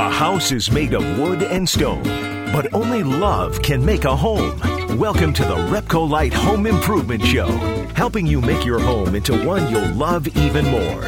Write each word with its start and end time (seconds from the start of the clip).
A 0.00 0.08
house 0.08 0.50
is 0.50 0.70
made 0.70 0.94
of 0.94 1.18
wood 1.18 1.42
and 1.42 1.68
stone, 1.68 2.02
but 2.54 2.72
only 2.72 3.02
love 3.02 3.60
can 3.60 3.84
make 3.84 4.06
a 4.06 4.16
home. 4.16 4.58
Welcome 4.98 5.34
to 5.34 5.42
the 5.42 5.56
Repcolite 5.68 6.32
Home 6.32 6.64
Improvement 6.64 7.22
Show, 7.22 7.48
helping 7.94 8.26
you 8.26 8.40
make 8.40 8.64
your 8.64 8.78
home 8.78 9.14
into 9.14 9.36
one 9.44 9.70
you'll 9.70 9.92
love 9.92 10.26
even 10.38 10.64
more. 10.64 11.04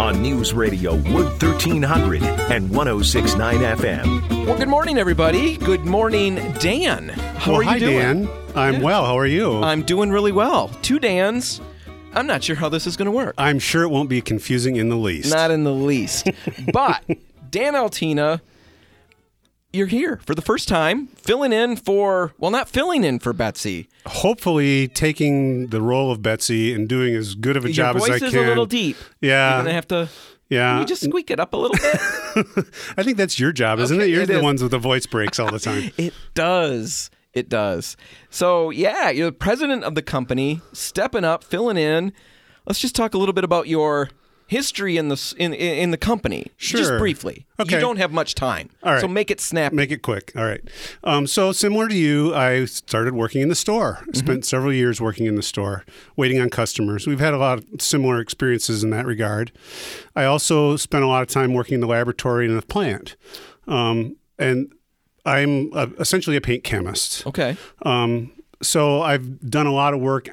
On 0.00 0.22
News 0.22 0.54
Radio 0.54 0.94
Wood 0.94 1.42
1300 1.42 2.22
and 2.22 2.70
1069 2.70 3.56
FM. 3.56 4.46
Well, 4.46 4.56
good 4.56 4.68
morning, 4.68 4.96
everybody. 4.96 5.56
Good 5.56 5.84
morning, 5.84 6.36
Dan. 6.60 7.08
How 7.08 7.50
well, 7.50 7.60
are 7.60 7.64
you 7.64 7.68
hi, 7.68 7.78
doing? 7.80 8.26
Dan. 8.26 8.28
I'm 8.54 8.80
well. 8.80 9.04
How 9.04 9.18
are 9.18 9.26
you? 9.26 9.60
I'm 9.60 9.82
doing 9.82 10.12
really 10.12 10.30
well. 10.30 10.68
Two 10.82 11.00
Dans. 11.00 11.60
I'm 12.14 12.28
not 12.28 12.44
sure 12.44 12.54
how 12.54 12.68
this 12.68 12.86
is 12.86 12.96
going 12.96 13.06
to 13.06 13.12
work. 13.12 13.34
I'm 13.38 13.58
sure 13.58 13.82
it 13.82 13.88
won't 13.88 14.08
be 14.08 14.20
confusing 14.20 14.76
in 14.76 14.88
the 14.88 14.96
least. 14.96 15.32
Not 15.32 15.50
in 15.50 15.64
the 15.64 15.74
least. 15.74 16.30
but 16.72 17.02
Dan 17.50 17.74
Altina, 17.74 18.40
you're 19.72 19.86
here 19.86 20.20
for 20.24 20.34
the 20.34 20.42
first 20.42 20.68
time, 20.68 21.08
filling 21.08 21.52
in 21.52 21.76
for, 21.76 22.32
well, 22.38 22.50
not 22.50 22.68
filling 22.68 23.04
in 23.04 23.18
for 23.18 23.32
Betsy. 23.32 23.88
Hopefully, 24.06 24.88
taking 24.88 25.68
the 25.68 25.82
role 25.82 26.10
of 26.10 26.22
Betsy 26.22 26.72
and 26.72 26.88
doing 26.88 27.14
as 27.14 27.34
good 27.34 27.56
of 27.56 27.64
a 27.64 27.68
Your 27.68 27.74
job 27.74 27.96
as 27.96 28.02
I 28.04 28.06
can. 28.06 28.18
voice 28.20 28.22
is 28.28 28.34
a 28.34 28.40
little 28.42 28.66
deep. 28.66 28.96
Yeah. 29.20 29.48
You're 29.48 29.56
going 29.64 29.66
to 29.66 29.72
have 29.74 29.88
to. 29.88 30.08
Yeah. 30.48 30.72
Can 30.74 30.80
you 30.82 30.86
just 30.86 31.02
squeak 31.02 31.30
it 31.30 31.40
up 31.40 31.52
a 31.52 31.56
little 31.56 31.76
bit? 31.76 32.66
I 32.96 33.02
think 33.02 33.16
that's 33.16 33.38
your 33.40 33.52
job, 33.52 33.80
isn't 33.80 33.96
Okay, 33.96 34.06
it? 34.08 34.12
You're 34.12 34.22
it 34.22 34.26
the 34.26 34.36
is. 34.38 34.42
ones 34.42 34.62
with 34.62 34.70
the 34.70 34.78
voice 34.78 35.04
breaks 35.04 35.38
all 35.40 35.50
the 35.50 35.58
time. 35.58 35.90
It 35.98 36.14
does. 36.34 37.10
It 37.34 37.48
does. 37.50 37.96
So, 38.30 38.70
yeah, 38.70 39.10
you're 39.10 39.26
the 39.26 39.32
president 39.36 39.84
of 39.84 39.94
the 39.94 40.02
company, 40.02 40.62
stepping 40.72 41.24
up, 41.24 41.44
filling 41.44 41.76
in. 41.76 42.12
Let's 42.64 42.78
just 42.78 42.94
talk 42.96 43.12
a 43.12 43.18
little 43.18 43.32
bit 43.34 43.44
about 43.44 43.68
your 43.68 44.08
history 44.46 44.96
in 44.96 45.08
the 45.08 45.34
in 45.38 45.52
in, 45.52 45.90
the 45.90 45.96
company, 45.96 46.46
sure. 46.56 46.78
just 46.78 46.98
briefly. 46.98 47.46
Okay. 47.58 47.74
You 47.74 47.80
don't 47.80 47.96
have 47.96 48.12
much 48.12 48.34
time, 48.34 48.70
All 48.82 48.92
right. 48.92 49.00
so 49.00 49.08
make 49.08 49.30
it 49.30 49.40
snap. 49.40 49.72
Make 49.72 49.90
it 49.90 50.02
quick. 50.02 50.32
All 50.36 50.44
right. 50.44 50.60
Um, 51.04 51.26
so, 51.26 51.52
similar 51.52 51.88
to 51.88 51.94
you, 51.94 52.34
I 52.34 52.64
started 52.66 53.14
working 53.14 53.40
in 53.42 53.48
the 53.48 53.54
store. 53.54 53.98
Mm-hmm. 54.02 54.14
Spent 54.14 54.44
several 54.44 54.72
years 54.72 55.00
working 55.00 55.26
in 55.26 55.34
the 55.34 55.42
store, 55.42 55.84
waiting 56.16 56.40
on 56.40 56.50
customers. 56.50 57.06
We've 57.06 57.20
had 57.20 57.34
a 57.34 57.38
lot 57.38 57.58
of 57.58 57.82
similar 57.82 58.20
experiences 58.20 58.84
in 58.84 58.90
that 58.90 59.06
regard. 59.06 59.52
I 60.14 60.24
also 60.24 60.76
spent 60.76 61.02
a 61.02 61.08
lot 61.08 61.22
of 61.22 61.28
time 61.28 61.52
working 61.52 61.74
in 61.74 61.80
the 61.80 61.86
laboratory 61.86 62.44
and 62.44 62.52
in 62.52 62.60
the 62.60 62.66
plant. 62.66 63.16
Um, 63.66 64.16
and 64.38 64.72
I'm 65.24 65.72
uh 65.72 65.88
essentially 65.98 66.36
a 66.36 66.40
paint 66.40 66.62
chemist. 66.62 67.26
okay. 67.26 67.56
Um, 67.82 68.32
so, 68.62 69.02
I've 69.02 69.40
done 69.50 69.66
a 69.66 69.72
lot 69.72 69.92
of 69.92 70.00
work 70.00 70.28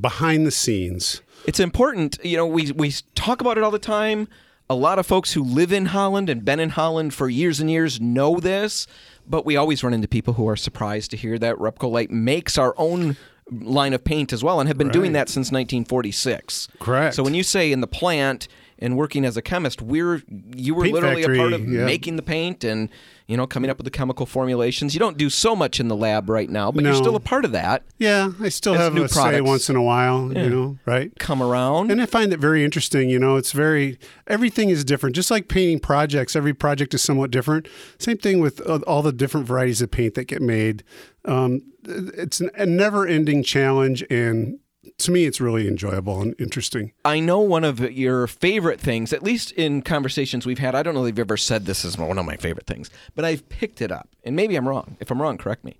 behind 0.00 0.46
the 0.46 0.50
scenes. 0.50 1.22
It's 1.46 1.60
important. 1.60 2.18
You 2.24 2.36
know, 2.36 2.46
we 2.46 2.72
we 2.72 2.92
talk 3.14 3.40
about 3.40 3.58
it 3.58 3.64
all 3.64 3.70
the 3.70 3.78
time. 3.78 4.28
A 4.70 4.74
lot 4.74 4.98
of 4.98 5.06
folks 5.06 5.32
who 5.32 5.42
live 5.42 5.72
in 5.72 5.86
Holland 5.86 6.28
and 6.28 6.44
been 6.44 6.60
in 6.60 6.70
Holland 6.70 7.14
for 7.14 7.28
years 7.30 7.58
and 7.58 7.70
years 7.70 8.00
know 8.00 8.38
this, 8.38 8.86
but 9.26 9.46
we 9.46 9.56
always 9.56 9.82
run 9.82 9.94
into 9.94 10.08
people 10.08 10.34
who 10.34 10.46
are 10.46 10.56
surprised 10.56 11.10
to 11.12 11.16
hear 11.16 11.38
that 11.38 11.56
Repcolite 11.56 12.10
makes 12.10 12.58
our 12.58 12.74
own 12.76 13.16
line 13.50 13.94
of 13.94 14.04
paint 14.04 14.32
as 14.32 14.44
well 14.44 14.60
and 14.60 14.68
have 14.68 14.76
been 14.76 14.90
doing 14.90 15.12
that 15.12 15.28
since 15.28 15.46
1946. 15.46 16.68
Correct. 16.80 17.14
So 17.14 17.22
when 17.22 17.34
you 17.34 17.42
say 17.42 17.72
in 17.72 17.80
the 17.80 17.86
plant 17.86 18.46
and 18.78 18.96
working 18.96 19.24
as 19.24 19.36
a 19.36 19.42
chemist, 19.42 19.80
we're 19.82 20.22
you 20.54 20.74
were 20.74 20.84
Paint 20.84 20.94
literally 20.94 21.22
a 21.22 21.36
part 21.36 21.52
of 21.52 21.66
yeah. 21.66 21.84
making 21.84 22.16
the 22.16 22.22
paint 22.22 22.64
and 22.64 22.90
you 23.28 23.36
know 23.36 23.46
coming 23.46 23.70
up 23.70 23.76
with 23.76 23.84
the 23.84 23.90
chemical 23.90 24.26
formulations. 24.26 24.94
You 24.94 25.00
don't 25.00 25.16
do 25.18 25.28
so 25.30 25.54
much 25.54 25.78
in 25.78 25.88
the 25.88 25.94
lab 25.94 26.28
right 26.28 26.48
now, 26.50 26.72
but 26.72 26.82
you're 26.82 26.94
still 26.94 27.14
a 27.14 27.20
part 27.20 27.44
of 27.44 27.52
that. 27.52 27.84
Yeah, 27.98 28.30
I 28.40 28.48
still 28.48 28.74
have 28.74 28.94
new 28.94 29.04
a 29.04 29.08
say 29.08 29.20
products. 29.20 29.46
once 29.46 29.70
in 29.70 29.76
a 29.76 29.82
while, 29.82 30.32
you 30.32 30.48
know, 30.48 30.78
right? 30.86 31.12
Come 31.18 31.42
around. 31.42 31.90
And 31.92 32.00
I 32.02 32.06
find 32.06 32.32
it 32.32 32.40
very 32.40 32.64
interesting. 32.64 33.10
You 33.10 33.18
know, 33.18 33.36
it's 33.36 33.52
very, 33.52 33.98
everything 34.26 34.70
is 34.70 34.82
different. 34.84 35.14
Just 35.14 35.30
like 35.30 35.48
painting 35.48 35.78
projects, 35.78 36.34
every 36.34 36.54
project 36.54 36.94
is 36.94 37.02
somewhat 37.02 37.30
different. 37.30 37.68
Same 37.98 38.16
thing 38.16 38.40
with 38.40 38.66
uh, 38.66 38.80
all 38.86 39.02
the 39.02 39.12
different 39.12 39.46
varieties 39.46 39.82
of 39.82 39.90
paint 39.90 40.14
that 40.14 40.24
get 40.24 40.40
made. 40.42 40.82
Um, 41.26 41.60
it's 41.84 42.40
an- 42.40 42.50
a 42.54 42.64
never 42.66 43.06
ending 43.06 43.42
challenge. 43.42 44.02
And 44.08 44.58
to 44.98 45.10
me, 45.10 45.24
it's 45.24 45.40
really 45.40 45.68
enjoyable 45.68 46.20
and 46.20 46.34
interesting. 46.38 46.92
I 47.04 47.20
know 47.20 47.40
one 47.40 47.64
of 47.64 47.80
your 47.92 48.26
favorite 48.26 48.80
things, 48.80 49.12
at 49.12 49.22
least 49.22 49.52
in 49.52 49.82
conversations 49.82 50.46
we've 50.46 50.58
had. 50.58 50.74
I 50.74 50.82
don't 50.82 50.94
know 50.94 51.04
if 51.04 51.08
you've 51.08 51.18
ever 51.18 51.36
said 51.36 51.66
this 51.66 51.84
is 51.84 51.98
one 51.98 52.18
of 52.18 52.24
my 52.24 52.36
favorite 52.36 52.66
things, 52.66 52.90
but 53.14 53.24
I've 53.24 53.48
picked 53.48 53.80
it 53.82 53.92
up. 53.92 54.08
And 54.24 54.36
maybe 54.36 54.56
I'm 54.56 54.68
wrong. 54.68 54.96
If 55.00 55.10
I'm 55.10 55.20
wrong, 55.20 55.38
correct 55.38 55.64
me. 55.64 55.78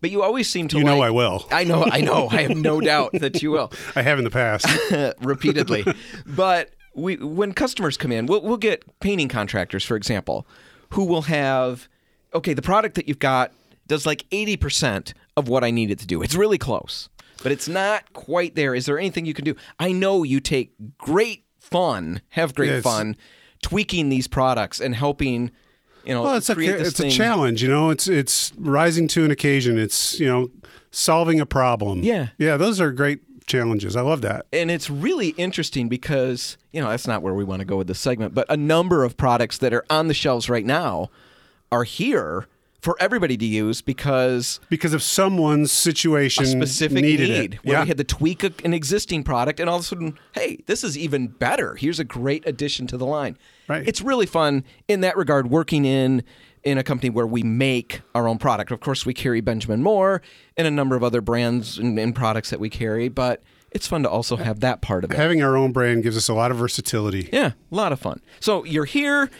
But 0.00 0.10
you 0.10 0.22
always 0.22 0.48
seem 0.48 0.68
to 0.68 0.78
You 0.78 0.84
know 0.84 1.02
I 1.02 1.10
will. 1.10 1.46
I 1.50 1.64
know, 1.64 1.84
I 1.84 2.00
know. 2.00 2.28
I 2.30 2.42
have 2.42 2.56
no 2.56 2.80
doubt 2.92 3.12
that 3.14 3.42
you 3.42 3.50
will. 3.50 3.72
I 3.96 4.02
have 4.02 4.18
in 4.18 4.24
the 4.24 4.30
past. 4.30 4.66
repeatedly. 5.20 5.84
but 6.26 6.70
we, 6.94 7.16
when 7.16 7.52
customers 7.52 7.96
come 7.96 8.12
in, 8.12 8.26
we'll, 8.26 8.40
we'll 8.42 8.56
get 8.56 8.82
painting 9.00 9.28
contractors, 9.28 9.84
for 9.84 9.96
example, 9.96 10.46
who 10.90 11.04
will 11.04 11.22
have, 11.22 11.88
okay, 12.34 12.54
the 12.54 12.62
product 12.62 12.94
that 12.96 13.08
you've 13.08 13.18
got 13.18 13.52
does 13.86 14.06
like 14.06 14.24
80% 14.30 15.12
of 15.36 15.48
what 15.48 15.64
I 15.64 15.70
need 15.70 15.90
it 15.90 15.98
to 15.98 16.06
do. 16.06 16.22
It's 16.22 16.34
really 16.34 16.58
close, 16.58 17.08
but 17.42 17.52
it's 17.52 17.68
not 17.68 18.12
quite 18.12 18.54
there. 18.54 18.74
Is 18.74 18.86
there 18.86 18.98
anything 18.98 19.26
you 19.26 19.34
can 19.34 19.44
do? 19.44 19.54
I 19.78 19.92
know 19.92 20.22
you 20.22 20.40
take 20.40 20.72
great 20.98 21.44
fun, 21.58 22.20
have 22.30 22.54
great 22.54 22.70
Yes. 22.70 22.82
fun 22.82 23.16
tweaking 23.62 24.08
these 24.08 24.26
products 24.26 24.80
and 24.80 24.94
helping, 24.94 25.50
you 26.04 26.14
know, 26.14 26.22
Well, 26.22 26.36
it's 26.36 26.48
a 26.50 26.58
it's 26.58 26.96
thing. 26.98 27.08
a 27.08 27.10
challenge, 27.10 27.62
you 27.62 27.68
know. 27.68 27.90
It's 27.90 28.08
it's 28.08 28.52
rising 28.56 29.06
to 29.08 29.24
an 29.24 29.30
occasion. 29.30 29.78
It's 29.78 30.18
you 30.18 30.26
know 30.26 30.50
solving 30.90 31.40
a 31.40 31.46
problem. 31.46 32.02
Yeah. 32.02 32.28
yeah. 32.38 32.56
Those 32.56 32.80
are 32.80 32.90
great 32.90 33.20
challenges. 33.46 33.96
I 33.96 34.00
love 34.02 34.20
that. 34.22 34.46
and 34.52 34.70
it's 34.70 34.88
really 34.88 35.28
interesting 35.30 35.88
because 35.88 36.56
you 36.72 36.80
know 36.80 36.88
that's 36.88 37.06
not 37.08 37.20
where 37.22 37.34
we 37.34 37.42
want 37.44 37.60
to 37.60 37.64
go 37.66 37.76
with 37.76 37.88
this 37.88 37.98
segment 37.98 38.32
but 38.32 38.46
a 38.48 38.56
number 38.56 39.02
of 39.02 39.16
products 39.16 39.58
that 39.58 39.72
are 39.74 39.84
on 39.90 40.06
the 40.06 40.14
shelves 40.14 40.48
right 40.48 40.64
now 40.64 41.10
are 41.72 41.82
here 41.82 42.46
for 42.80 42.96
everybody 42.98 43.36
to 43.36 43.44
use 43.46 43.82
because 43.82 44.58
Because 44.70 44.94
of 44.94 45.02
someone's 45.02 45.70
situation, 45.70 46.46
specific 46.46 47.02
needed 47.02 47.28
need 47.28 47.54
it. 47.54 47.64
where 47.64 47.74
yeah. 47.76 47.82
we 47.82 47.88
had 47.88 47.98
to 47.98 48.04
tweak 48.04 48.42
a, 48.44 48.52
an 48.64 48.72
existing 48.74 49.22
product 49.22 49.60
and 49.60 49.68
all 49.68 49.76
of 49.76 49.82
a 49.82 49.84
sudden 49.84 50.18
hey 50.34 50.58
this 50.66 50.82
is 50.82 50.96
even 50.96 51.28
better 51.28 51.74
here's 51.74 51.98
a 52.00 52.04
great 52.04 52.46
addition 52.46 52.86
to 52.86 52.96
the 52.96 53.06
line 53.06 53.36
Right. 53.68 53.86
it's 53.86 54.00
really 54.00 54.26
fun 54.26 54.64
in 54.88 55.00
that 55.02 55.16
regard 55.16 55.50
working 55.50 55.84
in 55.84 56.22
in 56.64 56.76
a 56.78 56.82
company 56.82 57.08
where 57.10 57.26
we 57.26 57.42
make 57.42 58.00
our 58.14 58.26
own 58.26 58.38
product 58.38 58.70
of 58.70 58.80
course 58.80 59.04
we 59.06 59.14
carry 59.14 59.40
benjamin 59.40 59.82
moore 59.82 60.22
and 60.56 60.66
a 60.66 60.70
number 60.70 60.96
of 60.96 61.04
other 61.04 61.20
brands 61.20 61.78
and, 61.78 61.98
and 61.98 62.14
products 62.14 62.50
that 62.50 62.58
we 62.60 62.68
carry 62.68 63.08
but 63.08 63.42
it's 63.72 63.86
fun 63.86 64.02
to 64.02 64.10
also 64.10 64.36
have 64.36 64.58
that 64.60 64.80
part 64.80 65.04
of 65.04 65.10
it 65.12 65.16
Having 65.16 65.42
our 65.42 65.56
own 65.56 65.70
brand 65.72 66.02
gives 66.02 66.16
us 66.16 66.28
a 66.28 66.34
lot 66.34 66.50
of 66.50 66.56
versatility. 66.56 67.28
yeah, 67.32 67.52
a 67.70 67.74
lot 67.74 67.92
of 67.92 68.00
fun. 68.00 68.20
So 68.40 68.64
you're 68.64 68.84
here, 68.84 69.30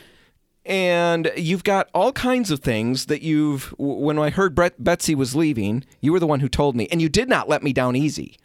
and 0.70 1.30
you've 1.36 1.64
got 1.64 1.90
all 1.92 2.12
kinds 2.12 2.50
of 2.50 2.60
things 2.60 3.06
that 3.06 3.22
you've. 3.22 3.74
When 3.76 4.18
I 4.18 4.30
heard 4.30 4.54
Brett, 4.54 4.82
Betsy 4.82 5.14
was 5.16 5.34
leaving, 5.34 5.84
you 6.00 6.12
were 6.12 6.20
the 6.20 6.26
one 6.28 6.40
who 6.40 6.48
told 6.48 6.76
me, 6.76 6.86
and 6.92 7.02
you 7.02 7.08
did 7.08 7.28
not 7.28 7.48
let 7.48 7.62
me 7.62 7.72
down 7.72 7.96
easy. 7.96 8.36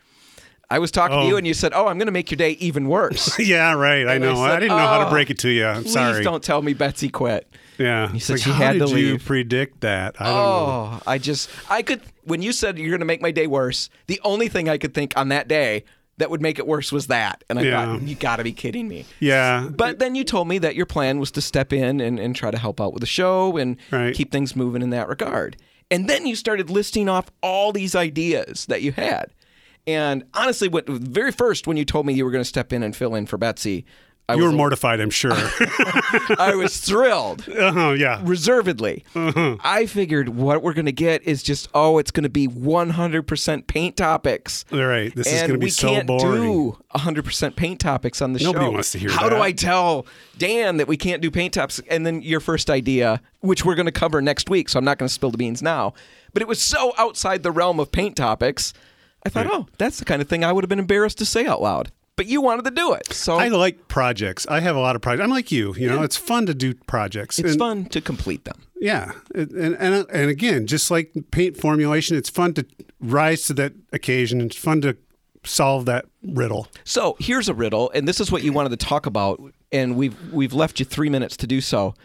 I 0.68 0.80
was 0.80 0.90
talking 0.90 1.16
to 1.20 1.24
Oh. 1.24 1.28
you, 1.28 1.38
and 1.38 1.46
you 1.46 1.54
said, 1.54 1.74
"Oh, 1.76 1.86
I'm 1.88 2.00
going 2.00 2.08
to 2.08 2.12
make 2.12 2.32
your 2.32 2.38
day 2.38 2.52
even 2.54 2.88
worse." 2.90 3.38
Yeah, 3.40 3.74
right. 3.74 4.08
I 4.08 4.16
And 4.16 4.26
I 4.26 4.34
know. 4.34 4.42
I, 4.42 4.50
said, 4.56 4.60
didn't 4.62 4.78
know 4.78 4.88
how 4.88 4.98
to 5.00 5.08
"Oh, 5.08 5.12
break 5.12 5.30
it 5.30 5.38
to 5.40 5.50
you. 5.50 5.66
I'm 5.66 5.84
Please 5.84 5.94
sorry. 5.94 6.24
don't 6.24 6.44
tell 6.44 6.64
me 6.64 6.74
Betsy 6.74 7.10
quit. 7.10 7.48
Yeah. 7.78 8.10
You 8.10 8.16
It's 8.16 8.26
said 8.26 8.34
like, 8.34 8.42
she 8.42 8.50
how 8.50 8.56
had 8.58 8.80
did 8.80 8.88
to 8.88 9.00
you 9.00 9.20
predict 9.20 9.82
that? 9.82 10.16
I 10.20 10.24
don't 10.26 10.34
oh, 10.34 10.40
know. 10.40 10.90
Oh, 10.96 11.02
I 11.06 11.20
just, 11.20 11.50
I 11.70 11.84
could. 11.84 12.02
When 12.24 12.42
you 12.42 12.52
said 12.52 12.80
you're 12.80 12.90
going 12.90 13.00
to 13.02 13.06
make 13.06 13.22
my 13.22 13.30
day 13.32 13.46
worse, 13.46 13.90
the 14.08 14.20
only 14.24 14.48
thing 14.48 14.68
I 14.68 14.80
could 14.80 14.96
think 14.96 15.14
on 15.16 15.28
that 15.30 15.48
day 15.48 15.84
that 16.18 16.30
would 16.30 16.42
make 16.42 16.60
it 16.60 16.66
worse 16.68 16.92
was 16.92 17.08
that, 17.08 17.44
and 17.50 17.60
I 17.60 17.64
Yeah. 17.64 17.86
thought, 17.86 18.02
you 18.04 18.16
got 18.16 18.38
to 18.38 18.44
be 18.44 18.54
kidding 18.54 18.88
me. 18.88 19.06
Yeah. 19.20 19.68
But 19.70 20.00
then 20.00 20.16
you 20.16 20.24
told 20.24 20.48
me 20.48 20.58
that 20.60 20.76
your 20.76 20.86
plan 20.86 21.20
was 21.20 21.30
to 21.32 21.42
step 21.42 21.74
in 21.74 22.00
and, 22.00 22.20
and 22.20 22.36
try 22.36 22.52
to 22.52 22.58
help 22.58 22.80
out 22.80 22.94
with 22.94 23.02
the 23.02 23.08
show 23.08 23.58
and 23.58 23.76
Right. 23.92 24.16
keep 24.16 24.32
things 24.32 24.56
moving 24.56 24.82
in 24.82 24.92
that 24.92 25.08
regard. 25.10 25.58
And 25.92 26.10
then 26.10 26.26
you 26.26 26.36
started 26.36 26.70
listing 26.70 27.10
off 27.10 27.26
all 27.44 27.72
these 27.72 27.96
ideas 27.96 28.66
that 28.68 28.82
you 28.82 28.92
had. 28.94 29.26
And 29.88 30.24
honestly, 30.34 30.68
what 30.68 30.88
very 30.90 31.32
first 31.32 31.68
when 31.68 31.78
you 31.78 31.86
told 31.86 32.06
me 32.08 32.14
you 32.14 32.26
were 32.26 32.32
going 32.32 32.44
to 32.44 32.48
step 32.50 32.74
in 32.74 32.82
and 32.82 32.96
fill 32.96 33.14
in 33.14 33.26
for 33.28 33.38
Betsy, 33.38 33.86
I 34.28 34.34
you 34.34 34.44
were 34.44 34.52
mortified, 34.52 35.00
I'm 35.02 35.12
sure. 35.12 35.34
I 36.40 36.54
was 36.56 36.78
thrilled. 36.78 37.48
oh, 37.56 37.94
yeah. 37.94 38.22
Reservedly, 38.24 39.06
uh-huh. 39.14 39.58
I 39.64 39.86
figured 39.86 40.30
what 40.30 40.64
we're 40.64 40.74
going 40.74 40.88
to 40.88 40.92
get 40.92 41.22
is 41.24 41.44
just 41.44 41.70
oh, 41.76 42.00
it's 42.00 42.10
going 42.10 42.24
to 42.24 42.30
be 42.30 42.48
100% 42.48 43.68
paint 43.68 43.98
topics. 43.98 44.66
All 44.72 44.84
right. 44.84 45.14
This 45.16 45.28
is 45.28 45.42
going 45.42 45.54
to 45.54 45.58
be 45.60 45.70
so 45.70 46.04
boring. 46.04 46.42
we 46.42 46.48
can't 46.48 47.18
do 47.22 47.22
100% 47.22 47.56
paint 47.56 47.80
topics 47.80 48.20
on 48.22 48.34
the 48.34 48.40
show. 48.40 48.52
Nobody 48.52 48.72
wants 48.72 48.92
to 48.94 48.98
hear 48.98 49.12
How 49.12 49.30
do. 49.30 49.36
I 49.38 49.52
tell 49.52 50.08
Dan 50.40 50.78
that 50.78 50.88
we 50.88 50.98
can't 50.98 51.22
do 51.22 51.30
paint 51.30 51.54
topics? 51.54 51.80
And 51.88 52.04
then 52.04 52.24
your 52.24 52.40
first 52.40 52.72
idea, 52.72 53.22
which 53.42 53.64
we're 53.64 53.76
going 53.76 53.86
to 53.86 53.92
cover 53.92 54.24
next 54.24 54.50
week, 54.50 54.70
so 54.70 54.80
I'm 54.80 54.86
not 54.86 54.98
going 54.98 55.08
to 55.08 55.14
spill 55.14 55.30
the 55.30 55.38
beans 55.38 55.62
now, 55.62 55.94
but 56.34 56.42
it 56.42 56.48
was 56.48 56.60
so 56.60 56.94
outside 56.98 57.44
the 57.44 57.52
realm 57.52 57.80
of 57.80 57.92
paint 57.92 58.16
topics. 58.16 58.74
I 59.24 59.30
thought, 59.30 59.48
oh, 59.52 59.68
that's 59.78 60.00
the 60.00 60.06
kind 60.06 60.22
of 60.22 60.28
thing 60.28 60.44
I 60.44 60.52
would 60.52 60.64
have 60.64 60.70
been 60.70 60.80
embarrassed 60.80 61.20
to 61.20 61.26
say 61.26 61.46
out 61.46 61.62
loud. 61.62 61.92
But 62.18 62.28
you 62.28 62.42
wanted 62.42 62.64
to 62.66 62.72
do 62.72 62.94
it, 62.94 63.12
so 63.12 63.36
I 63.36 63.50
like 63.50 63.88
projects. 63.90 64.48
I 64.48 64.62
have 64.62 64.76
a 64.76 64.80
lot 64.80 64.96
of 64.96 65.02
projects. 65.02 65.24
I'm 65.24 65.30
like 65.32 65.52
you. 65.52 65.76
You 65.76 65.90
know, 65.90 66.02
it's 66.02 66.16
fun 66.16 66.46
to 66.46 66.54
do 66.54 66.74
projects. 66.74 67.40
it's 67.40 67.52
And- 67.52 67.60
fun 67.60 67.86
to 67.88 68.00
complete 68.02 68.46
them. 68.46 68.62
Yeah, 68.80 69.14
and, 69.34 69.52
and 69.54 70.06
and 70.10 70.30
again, 70.30 70.66
just 70.68 70.90
like 70.92 71.12
paint 71.32 71.58
formulation, 71.58 72.16
it's 72.18 72.30
fun 72.30 72.54
to 72.54 72.66
rise 73.00 73.44
to 73.48 73.54
that 73.56 73.74
occasion. 73.92 74.42
It's 74.42 74.56
fun 74.56 74.82
to 74.82 74.96
solve 75.44 75.86
that 75.86 76.06
riddle. 76.24 76.68
So 76.84 77.16
here's 77.20 77.50
a 77.50 77.54
riddle, 77.54 77.90
and 77.94 78.08
this 78.08 78.20
is 78.22 78.32
what 78.32 78.44
you 78.44 78.52
wanted 78.54 78.70
to 78.80 78.86
talk 78.86 79.06
about, 79.06 79.42
and 79.72 79.96
we've 79.96 80.16
we've 80.32 80.54
left 80.54 80.80
you 80.80 80.86
three 80.86 81.10
minutes 81.10 81.36
to 81.38 81.48
do 81.48 81.62
so. 81.62 81.96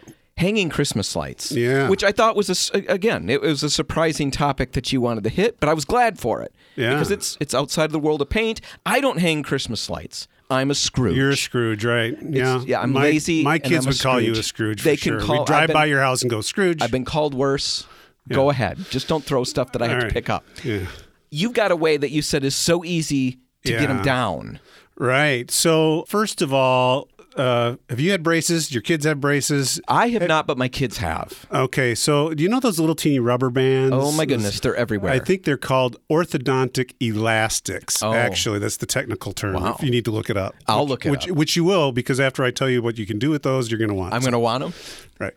Hanging 0.41 0.69
Christmas 0.71 1.15
lights. 1.15 1.53
Yeah. 1.53 1.89
Which 1.89 2.03
I 2.03 2.11
thought 2.13 2.35
was 2.35 2.71
a 2.75 2.79
again, 2.93 3.29
it 3.29 3.41
was 3.41 3.63
a 3.63 3.71
surprising 3.71 4.31
topic 4.31 4.73
that 4.73 4.93
you 4.93 5.01
wanted 5.01 5.25
to 5.25 5.31
hit, 5.31 5.61
but 5.61 5.69
I 5.69 5.75
was 5.75 5.85
glad 5.85 6.19
for 6.19 6.43
it. 6.43 6.53
Yeah. 6.77 6.95
Because 6.95 7.11
it's 7.11 7.37
it's 7.41 7.55
outside 7.55 7.85
of 7.85 7.93
the 7.93 7.99
world 8.01 8.21
of 8.23 8.29
paint. 8.31 8.61
I 8.85 9.01
don't 9.01 9.19
hang 9.19 9.43
Christmas 9.43 9.89
lights. 9.89 10.27
I'm 10.51 10.71
a 10.71 10.75
Scrooge. 10.75 11.17
You're 11.17 11.31
a 11.31 11.37
Scrooge, 11.37 11.85
right? 11.85 12.17
yeah, 12.21 12.61
yeah, 12.67 12.81
I'm 12.81 12.93
my, 12.93 13.03
lazy 13.03 13.45
My 13.45 13.61
kids 13.61 13.87
would 13.87 14.01
call 14.01 14.21
you 14.21 14.33
a 14.33 14.43
Scrooge. 14.43 14.83
They 14.83 14.97
can 14.97 15.13
sure. 15.13 15.21
call- 15.21 15.39
We'd 15.39 15.47
drive 15.47 15.69
been- 15.69 15.75
by 15.75 15.85
your 15.85 16.01
house 16.01 16.23
and 16.23 16.31
go 16.31 16.41
Scrooge. 16.41 16.83
I've 16.83 16.91
been 16.91 17.05
called 17.05 17.35
worse. 17.35 17.87
Go 18.29 18.51
ahead. 18.51 18.79
Just 18.91 19.07
don't 19.09 19.25
throw 19.25 19.45
stuff 19.45 19.71
that 19.73 19.83
I 19.83 19.89
have 19.89 20.03
All 20.03 20.09
to 20.09 20.13
pick 20.13 20.29
up. 20.29 20.45
Yeah. 20.65 20.87
You've 21.31 21.53
got 21.53 21.71
a 21.71 21.77
way 21.77 21.97
that 21.97 22.11
you 22.11 22.23
said 22.23 22.43
is 22.45 22.55
so 22.57 22.85
easy 22.85 23.39
to 23.65 23.73
get 23.73 23.87
them 23.89 24.03
down. 24.03 24.59
Right. 24.97 25.51
So 25.51 26.05
first 26.09 26.43
of 26.43 26.53
all, 26.53 27.09
uh, 27.37 27.77
have 27.89 28.01
you 28.01 28.11
had 28.11 28.23
braces? 28.23 28.73
Your 28.73 28.83
kids 28.83 29.05
have 29.05 29.21
braces? 29.21 29.81
I 29.87 30.09
have 30.09 30.27
not, 30.27 30.47
but 30.47 30.59
my 30.59 30.69
kids 30.69 30.99
have. 30.99 31.47
Okay. 31.53 31.95
So 31.95 32.35
do 32.35 32.43
you 32.43 32.49
know 32.49 32.61
those 32.61 32.81
little 32.81 32.95
teeny 32.95 33.19
rubber 33.19 33.51
bands? 33.51 33.95
Oh 33.97 34.13
my 34.13 34.27
goodness, 34.27 34.61
they're 34.61 34.75
everywhere. 34.75 35.13
I 35.13 35.19
think 35.19 35.45
they're 35.45 35.57
called 35.57 35.97
orthodontic 36.11 36.95
elastics. 37.01 38.03
Oh. 38.03 38.13
Actually, 38.13 38.59
that's 38.59 38.79
the 38.79 38.87
technical 38.87 39.33
term. 39.33 39.55
Wow. 39.55 39.75
If 39.75 39.83
you 39.85 39.91
need 39.91 40.05
to 40.07 40.11
look 40.11 40.29
it 40.31 40.37
up, 40.37 40.55
I'll 40.67 40.83
which, 40.83 40.91
look 40.91 41.07
it 41.07 41.11
which, 41.11 41.29
up. 41.29 41.37
Which 41.37 41.57
you 41.57 41.65
will, 41.65 41.93
because 41.93 42.19
after 42.19 42.45
I 42.45 42.51
tell 42.51 42.69
you 42.69 42.83
what 42.83 42.99
you 42.99 43.07
can 43.07 43.19
do 43.19 43.31
with 43.31 43.43
those, 43.43 43.71
you're 43.71 43.79
going 43.79 43.89
to 43.89 43.95
want. 43.95 44.15
I'm 44.15 44.21
going 44.21 44.33
to 44.33 44.39
want 44.39 44.65
them. 44.65 44.73
Right. 45.19 45.35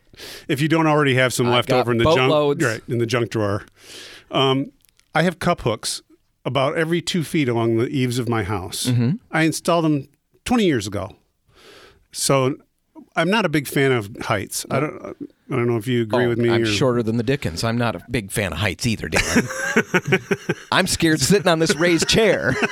If 0.48 0.62
you 0.62 0.68
don't 0.68 0.88
already 0.88 1.16
have 1.16 1.34
some 1.34 1.48
I've 1.48 1.54
left 1.54 1.72
over 1.72 1.92
in 1.92 1.98
the 1.98 2.16
junk, 2.16 2.62
right, 2.62 2.82
in 2.88 2.98
the 2.98 3.06
junk 3.06 3.30
drawer. 3.30 3.66
Um, 4.32 4.72
I 5.14 5.24
have 5.24 5.40
cup 5.40 5.62
hooks 5.62 6.02
about 6.46 6.76
every 6.76 7.02
two 7.02 7.24
feet 7.24 7.48
along 7.48 7.78
the 7.78 7.88
eaves 7.88 8.20
of 8.20 8.28
my 8.28 8.44
house. 8.44 8.88
Mm-hmm. 8.88 9.12
I 9.32 9.44
installed 9.44 9.86
them 9.86 10.08
20 10.46 10.66
years 10.66 10.88
ago. 10.88 11.16
So 12.14 12.56
I'm 13.16 13.30
not 13.30 13.46
a 13.46 13.50
big 13.50 13.68
fan 13.68 13.92
of 13.92 14.10
heights. 14.22 14.66
I 14.72 14.80
don't. 14.80 15.18
I 15.52 15.56
don't 15.58 15.68
know 15.68 15.78
if 15.78 15.86
you 15.88 16.02
agree 16.04 16.26
Oh, 16.26 16.30
with 16.30 16.40
me. 16.40 16.50
I'm 16.50 16.64
or- 16.64 16.66
shorter 16.66 17.04
than 17.04 17.18
the 17.18 17.24
Dickens. 17.24 17.64
I'm 17.64 17.78
not 17.78 17.96
a 17.96 18.02
big 18.10 18.32
fan 18.32 18.54
of 18.54 18.58
heights 18.60 18.88
either, 18.88 19.08
Dan. 19.10 19.44
I'm 20.72 20.88
scared 20.88 21.20
sitting 21.20 21.48
on 21.48 21.60
this 21.60 21.76
raised 21.76 22.08
chair. 22.08 22.56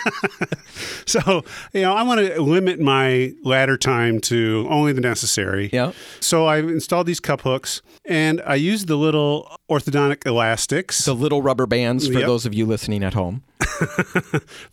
So 1.06 1.44
you 1.74 1.82
know, 1.82 1.94
I 1.94 2.04
want 2.04 2.22
to 2.22 2.42
limit 2.42 2.80
my 2.80 3.34
ladder 3.44 3.78
time 3.78 4.20
to 4.22 4.66
only 4.70 4.94
the 4.94 5.02
necessary. 5.02 5.70
Yeah. 5.74 5.92
So 6.22 6.48
I've 6.48 6.70
installed 6.70 7.06
these 7.08 7.20
cup 7.20 7.42
hooks, 7.42 7.82
and 8.06 8.42
I 8.46 8.56
use 8.56 8.86
the 8.86 8.96
little 8.96 9.52
orthodontic 9.70 10.26
elastics. 10.26 11.04
The 11.06 11.14
little 11.14 11.42
rubber 11.42 11.66
bands 11.68 12.08
for 12.08 12.14
Yep. 12.14 12.26
those 12.28 12.46
of 12.46 12.54
you 12.54 12.66
listening 12.66 13.04
at 13.04 13.14
home. 13.14 13.44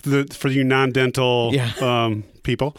the, 0.05 0.29
for 0.33 0.49
you 0.49 0.65
non-dental 0.65 1.51
Yeah. 1.53 1.73
um, 1.81 2.25
people. 2.43 2.77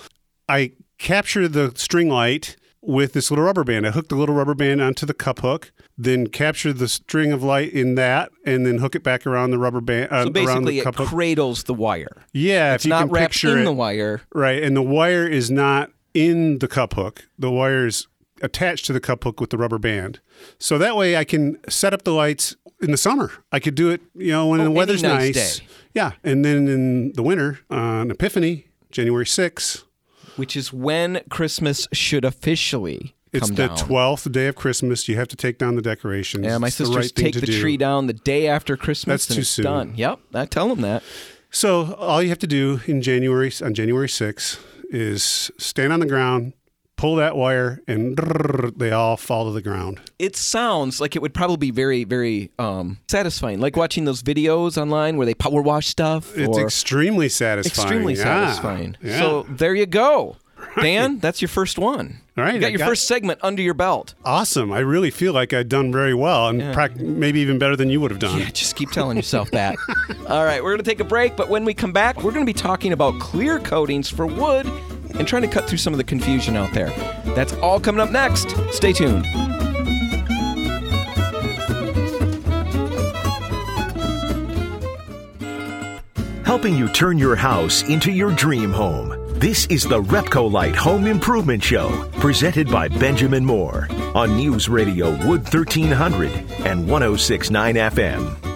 I 0.47 0.71
capture 0.99 1.47
the 1.47 1.71
string 1.75 2.09
light 2.09 2.55
with 2.81 3.11
this 3.13 3.29
little 3.29 3.43
rubber 3.45 3.63
band. 3.63 3.85
I 3.87 3.91
hook 3.91 4.07
the 4.09 4.15
little 4.15 4.35
rubber 4.35 4.53
band 4.53 4.81
onto 4.81 5.05
the 5.05 5.13
cup 5.13 5.39
hook, 5.39 5.71
then 5.97 6.27
capture 6.27 6.71
the 6.71 6.87
string 6.87 7.31
of 7.33 7.43
light 7.43 7.73
in 7.73 7.95
that, 7.95 8.31
and 8.45 8.65
then 8.65 8.77
hook 8.77 8.95
it 8.95 9.03
back 9.03 9.27
around 9.27 9.51
the 9.51 9.57
rubber 9.57 9.81
band. 9.81 10.09
Uh, 10.11 10.23
So 10.23 10.27
around 10.27 10.33
basically, 10.33 10.73
the 10.75 10.79
it 10.79 10.83
cup 10.83 10.95
hook. 10.95 11.07
cradles 11.09 11.63
the 11.63 11.73
wire. 11.73 12.23
Yeah, 12.31 12.75
It's 12.75 12.85
not 12.85 13.03
can 13.05 13.09
wrapped 13.09 13.33
picture 13.33 13.51
in 13.53 13.59
it, 13.59 13.63
the 13.65 13.73
wire. 13.73 14.21
right, 14.33 14.61
and 14.63 14.77
the 14.77 14.81
wire 14.81 15.27
is 15.27 15.51
not 15.51 15.91
in 16.13 16.59
the 16.59 16.67
cup 16.69 16.93
hook. 16.93 17.25
The 17.37 17.51
wire 17.51 17.85
is 17.87 18.07
attached 18.41 18.85
to 18.85 18.93
the 18.93 19.01
cup 19.01 19.25
hook 19.25 19.41
with 19.41 19.49
the 19.49 19.57
rubber 19.57 19.77
band. 19.77 20.21
So 20.57 20.77
that 20.77 20.95
way, 20.95 21.17
I 21.17 21.25
can 21.25 21.57
set 21.67 21.93
up 21.93 22.03
the 22.03 22.13
lights 22.13 22.55
in 22.81 22.91
the 22.91 22.97
summer. 22.97 23.31
I 23.51 23.59
could 23.59 23.75
do 23.75 23.89
it, 23.89 23.99
you 24.15 24.31
know, 24.31 24.47
when 24.47 24.61
Oh, 24.61 24.63
the 24.63 24.71
weather's 24.71 25.03
nice 25.03 25.35
nice. 25.35 25.59
day. 25.59 25.65
Yeah, 25.93 26.11
and 26.23 26.45
then 26.45 26.69
in 26.69 27.11
the 27.13 27.23
winter 27.23 27.59
on 27.69 28.09
Epiphany, 28.09 28.67
January 28.89 29.25
6th. 29.25 29.83
Which 30.39 30.55
is 30.55 30.73
when 30.73 31.21
Christmas 31.29 31.87
should 31.93 32.25
officially 32.25 33.13
It's 33.31 33.49
the 33.51 33.67
twelfth 33.77 34.31
day 34.31 34.47
of 34.47 34.55
Christmas. 34.55 35.07
You 35.07 35.15
have 35.17 35.27
to 35.27 35.35
take 35.35 35.59
down 35.59 35.75
the 35.75 35.81
decorations. 35.83 36.45
Yeah, 36.45 36.57
my 36.57 36.67
It's 36.67 36.77
the 36.77 36.85
sisters 36.85 36.95
right 37.05 37.15
take 37.15 37.33
the 37.35 37.45
do. 37.45 37.61
tree 37.61 37.77
down 37.77 38.07
the 38.07 38.13
day 38.13 38.47
after 38.47 38.75
Christmas. 38.75 39.27
That's 39.27 39.29
and 39.29 39.35
too 39.35 39.41
it's 39.41 39.49
soon. 39.49 39.63
done. 39.63 39.93
Yep, 39.95 40.19
I 40.33 40.45
tell 40.45 40.67
them 40.69 40.81
that. 40.81 41.03
So 41.51 41.93
all 41.95 42.23
you 42.23 42.29
have 42.29 42.39
to 42.39 42.47
do 42.47 42.79
in 42.87 43.01
January 43.01 43.51
on 43.63 43.73
January 43.75 44.07
6th 44.07 44.59
is 44.91 45.51
stand 45.59 45.93
on 45.93 45.99
the 45.99 46.05
ground, 46.07 46.53
pull 46.99 47.15
that 47.15 47.35
wire, 47.37 47.81
and 47.87 48.17
they 48.75 48.91
all 48.91 49.15
fall 49.15 49.45
to 49.45 49.51
the 49.51 49.61
ground. 49.61 50.01
It 50.19 50.35
sounds 50.35 50.99
like 50.99 51.15
it 51.15 51.21
would 51.21 51.33
probably 51.33 51.55
be 51.57 51.71
very, 51.71 52.03
very 52.03 52.51
um, 52.59 52.97
satisfying, 53.07 53.59
like 53.61 53.77
watching 53.77 54.03
those 54.05 54.21
videos 54.21 54.77
online 54.79 55.15
where 55.15 55.25
they 55.25 55.33
power 55.33 55.61
wash 55.61 55.87
stuff. 55.87 56.37
It's 56.37 56.57
extremely 56.57 57.29
satisfying. 57.29 57.85
extremely 57.87 58.13
Yeah. 58.15 58.23
satisfying. 58.23 58.97
Yeah. 59.01 59.17
So 59.19 59.45
there 59.49 59.73
you 59.73 59.85
go, 59.85 60.35
Dan. 60.81 61.19
That's 61.19 61.41
your 61.41 61.47
first 61.49 61.79
one. 61.79 62.19
All 62.37 62.43
right, 62.43 62.53
you 62.53 62.59
got 62.59 62.71
your 62.71 62.79
got- 62.79 62.87
first 62.89 63.05
segment 63.07 63.39
under 63.43 63.61
your 63.61 63.73
belt. 63.73 64.13
awesome. 64.25 64.71
I 64.71 64.79
really 64.79 65.09
feel 65.11 65.31
like 65.33 65.51
I've 65.53 65.67
done 65.69 65.91
very 65.91 66.13
well, 66.13 66.47
and 66.49 66.73
prac- 66.73 66.95
maybe 66.97 67.39
even 67.41 67.59
better 67.59 67.75
than 67.77 67.89
you 67.89 67.99
would 68.01 68.11
have 68.11 68.19
done. 68.19 68.39
Yeah, 68.39 68.49
just 68.49 68.75
keep 68.75 68.91
telling 68.91 69.15
yourself 69.17 69.51
that. 69.51 69.75
All 70.27 70.43
right, 70.45 70.61
we're 70.63 70.71
going 70.71 70.83
to 70.83 70.89
take 70.89 70.99
a 71.01 71.05
break, 71.05 71.35
but 71.37 71.49
when 71.49 71.63
we 71.65 71.73
come 71.73 71.91
back, 71.93 72.23
we're 72.23 72.31
going 72.31 72.45
to 72.45 72.49
be 72.49 72.53
talking 72.53 72.91
about 72.93 73.19
clear 73.19 73.59
coatings 73.59 74.09
for 74.09 74.25
wood 74.25 74.67
and 75.17 75.27
trying 75.27 75.41
to 75.43 75.47
cut 75.47 75.67
through 75.67 75.79
some 75.79 75.93
of 75.93 75.97
the 75.97 76.03
confusion 76.03 76.55
out 76.55 76.73
there. 76.73 76.89
That's 77.35 77.53
all 77.55 77.79
coming 77.79 78.01
up 78.01 78.11
next. 78.11 78.55
Stay 78.71 78.93
tuned. 78.93 79.25
helping 86.49 86.75
you 86.75 86.89
turn 86.89 87.17
your 87.19 87.35
house 87.35 87.83
into 87.83 88.11
your 88.11 88.33
dream 88.33 88.71
home. 88.71 89.15
This 89.39 89.67
is 89.67 89.83
the 89.83 90.01
Repcolite 90.01 90.75
Home 90.75 91.05
Improvement 91.05 91.63
Show, 91.63 92.09
presented 92.13 92.71
by 92.71 92.87
Benjamin 92.87 93.45
Moore 93.45 93.87
on 94.15 94.35
News 94.35 94.67
Radio 94.67 95.11
Wood 95.27 95.43
1300 95.43 96.31
and 96.65 96.89
1069 96.89 97.75
FM. 97.75 98.48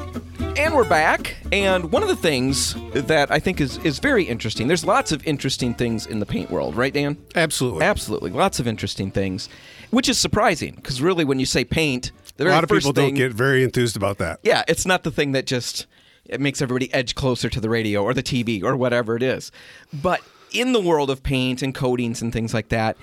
And 0.55 0.75
we're 0.75 0.87
back. 0.87 1.35
And 1.51 1.91
one 1.91 2.03
of 2.03 2.09
the 2.09 2.15
things 2.15 2.75
that 2.93 3.31
I 3.31 3.39
think 3.39 3.59
is, 3.59 3.77
is 3.79 3.97
very 3.97 4.23
interesting, 4.23 4.67
there's 4.67 4.85
lots 4.85 5.11
of 5.11 5.25
interesting 5.25 5.73
things 5.73 6.05
in 6.05 6.19
the 6.19 6.27
paint 6.27 6.51
world, 6.51 6.75
right, 6.75 6.93
Dan? 6.93 7.17
Absolutely. 7.35 7.83
Absolutely. 7.83 8.29
Lots 8.29 8.59
of 8.59 8.67
interesting 8.67 9.09
things, 9.09 9.49
which 9.89 10.07
is 10.07 10.19
surprising 10.19 10.75
because 10.75 11.01
really, 11.01 11.25
when 11.25 11.39
you 11.39 11.47
say 11.47 11.65
paint, 11.65 12.11
the 12.37 12.47
A 12.47 12.49
lot 12.49 12.63
of 12.63 12.69
people 12.69 12.93
thing, 12.93 13.09
don't 13.09 13.13
get 13.15 13.33
very 13.33 13.63
enthused 13.63 13.97
about 13.97 14.19
that. 14.19 14.41
Yeah, 14.43 14.63
it's 14.67 14.85
not 14.85 15.03
the 15.03 15.11
thing 15.11 15.31
that 15.31 15.47
just 15.47 15.87
it 16.25 16.39
makes 16.39 16.61
everybody 16.61 16.93
edge 16.93 17.15
closer 17.15 17.49
to 17.49 17.59
the 17.59 17.69
radio 17.69 18.03
or 18.03 18.13
the 18.13 18.23
TV 18.23 18.63
or 18.63 18.75
whatever 18.75 19.15
it 19.15 19.23
is. 19.23 19.51
But 19.91 20.21
in 20.51 20.73
the 20.73 20.81
world 20.81 21.09
of 21.09 21.23
paint 21.23 21.63
and 21.63 21.73
coatings 21.73 22.21
and 22.21 22.31
things 22.31 22.53
like 22.53 22.69
that, 22.69 22.95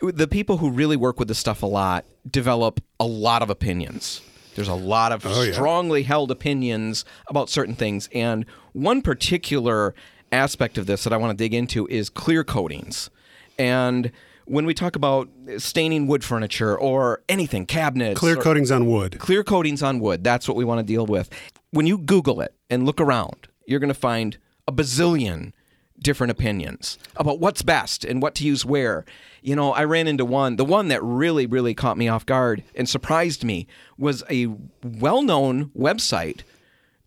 the 0.00 0.26
people 0.26 0.56
who 0.56 0.70
really 0.70 0.96
work 0.96 1.18
with 1.18 1.28
the 1.28 1.34
stuff 1.34 1.62
a 1.62 1.66
lot 1.66 2.06
develop 2.30 2.82
a 2.98 3.06
lot 3.06 3.42
of 3.42 3.50
opinions. 3.50 4.22
There's 4.56 4.68
a 4.68 4.74
lot 4.74 5.12
of 5.12 5.24
Oh, 5.24 5.42
yeah. 5.42 5.52
strongly 5.52 6.02
held 6.02 6.30
opinions 6.30 7.04
about 7.28 7.48
certain 7.48 7.74
things. 7.76 8.08
And 8.12 8.44
one 8.72 9.00
particular 9.02 9.94
aspect 10.32 10.76
of 10.78 10.86
this 10.86 11.04
that 11.04 11.12
I 11.12 11.16
want 11.16 11.30
to 11.30 11.36
dig 11.44 11.54
into 11.54 11.86
is 11.88 12.08
clear 12.10 12.42
coatings. 12.42 13.10
And 13.58 14.10
when 14.46 14.66
we 14.66 14.74
talk 14.74 14.96
about 14.96 15.28
staining 15.58 16.06
wood 16.06 16.24
furniture 16.24 16.76
or 16.76 17.22
anything, 17.28 17.66
cabinets, 17.66 18.18
Clear 18.18 18.36
coatings 18.36 18.70
on 18.70 18.86
wood. 18.86 19.18
clear 19.18 19.42
coatings 19.44 19.82
on 19.82 20.00
wood. 20.00 20.24
That's 20.24 20.46
what 20.48 20.56
we 20.56 20.64
want 20.64 20.78
to 20.80 20.84
deal 20.84 21.06
with. 21.06 21.30
When 21.70 21.86
you 21.86 21.98
Google 21.98 22.40
it 22.40 22.54
and 22.70 22.84
look 22.86 23.00
around, 23.00 23.48
you're 23.66 23.80
going 23.80 23.88
to 23.88 23.94
find 23.94 24.38
a 24.68 24.72
bazillion 24.72 25.52
different 26.00 26.30
opinions 26.30 26.98
about 27.16 27.40
what's 27.40 27.62
best 27.62 28.04
and 28.04 28.20
what 28.22 28.34
to 28.36 28.44
use 28.44 28.64
where. 28.64 29.04
You 29.42 29.56
know, 29.56 29.72
I 29.72 29.84
ran 29.84 30.06
into 30.06 30.24
one. 30.24 30.56
The 30.56 30.64
one 30.64 30.88
that 30.88 31.02
really, 31.02 31.46
really 31.46 31.74
caught 31.74 31.96
me 31.96 32.08
off 32.08 32.26
guard 32.26 32.62
and 32.74 32.88
surprised 32.88 33.44
me 33.44 33.66
was 33.98 34.22
a 34.30 34.48
well 34.82 35.22
known 35.22 35.66
website 35.76 36.40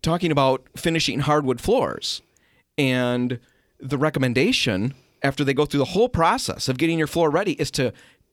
talking 0.02 0.30
about 0.32 0.66
finishing 0.76 1.20
hardwood 1.20 1.60
floors. 1.60 2.22
And 2.78 3.38
the 3.78 3.98
recommendation 3.98 4.94
after 5.22 5.44
they 5.44 5.54
go 5.54 5.66
through 5.66 5.78
the 5.78 5.84
whole 5.86 6.08
process 6.08 6.68
of 6.68 6.78
getting 6.78 6.98
your 6.98 7.06
floor 7.06 7.30
ready 7.30 7.52
is 7.52 7.70
to 7.72 7.92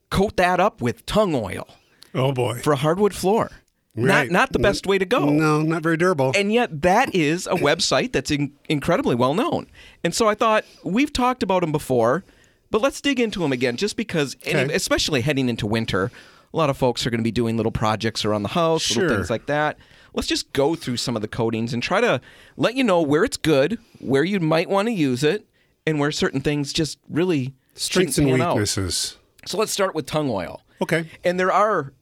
coat 0.10 0.38
that 0.38 0.60
up 0.60 0.82
with 0.82 1.06
tung 1.06 1.36
oil 1.36 1.68
Oh 2.16 2.32
boy. 2.32 2.60
for 2.64 2.72
a 2.74 2.78
hardwood 2.78 3.14
floor. 3.14 3.52
Right. 3.98 4.30
Not 4.30 4.32
not 4.32 4.54
the 4.54 4.60
best 4.60 4.86
way 4.86 4.98
to 5.00 5.06
go. 5.06 5.26
No, 5.30 5.62
not 5.62 5.82
very 5.82 5.98
durable. 5.98 6.32
And 6.36 6.54
yet 6.54 6.84
that 6.84 7.14
is 7.16 7.48
a 7.48 7.56
website 7.56 8.12
that's 8.12 8.30
in, 8.30 8.52
incredibly 8.70 9.16
well 9.16 9.34
known. 9.34 9.68
And 10.04 10.14
so 10.14 10.30
I 10.30 10.36
thought 10.36 10.66
we've 10.84 11.12
talked 11.12 11.42
about 11.42 11.62
them 11.62 11.72
before, 11.72 12.24
but 12.70 12.82
let's 12.82 13.02
dig 13.02 13.20
into 13.20 13.40
them 13.40 13.52
again 13.52 13.76
just 13.76 13.98
because 13.98 14.38
any- 14.44 14.72
especially 14.72 15.22
heading 15.22 15.50
into 15.50 15.66
winter, 15.66 16.12
a 16.54 16.58
lot 16.58 16.70
of 16.70 16.78
folks 16.78 17.08
are 17.08 17.10
going 17.10 17.20
to 17.20 17.24
be 17.24 17.32
doing 17.32 17.58
little 17.58 17.72
projects 17.72 18.24
around 18.24 18.44
the 18.44 18.50
house, 18.50 18.96
little 18.96 19.16
things 19.16 19.30
like 19.32 19.48
that. 19.48 19.78
Let's 20.14 20.28
just 20.28 20.54
go 20.54 20.76
through 20.76 20.98
some 20.98 21.16
of 21.16 21.22
the 21.24 21.28
coatings 21.28 21.74
and 21.74 21.82
try 21.82 22.00
to 22.02 22.22
let 22.56 22.76
you 22.76 22.84
know 22.84 23.02
where 23.02 23.24
it's 23.24 23.38
good, 23.38 23.78
where 24.00 24.24
you 24.24 24.40
might 24.40 24.70
want 24.70 24.88
to 24.88 24.92
use 24.94 25.24
it, 25.24 25.48
and 25.86 26.00
where 26.00 26.12
certain 26.12 26.42
things 26.42 26.72
just 26.72 27.00
really 27.10 27.54
Strengths 27.76 28.18
and 28.18 28.28
shouldn't 28.28 28.44
out. 28.44 28.56
weaknesses. 28.56 29.18
So 29.46 29.58
let's 29.58 29.72
start 29.72 29.96
with 29.96 30.06
tung 30.06 30.30
oil. 30.30 30.62
Okay. 30.82 31.08
And 31.24 31.40
there 31.40 31.52
are 31.52 31.94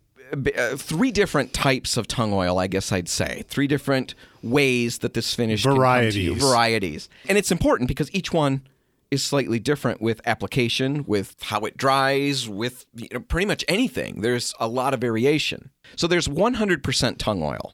uh, 0.58 0.76
three 0.78 1.12
different 1.12 1.54
types 1.54 1.98
of 1.98 2.08
tung 2.08 2.34
oil, 2.34 2.60
I 2.60 2.68
guess 2.68 2.92
I'd 2.92 3.10
say. 3.10 3.44
Three 3.48 3.68
different 3.68 4.16
ways 4.42 5.00
that 5.00 5.14
this 5.14 5.34
finish 5.34 5.64
can 5.64 5.76
come 5.76 6.10
to 6.12 6.20
you. 6.20 6.36
Varieties. 6.36 6.44
varieties. 6.44 7.10
And 7.28 7.38
it's 7.38 7.52
important 7.52 7.88
because 7.88 8.14
each 8.14 8.32
one 8.34 8.62
is 9.12 9.24
slightly 9.24 9.60
different 9.60 10.02
with 10.02 10.22
application, 10.26 11.06
with 11.06 11.36
how 11.42 11.62
it 11.62 11.78
dries, 11.78 12.50
with 12.50 12.86
you 12.96 13.08
know, 13.14 13.20
pretty 13.20 13.46
much 13.46 13.64
anything. 13.68 14.22
There's 14.22 14.54
a 14.60 14.68
lot 14.68 14.94
of 14.94 15.02
variation. 15.02 15.72
So 15.96 16.08
there's 16.08 16.28
100% 16.28 17.18
tung 17.18 17.44
oil. 17.44 17.74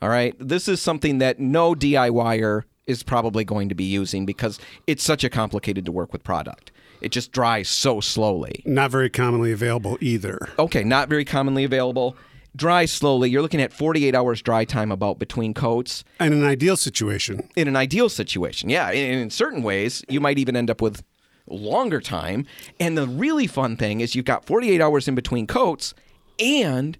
All 0.00 0.08
right. 0.08 0.34
This 0.38 0.68
is 0.68 0.80
something 0.80 1.18
that 1.18 1.38
no 1.38 1.74
DIYer 1.74 2.64
is 2.86 3.02
probably 3.02 3.44
going 3.44 3.68
to 3.68 3.74
be 3.74 3.84
using 3.84 4.26
because 4.26 4.58
it's 4.86 5.04
such 5.04 5.22
a 5.22 5.30
complicated 5.30 5.84
to 5.86 5.92
work 5.92 6.12
with 6.12 6.24
product. 6.24 6.72
It 7.02 7.10
just 7.10 7.32
dries 7.32 7.68
so 7.68 8.00
slowly. 8.00 8.62
Not 8.64 8.92
very 8.92 9.10
commonly 9.10 9.50
available 9.50 9.98
either. 10.00 10.38
Okay, 10.58 10.84
not 10.84 11.08
very 11.08 11.24
commonly 11.24 11.64
available. 11.64 12.16
Dries 12.54 12.92
slowly. 12.92 13.28
You're 13.28 13.42
looking 13.42 13.60
at 13.60 13.72
48 13.72 14.14
hours 14.14 14.40
dry 14.40 14.64
time 14.64 14.92
about 14.92 15.18
between 15.18 15.52
coats. 15.52 16.04
In 16.20 16.32
an 16.32 16.44
ideal 16.44 16.76
situation, 16.76 17.48
In 17.56 17.66
an 17.66 17.76
ideal 17.76 18.08
situation, 18.08 18.68
yeah. 18.70 18.90
In, 18.92 19.18
in 19.18 19.30
certain 19.30 19.62
ways, 19.64 20.04
you 20.08 20.20
might 20.20 20.38
even 20.38 20.54
end 20.54 20.70
up 20.70 20.80
with 20.80 21.02
longer 21.48 22.00
time. 22.00 22.46
And 22.78 22.96
the 22.96 23.08
really 23.08 23.48
fun 23.48 23.76
thing 23.76 24.00
is 24.00 24.14
you've 24.14 24.24
got 24.24 24.44
48 24.44 24.80
hours 24.80 25.08
in 25.08 25.16
between 25.16 25.46
coats 25.48 25.94
and 26.38 26.98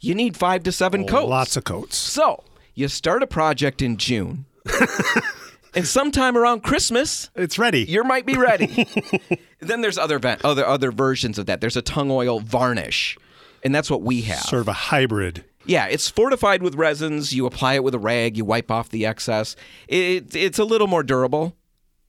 you 0.00 0.14
need 0.14 0.36
five 0.36 0.62
to 0.62 0.72
seven 0.72 1.02
oh, 1.02 1.06
coats. 1.06 1.28
lots 1.28 1.56
of 1.56 1.64
coats. 1.64 1.96
So 1.96 2.42
you 2.74 2.88
start 2.88 3.22
a 3.22 3.26
project 3.26 3.82
in 3.82 3.98
June. 3.98 4.46
and 5.74 5.86
sometime 5.86 6.36
around 6.36 6.62
Christmas, 6.62 7.30
It's 7.34 7.58
ready. 7.58 7.82
you 7.84 8.04
might 8.04 8.26
be 8.26 8.36
ready. 8.36 8.86
then 9.60 9.80
there's 9.80 9.98
other 9.98 10.20
other 10.44 10.66
other 10.66 10.92
versions 10.92 11.38
of 11.38 11.46
that. 11.46 11.60
There's 11.60 11.76
a 11.76 11.82
tung 11.82 12.10
oil 12.10 12.40
varnish, 12.40 13.16
and 13.62 13.74
that's 13.74 13.90
what 13.90 14.02
we 14.02 14.22
have. 14.22 14.40
sort 14.40 14.60
of 14.62 14.68
a 14.68 14.72
hybrid. 14.72 15.44
Yeah, 15.64 15.86
it's 15.86 16.08
fortified 16.08 16.62
with 16.62 16.74
resins. 16.74 17.32
You 17.32 17.46
apply 17.46 17.74
it 17.74 17.84
with 17.84 17.94
a 17.94 17.98
rag. 17.98 18.36
You 18.36 18.44
wipe 18.44 18.70
off 18.70 18.88
the 18.88 19.06
excess. 19.06 19.54
It, 19.86 20.34
it's 20.34 20.58
a 20.58 20.64
little 20.64 20.88
more 20.88 21.02
durable 21.04 21.54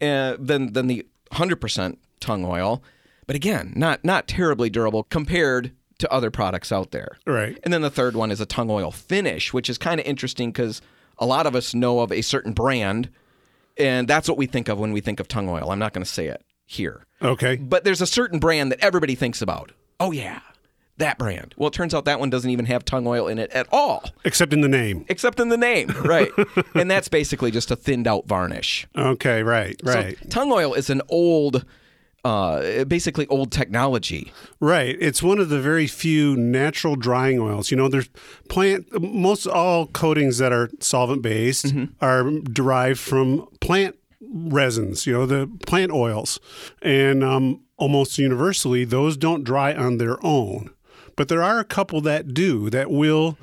uh, 0.01 0.36
than 0.39 0.74
than 0.74 0.88
the 0.88 1.05
100% 1.34 1.98
tung 2.20 2.46
oil, 2.46 2.84
but 3.27 3.36
again, 3.36 3.74
not 3.75 4.03
not 4.03 4.27
terribly 4.27 4.70
durable 4.70 5.03
compared 5.03 5.72
to 6.00 6.12
other 6.12 6.32
products 6.32 6.72
out 6.72 6.89
there. 6.91 7.17
Right. 7.27 7.58
And 7.63 7.72
then 7.72 7.82
the 7.84 7.91
third 7.91 8.15
one 8.15 8.32
is 8.32 8.41
a 8.41 8.46
tung 8.48 8.70
oil 8.72 8.89
finish, 8.91 9.53
which 9.53 9.70
is 9.70 9.77
kind 9.77 10.00
of 10.00 10.05
interesting 10.08 10.51
because 10.51 10.82
a 11.20 11.25
lot 11.27 11.46
of 11.46 11.55
us 11.55 11.75
know 11.75 12.00
of 12.00 12.12
a 12.12 12.22
certain 12.24 12.51
brand, 12.53 13.10
and 13.77 14.08
that's 14.08 14.27
what 14.27 14.38
we 14.38 14.46
think 14.46 14.70
of 14.70 14.80
when 14.80 14.92
we 14.94 15.01
think 15.01 15.20
of 15.20 15.27
tung 15.27 15.50
oil. 15.50 15.72
I'm 15.72 15.80
not 15.80 15.94
going 15.94 16.03
to 16.06 16.10
say 16.12 16.27
it 16.27 16.44
here, 16.65 17.06
Okay. 17.22 17.56
but 17.58 17.84
there's 17.84 18.01
a 18.01 18.08
certain 18.08 18.39
brand 18.39 18.72
that 18.72 18.80
everybody 18.84 19.15
thinks 19.15 19.42
about. 19.42 19.72
Oh 20.00 20.12
yeah, 20.12 20.39
that 20.98 21.18
brand. 21.18 21.53
Well, 21.58 21.68
it 21.68 21.74
turns 21.74 21.94
out 21.94 22.06
that 22.06 22.20
one 22.20 22.30
doesn't 22.30 22.50
even 22.50 22.65
have 22.65 22.86
tung 22.86 23.06
oil 23.08 23.27
in 23.27 23.38
it 23.39 23.51
at 23.51 23.68
all, 23.72 24.03
Except 24.25 24.53
in 24.53 24.62
the 24.62 24.68
name. 24.70 25.06
except 25.10 25.39
in 25.39 25.50
the 25.50 25.58
name, 25.58 25.89
right? 26.03 26.32
and 26.75 26.89
that's 26.89 27.08
basically 27.08 27.51
just 27.51 27.72
a 27.72 27.75
thinned 27.75 28.08
out 28.08 28.27
varnish. 28.27 28.88
Okay. 28.98 29.44
Right. 29.44 29.80
Right. 29.84 30.18
So 30.24 30.30
tung 30.30 30.51
oil 30.51 30.74
is 30.74 30.89
an 30.89 31.01
old, 31.10 31.65
uh, 32.24 32.86
basically 32.86 33.27
old 33.27 33.51
technology. 33.51 34.32
Right. 34.60 34.96
It's 35.00 35.22
one 35.22 35.39
of 35.39 35.50
the 35.50 35.60
very 35.60 35.88
few 35.88 36.36
natural 36.38 36.96
drying 36.96 37.39
oils. 37.39 37.70
You 37.72 37.77
know, 37.77 37.88
there's 37.89 38.10
plant, 38.50 38.88
most 39.01 39.46
all 39.46 39.88
coatings 39.88 40.38
that 40.38 40.51
are 40.53 40.70
solvent 40.80 41.22
based 41.22 41.65
Mm-hmm. 41.65 41.94
are 42.01 42.32
derived 42.51 43.00
from 43.00 43.48
plant 43.60 43.96
resins, 44.22 45.06
you 45.06 45.13
know, 45.13 45.25
the 45.25 45.50
plant 45.68 45.92
oils. 45.92 46.39
And 46.82 47.24
um, 47.24 47.62
almost 47.77 48.18
universally, 48.18 48.86
those 48.86 49.18
don't 49.18 49.44
dry 49.44 49.74
on 49.75 49.98
their 49.98 50.18
own. 50.25 50.70
But 51.15 51.27
there 51.27 51.44
are 51.44 51.60
a 51.60 51.65
couple 51.65 52.01
that 52.01 52.34
do, 52.34 52.70
that 52.70 52.89
will 52.89 53.38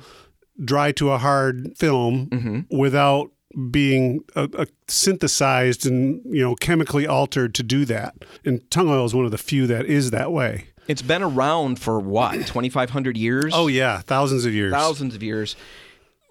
dry 0.63 0.91
to 0.93 1.11
a 1.11 1.17
hard 1.17 1.77
film 1.77 2.27
Mm-hmm. 2.31 2.77
without 2.77 3.31
being 3.69 4.23
uh, 4.35 4.47
uh, 4.57 4.65
synthesized 4.87 5.85
and 5.85 6.21
you 6.25 6.41
know 6.41 6.55
chemically 6.55 7.05
altered 7.07 7.53
to 7.55 7.63
do 7.63 7.85
that 7.85 8.15
and 8.45 8.69
tung 8.71 8.89
oil 8.89 9.05
is 9.05 9.13
one 9.13 9.25
of 9.25 9.31
the 9.31 9.37
few 9.37 9.67
that 9.67 9.85
is 9.85 10.11
that 10.11 10.31
way 10.31 10.67
It's 10.87 11.01
been 11.01 11.23
around 11.23 11.79
for 11.79 11.99
what, 11.99 12.33
2,500 12.47 13.17
years? 13.17 13.51
Oh 13.55 13.67
yeah, 13.67 13.99
thousands 14.01 14.45
of 14.45 14.53
years. 14.53 14.71
thousands 14.73 15.15
of 15.15 15.21
years. 15.23 15.55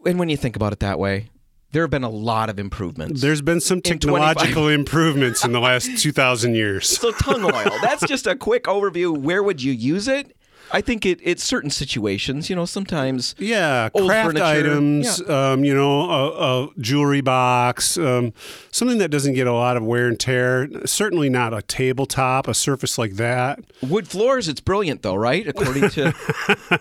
And 0.04 0.18
when 0.18 0.28
you 0.28 0.36
think 0.36 0.56
about 0.56 0.72
it 0.72 0.80
that 0.80 0.98
way, 0.98 1.28
there 1.72 1.82
have 1.82 1.90
been 1.90 2.04
a 2.04 2.10
lot 2.10 2.50
of 2.50 2.58
improvements. 2.58 3.20
There's 3.20 3.42
been 3.42 3.60
some 3.60 3.78
In 3.78 3.98
25 3.98 4.00
technological 4.00 4.68
improvements 4.80 5.44
in 5.44 5.52
the 5.52 5.60
last 5.60 5.98
2,000 5.98 6.54
years. 6.54 6.88
so 6.88 7.12
tung 7.12 7.44
oil, 7.44 7.70
that's 7.80 8.04
just 8.06 8.26
a 8.26 8.34
quick 8.34 8.64
overview. 8.64 9.16
Where 9.16 9.42
would 9.42 9.62
you 9.62 9.72
use 9.72 10.08
it? 10.08 10.36
I 10.72 10.80
think 10.80 11.04
it, 11.04 11.18
it's 11.22 11.42
certain 11.42 11.70
situations. 11.70 12.48
You 12.50 12.56
know, 12.56 12.64
sometimes 12.64 13.34
Yeah, 13.38 13.88
Old 13.94 14.08
craft 14.08 14.26
furniture, 14.28 14.44
items, 14.44 15.28
um, 15.28 15.64
you 15.64 15.74
know, 15.74 16.08
a, 16.10 16.64
a 16.64 16.68
jewelry 16.78 17.20
box, 17.20 17.96
um, 17.98 18.32
something 18.70 18.98
that 18.98 19.10
doesn't 19.10 19.34
get 19.34 19.46
a 19.46 19.52
lot 19.52 19.76
of 19.76 19.84
wear 19.84 20.06
and 20.06 20.18
tear. 20.18 20.68
Certainly 20.86 21.28
not 21.30 21.52
a 21.52 21.62
tabletop, 21.62 22.46
a 22.48 22.54
surface 22.54 22.98
like 22.98 23.14
that. 23.14 23.60
wood 23.82 24.06
floors, 24.08 24.48
it's 24.48 24.60
brilliant 24.60 25.02
though, 25.02 25.14
right? 25.16 25.46
According 25.46 25.90
to 25.90 26.02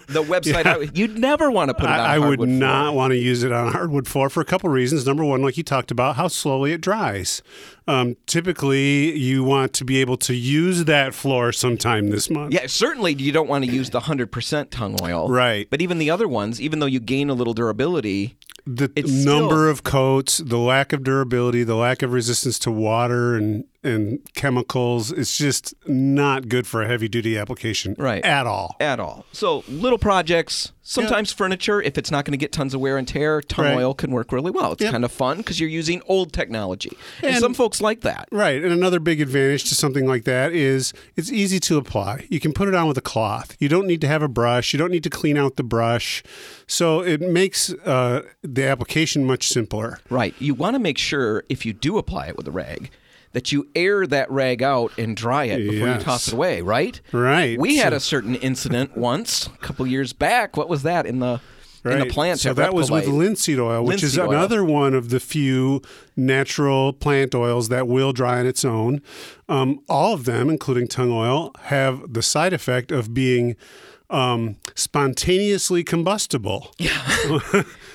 the 0.08 0.24
website, 0.24 0.66
I- 0.66 0.90
you'd 0.94 1.18
never 1.18 1.50
want 1.50 1.70
to 1.70 1.74
put 1.74 1.86
it 1.86 1.90
on. 1.90 2.00
I, 2.00 2.16
I 2.16 2.20
would 2.20 2.40
not 2.48 2.86
floor. 2.88 2.96
want 2.98 3.12
to 3.12 3.18
use 3.18 3.44
it 3.44 3.52
on 3.52 3.68
a 3.68 3.72
hardwood 3.72 4.08
floor 4.08 4.30
for 4.30 4.42
a 4.42 4.46
couple 4.46 4.70
reasons. 4.70 5.06
Number 5.08 5.24
one, 5.26 5.42
like 5.42 5.58
you 5.58 5.64
talked 5.64 5.92
about, 5.92 6.16
how 6.16 6.28
slowly 6.28 6.74
it 6.74 6.82
dries. 6.82 7.42
Um, 7.90 8.18
typically, 8.28 9.18
you 9.18 9.44
want 9.44 9.74
to 9.74 9.84
be 9.86 10.00
able 10.00 10.18
to 10.18 10.36
use 10.36 10.86
that 10.86 11.16
floor 11.16 11.52
sometime 11.52 12.12
this 12.12 12.30
month. 12.30 12.54
Yeah, 12.54 12.68
certainly 12.68 13.14
you 13.14 13.32
don't 13.32 13.50
want 13.50 13.66
to 13.66 13.72
use 13.72 13.90
the 13.90 14.02
hundred 14.02 14.32
percent 14.32 14.70
tung 14.70 14.96
oil, 15.02 15.28
Right. 15.28 15.68
But 15.70 15.82
even 15.82 15.98
the 15.98 16.12
other 16.12 16.28
ones, 16.28 16.62
even 16.62 16.80
though 16.80 16.86
you 16.86 17.00
gain 17.00 17.32
a 17.32 17.34
little 17.34 17.56
durability, 17.56 18.38
the 18.68 18.92
number 18.96 19.56
still- 19.56 19.70
of 19.70 19.84
coats, 19.84 20.38
the 20.38 20.60
lack 20.60 20.94
of 20.94 21.04
durability, 21.04 21.64
the 21.64 21.76
lack 21.76 22.04
of 22.04 22.14
resistance 22.14 22.60
to 22.60 22.72
water 22.72 23.36
and 23.36 23.64
and 23.84 24.20
chemicals, 24.34 25.12
it's 25.12 25.38
just 25.38 25.74
not 25.88 26.50
good 26.50 26.68
for 26.68 26.82
a 26.82 26.88
heavy 26.88 27.08
duty 27.08 27.38
application 27.38 27.96
Right. 27.98 28.24
at 28.26 28.46
all. 28.46 28.76
at 28.80 29.00
all. 29.00 29.26
So 29.32 29.64
little 29.70 29.98
projects, 29.98 30.72
sometimes 30.82 31.32
furniture, 31.32 31.82
if 31.82 31.98
it's 31.98 32.12
not 32.12 32.26
going 32.26 32.32
to 32.34 32.38
get 32.38 32.52
tons 32.52 32.74
of 32.74 32.82
wear 32.82 32.98
and 32.98 33.08
tear, 33.08 33.42
tongue 33.42 33.66
Right. 33.66 33.78
oil 33.78 33.94
can 33.94 34.12
work 34.12 34.32
really 34.32 34.52
well. 34.52 34.74
It's 34.74 34.82
Yep. 34.82 34.92
kind 34.92 35.06
of 35.06 35.12
fun 35.12 35.38
because 35.38 35.60
you're 35.60 35.70
using 35.70 36.02
old 36.08 36.34
technology. 36.34 36.92
And, 37.22 37.32
And- 37.36 37.40
some 37.40 37.54
folks 37.54 37.80
like 37.80 38.02
that. 38.02 38.28
Right. 38.32 38.62
And 38.62 38.72
another 38.74 39.00
big 39.00 39.22
advantage 39.22 39.64
to 39.70 39.76
something 39.76 40.06
like 40.06 40.26
that 40.26 40.52
is 40.52 40.92
it's 41.16 41.32
easy 41.32 41.60
to 41.62 41.78
apply. 41.78 42.26
You 42.30 42.40
can 42.40 42.52
put 42.54 42.68
it 42.68 42.76
on 42.76 42.88
with 42.88 42.98
a 42.98 43.02
cloth. 43.02 43.56
You 43.60 43.70
don't 43.70 43.88
need 43.88 44.02
to 44.02 44.08
have 44.08 44.22
a 44.22 44.28
brush. 44.28 44.74
You 44.74 44.80
don't 44.80 44.92
need 44.92 45.04
to 45.04 45.10
clean 45.10 45.38
out 45.38 45.56
the 45.56 45.64
brush. 45.64 46.22
So 46.68 47.02
it 47.02 47.22
makes 47.22 47.72
uh, 47.86 48.24
the 48.44 48.66
application 48.66 49.26
much 49.26 49.48
simpler. 49.48 50.00
Right. 50.10 50.34
You 50.40 50.54
want 50.54 50.76
to 50.76 50.80
make 50.80 50.98
sure 50.98 51.44
if 51.50 51.66
you 51.66 51.74
do 51.74 51.98
apply 51.98 52.28
it 52.28 52.36
with 52.38 52.48
a 52.48 52.52
rag 52.52 52.90
that 53.34 53.52
you 53.52 53.68
air 53.76 54.08
that 54.08 54.30
rag 54.32 54.64
out 54.64 54.92
and 54.98 55.16
dry 55.16 55.46
it 55.46 55.70
before 55.70 55.88
you 55.90 56.00
toss 56.00 56.28
it 56.28 56.34
away, 56.34 56.62
right? 56.62 57.00
Right. 57.12 57.60
We 57.60 57.78
had 57.78 57.94
a 57.94 58.00
certain 58.00 58.36
incident 58.36 58.98
once, 58.98 59.48
a 59.48 59.50
couple 59.58 59.86
years 59.88 60.14
back. 60.14 60.58
What 60.58 60.70
was 60.70 60.84
that 60.84 61.06
in 61.06 61.20
the 61.20 61.40
in 61.86 61.92
the 61.92 61.98
Right. 62.00 62.12
plant? 62.12 62.40
So 62.42 62.54
that 62.54 62.74
was 62.74 62.92
with 62.92 63.08
linseed 63.08 63.58
oil, 63.60 63.86
which 63.86 64.04
is 64.04 64.18
Linseed 64.18 64.20
oil. 64.34 64.38
another 64.38 64.64
one 64.66 64.94
of 64.94 65.10
the 65.12 65.20
few 65.22 65.82
natural 66.18 66.92
plant 66.92 67.34
oils 67.34 67.70
that 67.70 67.88
will 67.88 68.12
dry 68.12 68.40
on 68.40 68.46
its 68.48 68.66
own. 68.66 69.02
Um, 69.48 69.80
all 69.88 70.14
of 70.14 70.26
them, 70.26 70.50
including 70.50 70.88
tung 70.88 71.10
oil, 71.12 71.52
have 71.66 72.12
the 72.14 72.22
side 72.22 72.52
effect 72.52 72.92
of 72.92 73.14
being 73.14 73.56
um, 74.10 74.58
spontaneously 74.76 75.84
combustible. 75.84 76.74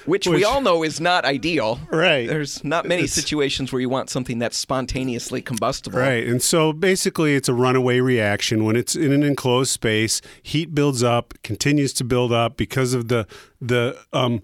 which, 0.06 0.26
we 0.26 0.44
all 0.44 0.60
know 0.60 0.82
is 0.82 1.00
not 1.00 1.24
ideal. 1.24 1.80
Right. 1.90 2.28
There's 2.28 2.62
not 2.64 2.86
many 2.86 3.04
It's- 3.04 3.14
situations 3.14 3.72
where 3.72 3.80
you 3.80 3.88
want 3.88 4.10
something 4.10 4.38
that's 4.38 4.56
spontaneously 4.56 5.42
combustible. 5.42 5.98
Right. 5.98 6.26
And 6.26 6.42
so 6.42 6.72
basically, 6.72 7.34
it's 7.34 7.48
a 7.48 7.54
runaway 7.54 8.00
reaction. 8.00 8.64
When 8.64 8.76
it's 8.76 8.94
in 8.96 9.12
an 9.12 9.22
enclosed 9.22 9.70
space, 9.70 10.20
heat 10.42 10.74
builds 10.74 11.02
up, 11.02 11.34
continues 11.42 11.92
to 11.94 12.04
build 12.04 12.32
up 12.32 12.56
because 12.56 12.94
of 12.94 13.08
the, 13.08 13.26
the, 13.60 13.96
um, 14.12 14.42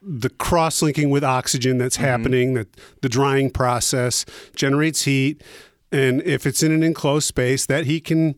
the 0.00 0.30
cross 0.30 0.82
linking 0.82 1.10
with 1.10 1.22
oxygen 1.22 1.78
that's 1.78 1.96
happening, 1.96 2.54
that 2.54 2.68
the 3.02 3.08
drying 3.08 3.50
process 3.50 4.24
generates 4.56 5.02
heat. 5.04 5.42
And 5.92 6.22
if 6.22 6.46
it's 6.46 6.62
in 6.62 6.72
an 6.72 6.82
enclosed 6.82 7.26
space, 7.26 7.66
that 7.66 7.84
heat 7.84 8.06
can 8.06 8.34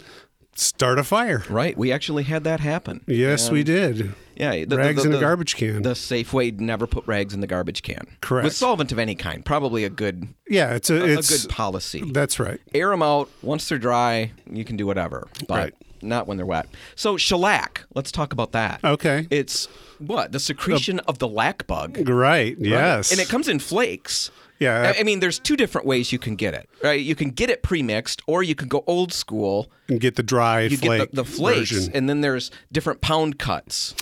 start 0.57 0.99
a 0.99 1.05
fire. 1.05 1.45
Right. 1.49 1.77
We 1.77 1.93
actually 1.93 2.25
had 2.25 2.45
that 2.45 2.61
happen. 2.61 3.03
Yes, 3.07 3.51
we 3.51 3.63
did. 3.63 4.15
Yeah, 4.37 4.65
the, 4.65 4.77
Rags 4.77 5.03
the, 5.03 5.09
the, 5.11 5.17
in 5.17 5.23
a 5.23 5.25
garbage 5.25 5.55
can. 5.55 5.83
The 5.83 5.95
safe 5.95 6.33
way 6.33 6.51
never 6.51 6.87
put 6.87 7.07
rags 7.07 7.35
in 7.35 7.41
the 7.41 7.47
garbage 7.47 7.83
can. 7.83 8.07
Correct. 8.21 8.45
With 8.45 8.55
solvent 8.57 8.91
of 8.91 8.99
any 8.99 9.15
kind, 9.15 9.45
probably 9.45 9.85
a 9.85 9.91
good 9.91 10.29
yeah, 10.49 10.75
it's 10.75 10.91
a, 10.91 10.97
a 10.97 11.05
it's 11.19 11.45
good 11.45 11.51
policy. 11.51 12.03
that's 12.11 12.41
right. 12.41 12.61
Air 12.75 12.91
them 12.91 13.03
out 13.03 13.29
once 13.43 13.69
they're 13.69 13.79
dry. 13.79 14.33
You 14.51 14.65
can 14.65 14.77
do 14.77 14.87
whatever, 14.87 15.29
but 15.49 15.57
Right. 15.57 15.75
not 16.03 16.27
when 16.27 16.37
they're 16.37 16.47
wet. 16.47 16.67
So 16.97 17.17
shellac. 17.17 17.85
Let's 17.95 18.11
talk 18.11 18.33
about 18.33 18.53
that. 18.53 18.81
Okay. 18.83 19.29
It's 19.31 19.67
what 19.99 20.33
the 20.33 20.41
secretion 20.41 20.99
of 21.01 21.19
the 21.19 21.29
lac 21.29 21.67
bug. 21.69 22.09
Right. 22.09 22.57
Yes. 22.59 23.13
And 23.13 23.21
it 23.21 23.29
comes 23.29 23.47
in 23.49 23.61
flakes. 23.61 24.33
Yeah. 24.59 24.93
I- 24.97 25.01
I 25.01 25.03
mean, 25.03 25.21
there's 25.21 25.39
two 25.39 25.57
different 25.57 25.87
ways 25.87 26.13
you 26.13 26.19
can 26.19 26.37
get 26.37 26.55
it. 26.55 26.69
Right. 26.83 27.01
You 27.01 27.15
can 27.15 27.31
get 27.31 27.51
it 27.51 27.63
pre-mixed, 27.63 28.23
or 28.27 28.43
you 28.43 28.55
can 28.55 28.69
go 28.69 28.85
old 28.87 29.13
school. 29.13 29.71
and 29.89 30.01
get 30.01 30.17
the 30.17 30.23
dry 30.23 30.63
You 30.63 30.77
flake 30.77 31.01
get 31.01 31.11
the, 31.11 31.17
the 31.23 31.25
flakes, 31.25 31.71
version. 31.73 31.93
and 31.95 32.09
then 32.09 32.21
there's 32.23 32.51
different 32.73 33.01
pound 33.01 33.39
cuts. 33.39 33.95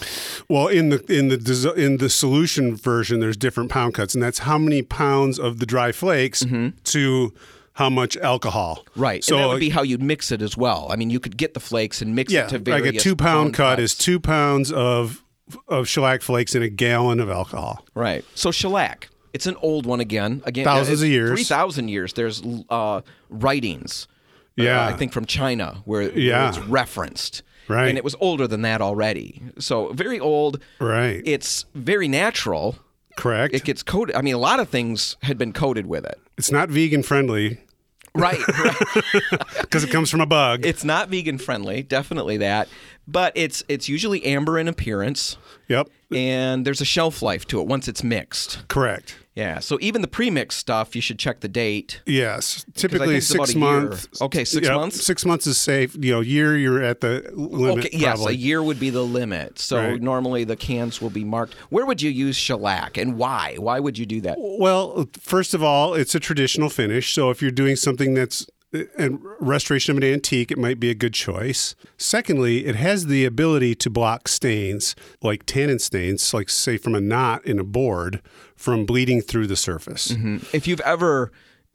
Well, 0.48 0.68
in 0.68 0.90
the 0.90 0.98
in 1.12 1.28
the 1.28 1.72
in 1.76 1.96
the 1.96 2.08
solution 2.10 2.76
version, 2.76 3.18
there's 3.20 3.36
different 3.36 3.70
pound 3.70 3.94
cuts, 3.94 4.14
and 4.14 4.22
that's 4.22 4.40
how 4.40 4.58
many 4.58 4.82
pounds 4.82 5.38
of 5.38 5.58
the 5.58 5.66
dry 5.66 5.90
flakes 5.92 6.42
Mm-hmm. 6.44 6.76
to 6.84 7.32
how 7.74 7.88
much 7.88 8.16
alcohol. 8.18 8.84
Right. 8.94 9.24
So 9.24 9.34
and 9.36 9.44
that 9.44 9.48
would 9.48 9.60
be 9.60 9.70
how 9.70 9.82
you'd 9.82 10.02
mix 10.02 10.30
it 10.30 10.42
as 10.42 10.56
well. 10.58 10.86
I 10.90 10.96
mean, 10.96 11.08
you 11.10 11.18
could 11.18 11.36
get 11.38 11.54
the 11.54 11.60
flakes 11.60 12.02
and 12.02 12.14
mix 12.14 12.30
yeah, 12.32 12.44
it 12.44 12.50
to 12.50 12.58
various. 12.58 12.86
like 12.86 12.94
a 12.96 12.98
two 12.98 13.16
pound 13.16 13.54
cut 13.54 13.76
cuts. 13.78 13.82
is 13.82 13.94
two 13.98 14.20
pounds 14.20 14.70
of 14.70 15.24
of 15.68 15.88
shellac 15.88 16.22
flakes 16.22 16.54
in 16.54 16.62
a 16.62 16.68
gallon 16.68 17.18
of 17.18 17.28
alcohol. 17.30 17.84
Right. 17.94 18.24
So 18.34 18.50
shellac. 18.52 19.08
It's 19.32 19.46
an 19.46 19.56
old 19.62 19.86
one 19.86 20.00
again. 20.00 20.42
Again, 20.44 20.64
Thousands 20.64 21.02
of 21.02 21.08
years. 21.08 21.30
Three 21.30 21.44
thousand 21.44 21.88
years. 21.88 22.12
There's 22.12 22.42
uh, 22.68 23.00
writings. 23.30 24.06
uh, 24.58 24.62
Yeah. 24.62 24.86
I 24.86 24.92
think 24.92 25.12
from 25.12 25.24
China 25.26 25.82
where, 25.84 26.08
where 26.10 26.48
it's 26.48 26.58
referenced. 26.58 27.42
Right. 27.68 27.88
And 27.88 27.96
it 27.96 28.04
was 28.04 28.16
older 28.20 28.46
than 28.46 28.62
that 28.62 28.82
already. 28.82 29.40
So 29.58 29.92
very 29.92 30.18
old. 30.20 30.60
Right. 30.80 31.22
It's 31.24 31.64
very 31.74 32.08
natural. 32.08 32.76
Correct. 33.16 33.54
It 33.54 33.64
gets 33.64 33.82
coated. 33.82 34.16
I 34.16 34.20
mean, 34.22 34.34
a 34.34 34.38
lot 34.38 34.58
of 34.60 34.68
things 34.68 35.16
had 35.22 35.38
been 35.38 35.52
coated 35.52 35.86
with 35.86 36.04
it. 36.04 36.18
it's 36.36 36.50
not 36.50 36.68
vegan 36.70 37.02
friendly 37.02 37.58
Right. 38.14 38.38
right. 38.58 38.76
because 39.62 39.84
it 39.84 39.90
comes 39.90 40.10
from 40.10 40.20
a 40.20 40.26
bug. 40.26 40.66
it's 40.66 40.84
not 40.84 41.08
vegan 41.08 41.38
friendly. 41.38 41.82
Definitely 41.82 42.36
that. 42.38 42.68
But 43.08 43.32
it's 43.34 43.64
it's 43.68 43.88
usually 43.88 44.22
amber 44.24 44.58
in 44.58 44.68
appearance, 44.68 45.36
yep. 45.66 45.88
and 46.14 46.64
there's 46.64 46.80
a 46.80 46.84
shelf 46.84 47.20
life 47.22 47.46
to 47.48 47.60
it 47.60 47.66
once 47.66 47.88
it's 47.88 48.04
mixed. 48.04 48.68
Correct. 48.68 49.16
Yeah. 49.34 49.60
So 49.60 49.78
even 49.80 50.02
the 50.02 50.08
pre-mixed 50.08 50.58
stuff, 50.58 50.94
you 50.94 51.00
should 51.00 51.18
check 51.18 51.40
the 51.40 51.48
date. 51.48 52.02
Yes, 52.04 52.66
typically 52.74 53.20
six 53.20 53.54
months. 53.54 54.20
Okay, 54.20 54.44
six 54.44 54.66
Yep, 54.66 54.76
months? 54.76 55.02
Six 55.04 55.24
months 55.24 55.46
is 55.46 55.56
safe. 55.56 55.96
You 55.98 56.12
know, 56.12 56.20
year 56.20 56.56
you're 56.56 56.82
at 56.82 57.00
the 57.00 57.30
limit. 57.32 57.86
Okay, 57.86 57.96
yes, 57.96 58.16
probably. 58.16 58.34
a 58.34 58.36
year 58.36 58.62
would 58.62 58.78
be 58.78 58.90
the 58.90 59.02
limit. 59.02 59.58
So 59.58 59.78
Right. 59.78 60.02
normally 60.02 60.44
the 60.44 60.56
cans 60.56 61.00
will 61.00 61.10
be 61.10 61.24
marked. 61.24 61.54
Where 61.70 61.86
would 61.86 62.02
you 62.02 62.10
use 62.10 62.36
shellac 62.36 62.98
and 62.98 63.16
why? 63.16 63.56
Why 63.58 63.80
would 63.80 63.96
you 63.96 64.04
do 64.04 64.20
that? 64.20 64.36
Well, 64.38 65.08
first 65.18 65.54
of 65.54 65.62
all, 65.62 65.94
it's 65.94 66.14
a 66.14 66.20
traditional 66.20 66.68
finish. 66.68 67.14
So 67.14 67.30
if 67.30 67.40
you're 67.40 67.50
doing 67.50 67.76
something 67.76 68.12
that's 68.12 68.46
a 68.74 69.10
restoration 69.40 69.92
of 69.92 70.02
an 70.02 70.04
antique, 70.12 70.50
it 70.50 70.58
might 70.58 70.80
be 70.80 70.90
a 70.90 70.94
good 70.94 71.14
choice. 71.14 71.74
Secondly, 71.98 72.64
it 72.66 72.74
has 72.76 73.06
the 73.06 73.24
ability 73.24 73.74
to 73.76 73.90
block 73.90 74.28
stains, 74.28 74.94
like 75.22 75.44
tannin 75.46 75.78
stains, 75.78 76.32
like 76.32 76.48
say 76.48 76.76
from 76.76 76.94
a 76.94 77.00
knot 77.00 77.44
in 77.44 77.58
a 77.58 77.64
board, 77.64 78.22
from 78.56 78.86
bleeding 78.86 79.20
through 79.20 79.46
the 79.46 79.56
surface. 79.56 80.08
Mm-hmm. 80.12 80.38
If 80.56 80.66
you've 80.66 80.80
ever 80.80 81.32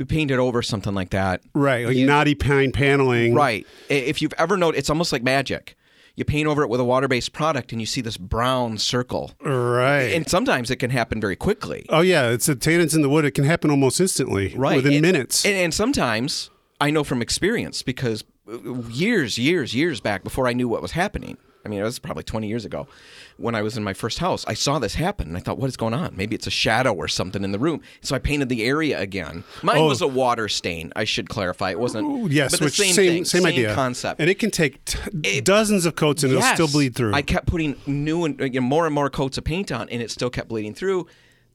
painted 0.07 0.39
over 0.39 0.61
something 0.61 0.93
like 0.93 1.09
that, 1.11 1.41
Right, 1.53 1.85
like 1.87 1.97
knotty 1.97 2.35
pine 2.35 2.71
paneling. 2.71 3.33
right? 3.33 3.65
If 3.89 4.21
you've 4.21 4.33
ever 4.37 4.57
noticed, 4.57 4.79
it's 4.79 4.89
almost 4.89 5.11
like 5.11 5.23
magic. 5.23 5.75
You 6.15 6.25
paint 6.25 6.47
over 6.47 6.63
it 6.63 6.69
with 6.69 6.79
a 6.79 6.83
water-based 6.83 7.31
product, 7.31 7.71
and 7.71 7.79
you 7.79 7.85
see 7.85 8.01
this 8.01 8.17
brown 8.17 8.79
circle. 8.79 9.33
Right. 9.39 10.13
And 10.15 10.27
sometimes 10.27 10.71
it 10.71 10.77
can 10.77 10.89
happen 10.89 11.21
very 11.21 11.35
quickly. 11.35 11.85
oh 11.89 12.01
yeah, 12.01 12.29
it's 12.29 12.47
the 12.47 12.55
tannins 12.55 12.95
in 12.95 13.03
the 13.03 13.09
wood. 13.09 13.23
It 13.23 13.31
can 13.31 13.43
happen 13.43 13.69
almost 13.69 13.99
instantly, 14.01 14.51
right 14.55 14.77
within 14.77 14.93
And- 14.93 15.01
minutes. 15.03 15.45
And, 15.45 15.53
and 15.55 15.71
sometimes 15.73 16.49
I 16.79 16.91
know 16.91 17.03
from 17.03 17.21
experience 17.21 17.81
because 17.81 18.23
uh, 18.51 18.73
years, 18.89 19.37
years, 19.37 19.73
years 19.75 19.99
back 20.01 20.23
before 20.23 20.47
I 20.47 20.53
knew 20.53 20.67
what 20.67 20.81
was 20.81 20.91
happening. 20.91 21.37
I 21.65 21.69
mean, 21.69 21.79
it 21.81 21.83
was 21.83 21.99
probably 21.99 22.23
20 22.23 22.47
years 22.47 22.63
ago 22.63 22.87
when 23.35 23.53
I 23.53 23.61
was 23.61 23.75
in 23.75 23.83
my 23.83 23.91
first 23.93 24.19
house. 24.19 24.45
I 24.47 24.53
saw 24.53 24.79
this 24.79 24.95
happen 24.95 25.27
and 25.27 25.35
I 25.35 25.41
thought, 25.41 25.57
what 25.57 25.67
is 25.67 25.75
going 25.75 25.93
on? 25.93 26.15
Maybe 26.15 26.33
it's 26.33 26.47
a 26.47 26.51
shadow 26.51 26.93
or 26.93 27.09
something 27.09 27.43
in 27.43 27.51
the 27.51 27.59
room. 27.59 27.81
So 27.99 28.15
I 28.15 28.19
painted 28.19 28.47
the 28.47 28.63
area 28.63 28.97
again. 28.97 29.43
Mine 29.63 29.77
Oh. 29.79 29.87
was 29.87 30.01
a 30.01 30.07
water 30.07 30.47
stain. 30.47 30.93
I 30.95 31.03
should 31.03 31.27
clarify. 31.27 31.71
It 31.71 31.79
wasn't. 31.79 32.31
Yes, 32.31 32.51
but 32.51 32.61
the 32.61 32.69
same, 32.69 32.93
same 32.93 33.11
thing, 33.11 33.25
same 33.25 33.45
idea 33.45 33.75
concept. 33.75 34.21
and 34.21 34.29
it 34.29 34.39
can 34.39 34.49
take 34.49 34.85
t- 34.85 35.41
dozens 35.41 35.85
of 35.85 35.95
coats 35.97 36.23
and 36.23 36.31
it'll 36.31 36.43
still 36.53 36.69
bleed 36.69 36.95
through. 36.95 37.13
I 37.13 37.21
kept 37.21 37.47
putting 37.47 37.75
new 37.85 38.23
and 38.23 38.39
you 38.39 38.61
know, 38.61 38.61
more 38.61 38.85
and 38.85 38.95
more 38.95 39.09
coats 39.09 39.37
of 39.37 39.43
paint 39.43 39.69
on, 39.69 39.89
and 39.89 40.01
it 40.01 40.09
still 40.09 40.29
kept 40.29 40.47
bleeding 40.47 40.73
through. 40.73 41.07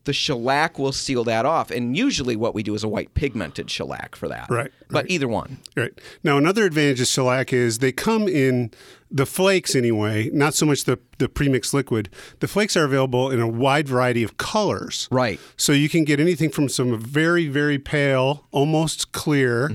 The 0.04 0.12
shellac 0.12 0.78
will 0.78 0.92
seal 0.92 1.24
that 1.24 1.46
off, 1.46 1.70
and 1.70 1.96
usually 1.96 2.36
what 2.36 2.54
we 2.54 2.62
do 2.62 2.74
is 2.74 2.82
a 2.82 2.88
white 2.88 3.14
pigmented 3.14 3.70
shellac 3.70 4.16
for 4.16 4.28
that. 4.28 4.50
Right, 4.50 4.72
But 4.90 5.10
either 5.10 5.28
one. 5.28 5.58
Right. 5.76 5.92
Now, 6.24 6.36
another 6.38 6.64
advantage 6.64 7.00
of 7.00 7.06
shellac 7.06 7.52
is 7.52 7.78
they 7.78 7.92
come 7.92 8.26
in 8.26 8.72
the 9.12 9.26
flakes 9.26 9.74
anyway, 9.74 10.30
not 10.32 10.54
so 10.54 10.64
much 10.64 10.84
the, 10.84 10.98
the 11.18 11.28
premixed 11.28 11.74
liquid. 11.74 12.08
The 12.40 12.48
flakes 12.48 12.76
are 12.76 12.84
available 12.84 13.30
in 13.30 13.40
a 13.40 13.46
wide 13.46 13.86
variety 13.86 14.22
of 14.22 14.38
colors. 14.38 15.06
Right. 15.10 15.38
So 15.56 15.72
you 15.72 15.88
can 15.88 16.04
get 16.04 16.18
anything 16.18 16.50
from 16.50 16.68
some 16.68 16.98
very, 16.98 17.46
very 17.46 17.78
pale, 17.78 18.46
almost 18.50 19.12
clear, 19.12 19.70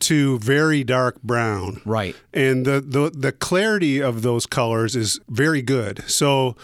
to 0.00 0.38
very 0.40 0.82
dark 0.82 1.22
brown. 1.22 1.76
Mm-hmm. 1.76 1.90
Right. 1.90 2.16
And 2.34 2.66
the, 2.66 2.80
the, 2.80 3.10
the 3.10 3.30
clarity 3.30 4.02
of 4.02 4.22
those 4.22 4.46
colors 4.46 4.96
is 4.96 5.20
very 5.28 5.62
good. 5.62 6.02
So 6.10 6.56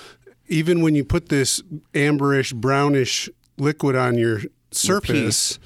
even 0.48 0.82
when 0.82 0.94
you 0.94 1.04
put 1.04 1.28
this 1.28 1.62
amberish, 1.94 2.54
brownish 2.54 3.28
liquid 3.58 3.96
on 3.96 4.16
your 4.16 4.40
surface, 4.70 5.58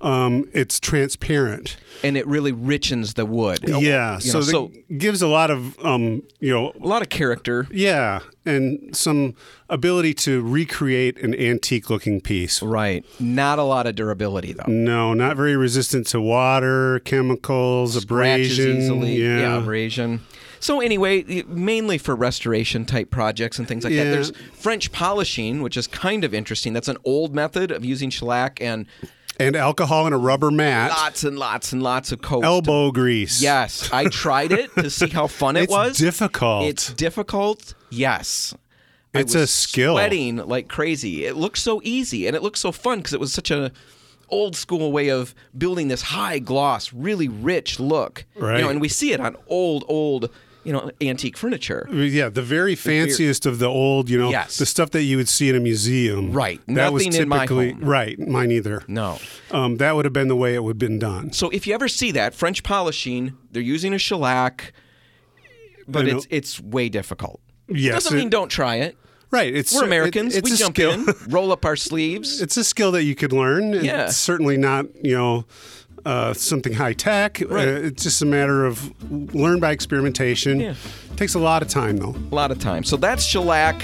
um, 0.00 0.48
it's 0.54 0.78
transparent. 0.80 1.76
and 2.02 2.16
it 2.16 2.26
really 2.26 2.52
richens 2.52 3.14
the 3.14 3.26
wood. 3.26 3.60
Yeah, 3.66 4.14
You 4.14 4.20
so, 4.20 4.38
know, 4.38 4.44
that 4.44 4.50
so 4.50 4.72
gives 4.96 5.20
a 5.20 5.26
lot 5.28 5.50
of 5.50 5.78
um, 5.84 6.22
you 6.40 6.50
know, 6.52 6.72
a 6.80 6.86
lot 6.86 7.02
of 7.02 7.10
character. 7.10 7.66
yeah, 7.70 8.20
and 8.46 8.96
some 8.96 9.34
ability 9.68 10.14
to 10.14 10.40
recreate 10.40 11.18
an 11.22 11.34
antique-looking 11.34 12.22
piece. 12.22 12.62
Right. 12.62 13.04
Not 13.20 13.58
a 13.58 13.62
lot 13.62 13.86
of 13.86 13.94
durability 13.94 14.54
though. 14.54 14.64
No, 14.72 15.12
not 15.12 15.36
very 15.36 15.56
resistant 15.56 16.06
to 16.08 16.20
water, 16.20 17.00
chemicals, 17.00 18.00
Scratches 18.00 18.58
abrasion. 18.58 18.78
easily. 18.78 19.22
Yeah. 19.22 19.58
abrasion. 19.58 20.20
So 20.60 20.80
anyway, 20.80 21.42
mainly 21.46 21.98
for 21.98 22.14
restoration 22.14 22.84
type 22.84 23.10
projects 23.10 23.58
and 23.58 23.66
things 23.66 23.82
like 23.82 23.94
that. 23.94 24.04
There's 24.04 24.30
French 24.52 24.92
polishing, 24.92 25.62
which 25.62 25.76
is 25.76 25.86
kind 25.86 26.22
of 26.22 26.32
interesting. 26.34 26.72
That's 26.74 26.88
an 26.88 26.98
old 27.04 27.34
method 27.34 27.70
of 27.70 27.84
using 27.84 28.10
shellac 28.10 28.60
and 28.60 28.86
and 29.38 29.56
alcohol 29.56 30.06
in 30.06 30.12
a 30.12 30.18
rubber 30.18 30.50
mat, 30.50 30.90
lots 30.90 31.24
and 31.24 31.38
lots 31.38 31.72
and 31.72 31.82
lots 31.82 32.12
of 32.12 32.20
coats. 32.20 32.44
elbow 32.44 32.90
grease. 32.90 33.40
Yes, 33.40 33.88
I 33.90 34.04
tried 34.08 34.52
it 34.52 34.70
to 34.76 34.90
see 34.90 35.08
how 35.08 35.28
fun 35.28 35.56
it 35.56 35.62
It's 35.64 35.70
was. 35.72 35.96
difficult. 35.96 36.66
It's 36.66 36.92
difficult. 36.92 37.72
Yes. 37.88 38.54
It's 39.14 39.34
a 39.34 39.46
skill. 39.46 39.94
Sweating 39.94 40.36
like 40.36 40.68
crazy. 40.68 41.24
It 41.24 41.36
looked 41.36 41.56
so 41.58 41.80
easy 41.82 42.26
and 42.26 42.36
it 42.36 42.42
looked 42.42 42.58
so 42.58 42.70
fun 42.70 42.98
because 42.98 43.14
it 43.14 43.18
was 43.18 43.32
such 43.32 43.50
a 43.50 43.72
old 44.28 44.54
school 44.54 44.92
way 44.92 45.08
of 45.08 45.34
building 45.56 45.88
this 45.88 46.02
high 46.02 46.38
gloss, 46.38 46.92
really 46.92 47.26
rich 47.26 47.80
look. 47.80 48.24
You 48.36 48.42
Right. 48.46 48.60
know, 48.60 48.68
and 48.68 48.80
we 48.80 48.88
see 48.88 49.12
it 49.12 49.20
on 49.20 49.36
old, 49.48 49.84
old, 49.88 50.28
you 50.64 50.72
know, 50.72 50.90
antique 51.00 51.36
furniture. 51.36 51.88
Yeah, 51.90 52.28
the 52.28 52.42
very 52.42 52.74
fanciest 52.74 53.46
of 53.46 53.58
the 53.58 53.66
old, 53.66 54.10
you 54.10 54.18
know, 54.18 54.30
Yes. 54.30 54.58
the 54.58 54.66
stuff 54.66 54.90
that 54.90 55.02
you 55.04 55.16
would 55.16 55.28
see 55.28 55.48
in 55.48 55.56
a 55.56 55.60
museum. 55.60 56.32
Right. 56.32 56.60
That 56.68 56.92
was 56.92 57.06
Nothing 57.06 57.22
in 57.22 57.28
my 57.28 57.38
typically 57.46 57.72
right. 57.74 58.18
Mine 58.18 58.50
either. 58.50 58.82
No. 58.86 59.18
Um, 59.50 59.76
that 59.78 59.96
would 59.96 60.04
have 60.04 60.12
been 60.12 60.28
the 60.28 60.36
way 60.36 60.54
it 60.54 60.62
would 60.62 60.74
have 60.74 60.78
been 60.78 60.98
done. 60.98 61.32
So 61.32 61.48
if 61.50 61.66
you 61.66 61.74
ever 61.74 61.88
see 61.88 62.10
that 62.12 62.34
French 62.34 62.62
polishing, 62.62 63.36
they're 63.50 63.62
using 63.62 63.94
a 63.94 63.98
shellac, 63.98 64.72
but 65.88 66.06
it's 66.06 66.26
it's 66.30 66.60
way 66.60 66.88
difficult. 66.88 67.40
Yes, 67.68 67.94
Doesn't 68.04 68.16
it- 68.18 68.20
mean 68.20 68.30
don't 68.30 68.48
try 68.48 68.76
it. 68.76 68.96
Right. 69.32 69.54
It's 69.54 69.72
We're 69.72 69.82
it- 69.82 69.86
Americans. 69.86 70.34
it's 70.34 70.48
we 70.50 70.54
a 70.54 70.58
jump 70.58 70.74
skill. 70.76 70.92
in, 70.92 71.06
roll 71.28 71.52
up 71.52 71.64
our 71.64 71.76
sleeves. 71.76 72.40
it's 72.42 72.56
a 72.56 72.64
skill 72.64 72.90
that 72.92 73.04
you 73.04 73.14
could 73.14 73.32
learn. 73.32 73.72
Yeah. 73.84 74.06
It's 74.06 74.16
certainly 74.16 74.56
not, 74.56 74.86
you 75.04 75.16
know, 75.16 75.44
uh, 76.04 76.32
something 76.34 76.72
high 76.72 76.92
tech. 76.92 77.40
Right. 77.48 77.68
Uh, 77.68 77.72
it's 77.72 78.02
just 78.02 78.22
a 78.22 78.26
matter 78.26 78.64
of 78.64 78.92
learn 79.34 79.60
by 79.60 79.72
experimentation. 79.72 80.60
Yeah. 80.60 80.74
Takes 81.16 81.34
a 81.34 81.38
lot 81.38 81.62
of 81.62 81.68
time 81.68 81.96
though. 81.98 82.14
a 82.14 82.34
lot 82.34 82.50
of 82.50 82.58
time. 82.58 82.84
So 82.84 82.96
that's 82.96 83.22
shellac. 83.22 83.82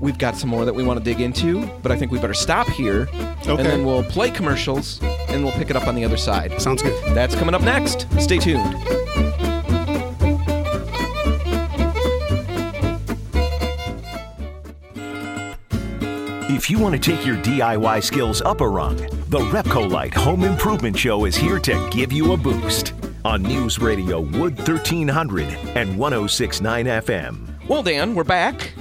We've 0.00 0.18
got 0.18 0.36
some 0.36 0.50
more 0.50 0.64
that 0.64 0.74
we 0.74 0.82
want 0.84 0.98
to 0.98 1.04
dig 1.04 1.20
into, 1.20 1.66
but 1.82 1.92
I 1.92 1.96
think 1.96 2.10
we 2.12 2.18
better 2.18 2.34
stop 2.34 2.68
here. 2.68 3.08
And 3.46 3.58
then 3.58 3.84
we'll 3.84 4.04
play 4.04 4.30
commercials 4.30 5.00
and 5.28 5.44
we'll 5.44 5.52
pick 5.54 5.70
it 5.70 5.76
up 5.76 5.86
on 5.86 5.94
the 5.94 6.04
other 6.04 6.16
side. 6.16 6.60
Sounds 6.60 6.82
good. 6.82 6.94
That's 7.14 7.34
coming 7.34 7.54
up 7.54 7.62
next. 7.62 8.06
Stay 8.20 8.38
tuned. 8.38 9.31
If 16.54 16.68
you 16.68 16.78
want 16.78 16.94
to 16.94 17.00
take 17.00 17.24
your 17.24 17.36
DIY 17.36 18.04
skills 18.04 18.42
up 18.42 18.60
a 18.60 18.68
rung, 18.68 18.96
the 19.30 19.38
Repcolite 19.38 20.12
Home 20.12 20.44
Improvement 20.44 20.98
Show 20.98 21.24
is 21.24 21.34
here 21.34 21.58
to 21.58 21.88
give 21.90 22.12
you 22.12 22.32
a 22.32 22.36
boost 22.36 22.92
on 23.24 23.42
News 23.42 23.78
Radio 23.78 24.20
Wood 24.20 24.58
1300 24.58 25.48
and 25.74 25.98
1069 25.98 26.84
FM. 26.84 27.68
Well, 27.68 27.82
Dan, 27.82 28.14
we're 28.14 28.24
back. 28.24 28.74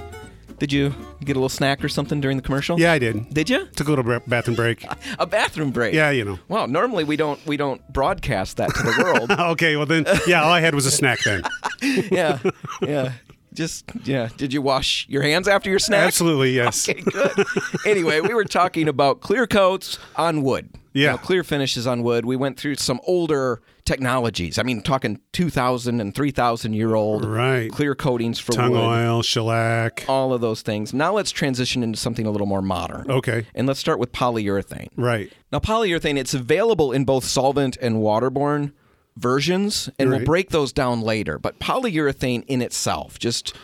Did 0.60 0.74
you 0.74 0.94
get 1.24 1.38
a 1.38 1.40
little 1.40 1.48
snack 1.48 1.82
or 1.82 1.88
something 1.88 2.20
during 2.20 2.36
the 2.36 2.44
commercial? 2.44 2.78
Yeah, 2.78 2.92
I 2.92 3.00
did. 3.00 3.34
Did 3.34 3.50
you? 3.50 3.66
Took 3.68 3.88
a 3.88 3.90
little 3.90 4.04
bra- 4.04 4.20
bathroom 4.28 4.56
break. 4.58 4.86
A 5.20 5.26
bathroom 5.26 5.72
break. 5.72 5.94
Yeah, 5.94 6.12
you 6.12 6.26
know. 6.26 6.40
Wow. 6.50 6.66
Normally 6.66 7.06
we 7.06 7.16
don't 7.16 7.44
we 7.48 7.56
don't 7.56 7.82
broadcast 7.94 8.58
that 8.58 8.70
to 8.76 8.84
the 8.84 9.02
world. 9.02 9.32
okay, 9.54 9.78
well 9.78 9.86
then, 9.86 10.06
yeah, 10.28 10.44
all 10.44 10.52
I 10.52 10.60
had 10.60 10.76
was 10.76 10.86
a 10.86 10.92
snack 10.92 11.20
then. 11.24 11.42
yeah. 12.12 12.38
Yeah. 12.82 13.14
Just 13.54 13.86
yeah. 14.04 14.30
Did 14.38 14.54
you 14.54 14.62
wash 14.62 15.06
your 15.10 15.24
hands 15.24 15.48
after 15.48 15.70
your 15.70 15.80
snack? 15.80 16.08
Absolutely, 16.08 16.52
yes. 16.56 16.88
Okay, 16.88 17.02
good. 17.02 17.46
anyway, 17.86 18.22
we 18.22 18.34
were 18.34 18.46
talking 18.46 18.88
about 18.88 19.20
clear 19.22 19.46
coats 19.48 20.00
on 20.16 20.42
wood. 20.44 20.70
You 20.94 21.04
Yeah. 21.04 21.12
know, 21.12 21.18
clear 21.18 21.44
finishes 21.44 21.88
on 21.88 22.04
wood. 22.04 22.26
We 22.26 22.36
went 22.36 22.58
through 22.60 22.76
some 22.76 23.00
older 23.08 23.62
technologies. 23.86 24.58
I 24.60 24.64
mean, 24.64 24.82
talking 24.82 25.20
2,000 25.34 26.00
and 26.00 26.14
3,000 26.16 26.74
year 26.74 26.96
old 26.96 27.26
Right. 27.26 27.70
clear 27.72 27.96
coatings 27.96 28.40
for 28.40 28.52
Tongue 28.54 28.72
wood, 28.72 28.80
oil, 28.80 29.22
shellac. 29.22 30.06
all 30.08 30.34
of 30.34 30.42
those 30.42 30.62
things. 30.62 30.94
Now 30.94 31.14
let's 31.14 31.32
transition 31.32 31.82
into 31.84 31.98
something 32.00 32.26
a 32.26 32.32
little 32.32 32.48
more 32.48 32.62
modern. 32.62 33.10
Okay. 33.10 33.46
And 33.56 33.68
let's 33.68 33.80
start 33.80 34.00
with 34.00 34.12
polyurethane. 34.12 34.90
Right. 34.96 35.32
Now, 35.52 35.60
polyurethane, 35.60 36.18
it's 36.18 36.34
available 36.34 36.92
in 36.92 37.04
both 37.06 37.26
solvent 37.26 37.78
and 37.82 37.98
waterborne 37.98 38.72
versions, 39.18 39.90
and 40.00 40.10
we'll 40.10 40.24
break 40.26 40.50
those 40.50 40.72
down 40.74 41.02
later. 41.02 41.38
But 41.40 41.60
polyurethane 41.60 42.44
in 42.48 42.62
itself, 42.62 43.20
just, 43.20 43.56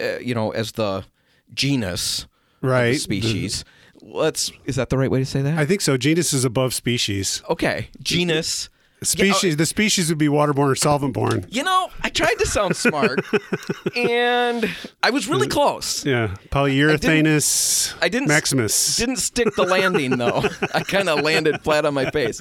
uh, 0.00 0.18
you 0.18 0.34
know, 0.34 0.50
as 0.50 0.72
the 0.72 1.04
genus, 1.52 2.22
of 2.22 2.28
the 2.62 2.68
Right. 2.68 3.00
species, 3.00 3.64
let's, 4.00 4.50
is 4.64 4.76
that 4.76 4.88
the 4.90 4.98
right 4.98 5.10
way 5.10 5.18
to 5.20 5.26
say 5.26 5.42
that? 5.42 5.58
I 5.58 5.66
think 5.66 5.80
so. 5.82 5.96
Genus 5.96 6.32
is 6.32 6.44
above 6.44 6.72
species. 6.74 7.42
okay, 7.50 7.88
genus. 8.02 8.68
Species. 9.02 9.56
the 9.58 9.66
species 9.66 10.08
would 10.08 10.16
be 10.18 10.28
waterborne 10.28 10.70
or 10.70 10.74
solvent-borne. 10.74 11.46
You 11.50 11.62
know, 11.62 11.90
I 12.02 12.08
tried 12.08 12.36
to 12.38 12.46
sound 12.46 12.74
smart, 12.76 13.20
and 13.96 14.68
I 15.02 15.10
was 15.10 15.28
really 15.28 15.46
close. 15.48 16.04
Yeah. 16.06 16.34
Polyurethanus 16.50 17.94
I 18.00 18.08
didn't 18.08 18.28
maximus. 18.28 18.96
Didn't 18.96 19.16
stick 19.16 19.54
the 19.56 19.64
landing 19.64 20.16
though. 20.16 20.42
I 20.72 20.82
kind 20.82 21.08
of 21.08 21.20
landed 21.22 21.60
flat 21.62 21.84
on 21.84 21.94
my 21.94 22.10
face. 22.10 22.40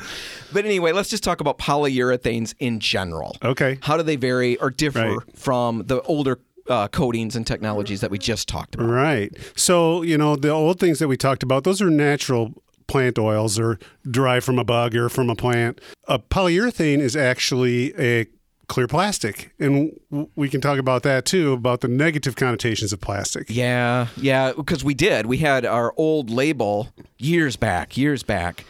But 0.52 0.66
anyway, 0.66 0.92
let's 0.92 1.10
just 1.10 1.24
talk 1.24 1.42
about 1.42 1.58
polyurethanes 1.58 2.54
in 2.60 2.80
general. 2.80 3.36
Okay. 3.44 3.80
How 3.82 3.98
do 3.98 4.04
they 4.04 4.16
vary 4.16 4.58
or 4.58 4.70
differ 4.70 4.94
Right. 5.18 5.20
from 5.38 5.84
the 5.88 6.02
older 6.04 6.40
uh, 6.70 6.88
coatings 6.88 7.36
and 7.36 7.46
technologies 7.46 8.02
that 8.02 8.12
we 8.12 8.18
just 8.18 8.48
talked 8.48 8.76
about? 8.76 8.88
Right. 8.88 9.36
So, 9.56 10.02
you 10.02 10.18
know, 10.18 10.36
the 10.36 10.50
old 10.50 10.80
things 10.80 11.00
that 11.00 11.08
we 11.08 11.18
talked 11.18 11.44
about, 11.44 11.64
those 11.66 11.82
are 11.82 11.90
natural 11.90 12.54
plant 12.94 13.18
oils 13.18 13.58
or 13.58 13.80
derived 14.10 14.46
from 14.46 14.60
a 14.60 14.64
bug 14.64 14.96
or 14.96 15.10
from 15.10 15.32
a 15.32 15.36
plant. 15.36 15.82
A 16.08 16.20
polyurethane 16.20 17.00
is 17.00 17.16
actually 17.16 17.92
a 18.00 18.28
clear 18.68 18.88
plastic. 18.88 19.52
And 19.60 20.00
we 20.36 20.48
can 20.48 20.62
talk 20.62 20.78
about 20.78 21.02
that 21.02 21.26
too, 21.26 21.54
about 21.54 21.82
the 21.82 21.88
negative 21.88 22.36
connotations 22.36 22.94
of 22.94 23.02
plastic. 23.02 23.48
Yeah, 23.50 24.08
yeah, 24.16 24.54
because 24.56 24.84
we 24.84 24.94
did. 24.94 25.26
We 25.26 25.40
had 25.40 25.66
our 25.66 25.92
old 25.98 26.30
label 26.30 26.90
years 27.18 27.56
back, 27.56 27.98
years 27.98 28.22
back, 28.22 28.64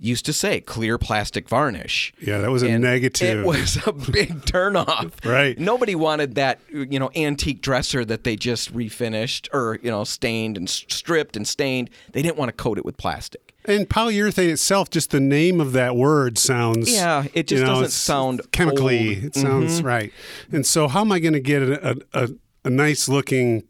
used 0.00 0.24
to 0.24 0.32
say 0.32 0.60
clear 0.60 0.98
plastic 0.98 1.48
varnish. 1.48 2.12
Yeah, 2.20 2.38
that 2.38 2.50
was 2.50 2.62
a 2.62 2.70
And 2.70 2.82
negative. 2.82 3.40
It 3.40 3.46
was 3.46 3.78
a 3.86 3.92
big 4.12 4.42
turnoff. 4.46 5.24
Right. 5.24 5.58
Nobody 5.58 5.94
wanted 5.94 6.34
that, 6.34 6.58
you 6.70 6.98
know, 6.98 7.10
antique 7.14 7.60
dresser 7.60 8.04
that 8.06 8.24
they 8.24 8.34
just 8.34 8.74
refinished 8.74 9.48
or, 9.52 9.78
you 9.82 9.90
know, 9.90 10.04
stained 10.04 10.56
and 10.56 10.68
stripped 10.68 11.36
and 11.36 11.46
stained. 11.46 11.90
They 12.12 12.22
didn't 12.22 12.38
want 12.38 12.48
to 12.48 12.54
coat 12.54 12.78
it 12.78 12.84
with 12.84 12.96
plastic. 12.96 13.54
And 13.66 13.88
polyurethane 13.88 14.48
itself, 14.48 14.88
just 14.88 15.10
the 15.10 15.20
name 15.20 15.60
of 15.60 15.72
that 15.72 15.94
word 15.94 16.38
sounds. 16.38 16.92
Yeah, 16.92 17.26
it 17.34 17.46
just 17.46 17.60
you 17.60 17.66
know, 17.66 17.74
doesn't 17.74 17.90
sound 17.90 18.40
chemically. 18.52 19.16
old. 19.16 19.24
It 19.24 19.34
sounds 19.34 19.78
mm-hmm. 19.78 19.86
right. 19.86 20.12
And 20.50 20.64
so, 20.64 20.88
how 20.88 21.02
am 21.02 21.12
I 21.12 21.18
going 21.18 21.34
to 21.34 21.40
get 21.40 21.62
a, 21.62 22.00
a, 22.14 22.28
a 22.64 22.70
nice 22.70 23.06
looking 23.06 23.64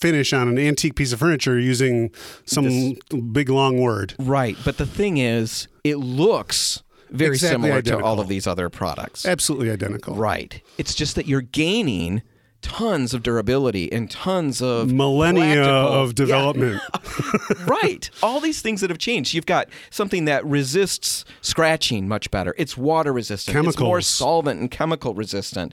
finish 0.00 0.32
on 0.32 0.48
an 0.48 0.58
antique 0.58 0.94
piece 0.94 1.12
of 1.12 1.18
furniture 1.18 1.58
using 1.58 2.10
some 2.44 2.94
big 3.32 3.48
long 3.48 3.80
word? 3.80 4.14
Right. 4.18 4.56
But 4.64 4.78
the 4.78 4.86
thing 4.86 5.18
is, 5.18 5.68
it 5.84 5.96
looks 5.96 6.82
very 7.10 7.34
Exactly 7.34 7.62
similar 7.68 7.82
to 7.82 8.02
all 8.02 8.20
of 8.20 8.28
these 8.28 8.46
other 8.46 8.68
products. 8.68 9.26
Absolutely 9.26 9.70
identical. 9.70 10.14
Right. 10.14 10.60
It's 10.76 10.94
just 10.94 11.16
that 11.16 11.26
you're 11.26 11.40
gaining 11.40 12.22
tons 12.60 13.14
of 13.14 13.22
durability 13.22 13.90
and 13.92 14.10
tons 14.10 14.60
of 14.60 14.92
Millennia 14.92 15.62
of 15.64 16.08
Yeah, 16.08 16.12
development. 16.14 16.82
right. 17.66 18.10
All 18.22 18.40
these 18.40 18.60
things 18.60 18.80
that 18.80 18.90
have 18.90 18.98
changed. 18.98 19.32
You've 19.32 19.46
got 19.46 19.68
something 19.90 20.24
that 20.26 20.44
resists 20.44 21.24
scratching 21.40 22.08
much 22.08 22.30
better. 22.30 22.54
It's 22.58 22.76
water 22.76 23.12
resistant. 23.12 23.66
It's 23.66 23.78
more 23.78 24.00
solvent 24.00 24.60
and 24.60 24.70
chemical 24.70 25.14
resistant. 25.14 25.72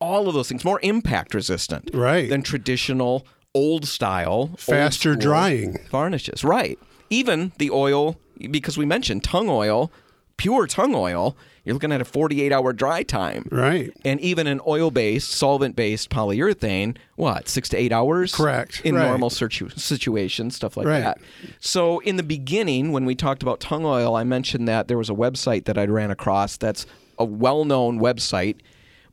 All 0.00 0.28
of 0.28 0.34
those 0.34 0.48
things. 0.48 0.64
More 0.64 0.80
impact 0.82 1.34
resistant. 1.34 1.90
Right. 1.94 2.28
Than 2.28 2.42
traditional 2.42 3.26
old 3.54 3.86
style. 3.86 4.50
Faster 4.58 5.12
school 5.12 5.20
drying. 5.22 5.78
Varnishes. 5.90 6.44
Right. 6.44 6.78
Even 7.10 7.52
the 7.58 7.70
oil, 7.70 8.18
because 8.50 8.76
we 8.76 8.84
mentioned 8.84 9.22
tung 9.24 9.48
oil, 9.48 9.92
pure 10.36 10.66
tung 10.66 10.94
oil, 10.94 11.36
you're 11.64 11.74
looking 11.74 11.92
at 11.92 12.00
a 12.00 12.04
48 12.04 12.52
hour 12.52 12.72
dry 12.72 13.02
time. 13.02 13.48
Right. 13.50 13.90
And 14.04 14.20
even 14.20 14.46
an 14.46 14.60
oil 14.66 14.90
based, 14.90 15.30
solvent 15.30 15.76
based 15.76 16.10
polyurethane, 16.10 16.96
what, 17.16 17.48
six 17.48 17.68
to 17.70 17.76
eight 17.76 17.92
hours? 17.92 18.34
Correct. 18.34 18.82
In 18.84 18.96
Right. 18.96 19.06
normal 19.08 19.30
situ- 19.30 19.70
situations, 19.70 20.56
stuff 20.56 20.76
like 20.76 20.86
Right. 20.86 21.00
that. 21.00 21.18
So, 21.60 22.00
in 22.00 22.16
the 22.16 22.22
beginning, 22.22 22.92
when 22.92 23.04
we 23.06 23.14
talked 23.14 23.42
about 23.42 23.60
tung 23.60 23.84
oil, 23.86 24.14
I 24.16 24.24
mentioned 24.24 24.68
that 24.68 24.88
there 24.88 24.98
was 24.98 25.08
a 25.08 25.14
website 25.14 25.64
that 25.64 25.78
I 25.78 25.86
ran 25.86 26.10
across 26.10 26.56
that's 26.56 26.84
a 27.18 27.24
well 27.24 27.64
known 27.64 27.98
website. 28.00 28.56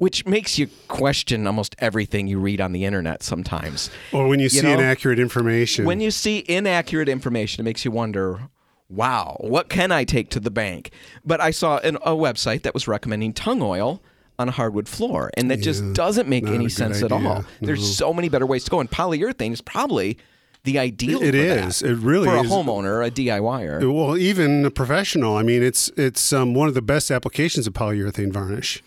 Which 0.02 0.26
makes 0.26 0.58
you 0.58 0.68
question 0.88 1.46
almost 1.46 1.76
everything 1.78 2.26
you 2.26 2.40
read 2.40 2.60
on 2.60 2.72
the 2.72 2.86
internet 2.86 3.22
sometimes. 3.22 3.92
Or 4.12 4.28
when 4.28 4.40
you, 4.40 4.50
see 4.50 4.64
know, 4.64 4.74
inaccurate 4.74 5.20
information. 5.20 5.86
When 5.86 6.02
you 6.02 6.10
see 6.10 6.44
inaccurate 6.48 7.08
information, 7.08 7.62
it 7.62 7.66
makes 7.66 7.86
you 7.86 7.92
wonder, 7.92 8.50
wow, 8.90 9.38
what 9.42 9.70
can 9.70 9.92
I 9.92 10.04
take 10.04 10.32
to 10.32 10.40
the 10.40 10.50
bank? 10.50 10.90
But 11.24 11.40
I 11.40 11.52
saw 11.52 11.78
an, 11.78 11.98
a 11.98 12.14
website 12.14 12.64
that 12.64 12.74
was 12.74 12.88
recommending 12.88 13.32
tung 13.32 13.62
oil 13.62 14.02
on 14.40 14.50
a 14.50 14.52
hardwood 14.52 14.88
floor, 14.90 15.30
and 15.38 15.52
that 15.52 15.58
just 15.58 15.94
doesn't 15.94 16.28
make 16.28 16.48
any 16.48 16.68
sense 16.68 17.04
at 17.04 17.12
idea. 17.12 17.30
all. 17.30 17.46
There's 17.62 17.96
so 17.96 18.12
many 18.12 18.28
better 18.28 18.48
ways 18.48 18.64
to 18.64 18.72
go, 18.72 18.80
and 18.80 18.90
polyurethane 18.90 19.52
is 19.52 19.62
probably 19.62 20.18
the 20.64 20.80
ideal. 20.80 21.22
It 21.22 21.32
for 21.32 21.38
is. 21.38 21.80
that. 21.80 21.90
It 21.90 21.96
really 21.96 22.28
for 22.28 22.36
a 22.36 22.42
is. 22.42 22.52
homeowner, 22.52 23.06
a 23.06 23.12
DIYer. 23.12 23.94
Well, 23.94 24.18
even 24.18 24.66
a 24.66 24.72
professional. 24.72 25.36
I 25.36 25.44
mean, 25.44 25.64
it's 25.64 25.90
it's 25.98 26.32
um, 26.34 26.54
one 26.54 26.68
of 26.68 26.74
the 26.74 26.82
best 26.82 27.12
applications 27.12 27.68
of 27.68 27.74
polyurethane 27.74 28.32
varnish. 28.32 28.84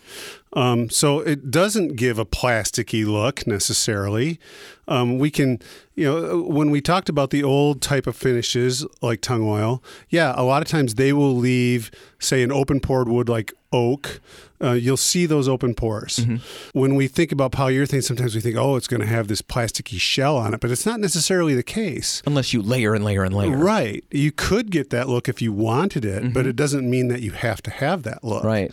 Um, 0.55 0.89
so 0.89 1.19
it 1.19 1.51
doesn't 1.51 1.95
give 1.95 2.17
a 2.17 2.25
plasticky 2.25 3.05
look 3.05 3.45
necessarily. 3.45 4.39
Um, 4.87 5.19
we 5.19 5.29
can, 5.29 5.59
you 5.95 6.05
know, 6.05 6.41
when 6.43 6.69
we 6.71 6.79
talked 6.79 7.09
about 7.09 7.31
the 7.31 7.43
old 7.43 7.81
type 7.81 8.07
of 8.07 8.15
finishes 8.15 8.85
like 9.01 9.19
tung 9.19 9.43
oil, 9.43 9.83
yeah, 10.09 10.33
a 10.37 10.43
lot 10.43 10.61
of 10.61 10.67
times 10.67 10.95
they 10.95 11.11
will 11.11 11.35
leave, 11.35 11.91
say, 12.19 12.41
an 12.41 12.51
open 12.51 12.79
pored 12.79 13.09
wood 13.09 13.27
like 13.27 13.51
oak. 13.73 14.21
Uh, 14.61 14.71
you'll 14.71 14.95
see 14.95 15.25
those 15.25 15.49
open 15.49 15.75
pores. 15.75 16.25
When 16.71 16.95
we 16.95 17.07
think 17.07 17.33
about 17.33 17.51
polyurethane, 17.51 18.03
sometimes 18.03 18.33
we 18.33 18.39
think, 18.39 18.55
oh, 18.55 18.77
it's 18.77 18.87
going 18.87 19.01
to 19.01 19.07
have 19.07 19.27
this 19.27 19.41
plasticky 19.41 19.99
shell 19.99 20.37
on 20.37 20.53
it, 20.53 20.61
but 20.61 20.71
it's 20.71 20.85
not 20.85 21.01
necessarily 21.01 21.55
the 21.55 21.63
case. 21.63 22.23
Unless 22.25 22.53
you 22.53 22.61
layer 22.61 22.93
and 22.93 23.03
layer 23.03 23.23
and 23.23 23.35
layer. 23.35 23.57
Right. 23.57 24.05
You 24.11 24.31
could 24.31 24.71
get 24.71 24.91
that 24.91 25.09
look 25.09 25.27
if 25.27 25.41
you 25.41 25.51
wanted 25.51 26.05
it, 26.05 26.33
but 26.33 26.47
it 26.47 26.55
doesn't 26.55 26.89
mean 26.89 27.09
that 27.09 27.21
you 27.21 27.31
have 27.31 27.61
to 27.63 27.71
have 27.71 28.03
that 28.03 28.23
look. 28.23 28.45
Right. 28.45 28.71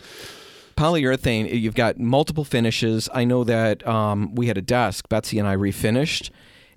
Polyurethane, 0.75 1.59
you've 1.59 1.75
got 1.75 1.99
multiple 1.99 2.43
finishes. 2.43 3.09
I 3.13 3.23
know 3.25 3.43
that 3.43 3.85
um, 3.87 4.35
we 4.35 4.47
had 4.47 4.57
a 4.57 4.61
desk, 4.61 5.09
Betsy 5.09 5.39
and 5.39 5.47
I 5.47 5.55
refinished, 5.55 6.29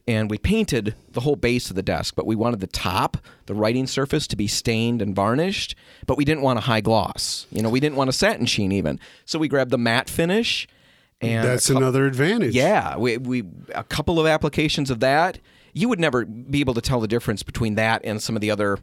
and 0.09 0.31
we 0.31 0.39
painted 0.39 0.95
the 1.13 1.21
whole 1.21 1.37
base 1.37 1.69
of 1.71 1.77
the 1.77 1.83
desk, 1.83 2.15
but 2.15 2.27
we 2.27 2.37
wanted 2.37 2.61
the 2.61 2.67
top, 2.69 3.17
the 3.47 3.55
writing 3.55 3.87
surface, 3.87 4.27
to 4.29 4.37
be 4.37 4.47
stained 4.47 5.03
and 5.03 5.15
varnished, 5.17 5.75
but 6.07 6.17
we 6.17 6.25
didn't 6.25 6.43
want 6.43 6.59
a 6.59 6.63
high 6.63 6.81
gloss. 6.81 7.47
You 7.51 7.63
know, 7.63 7.69
we 7.71 7.81
didn't 7.81 7.97
want 7.97 8.11
a 8.11 8.13
satin 8.13 8.47
sheen 8.47 8.71
even. 8.73 9.01
So 9.25 9.39
we 9.39 9.49
grabbed 9.49 9.71
the 9.71 9.79
matte 9.79 10.09
finish. 10.09 10.69
And 11.21 11.45
That's 11.45 11.69
a 11.71 11.73
cou- 11.73 11.79
another 11.79 12.07
advantage. 12.07 12.55
yeah, 12.55 12.97
we, 12.97 13.17
we 13.17 13.43
a 13.75 13.83
couple 13.85 14.21
of 14.21 14.27
applications 14.27 14.91
of 14.91 15.01
that. 15.01 15.39
You 15.73 15.89
would 15.89 15.99
never 16.01 16.25
be 16.25 16.61
able 16.61 16.75
to 16.75 16.81
tell 16.81 17.01
the 17.01 17.09
difference 17.09 17.43
between 17.43 17.75
that 17.75 18.03
and 18.05 18.23
some 18.23 18.35
of 18.37 18.41
the 18.43 18.51
other 18.51 18.79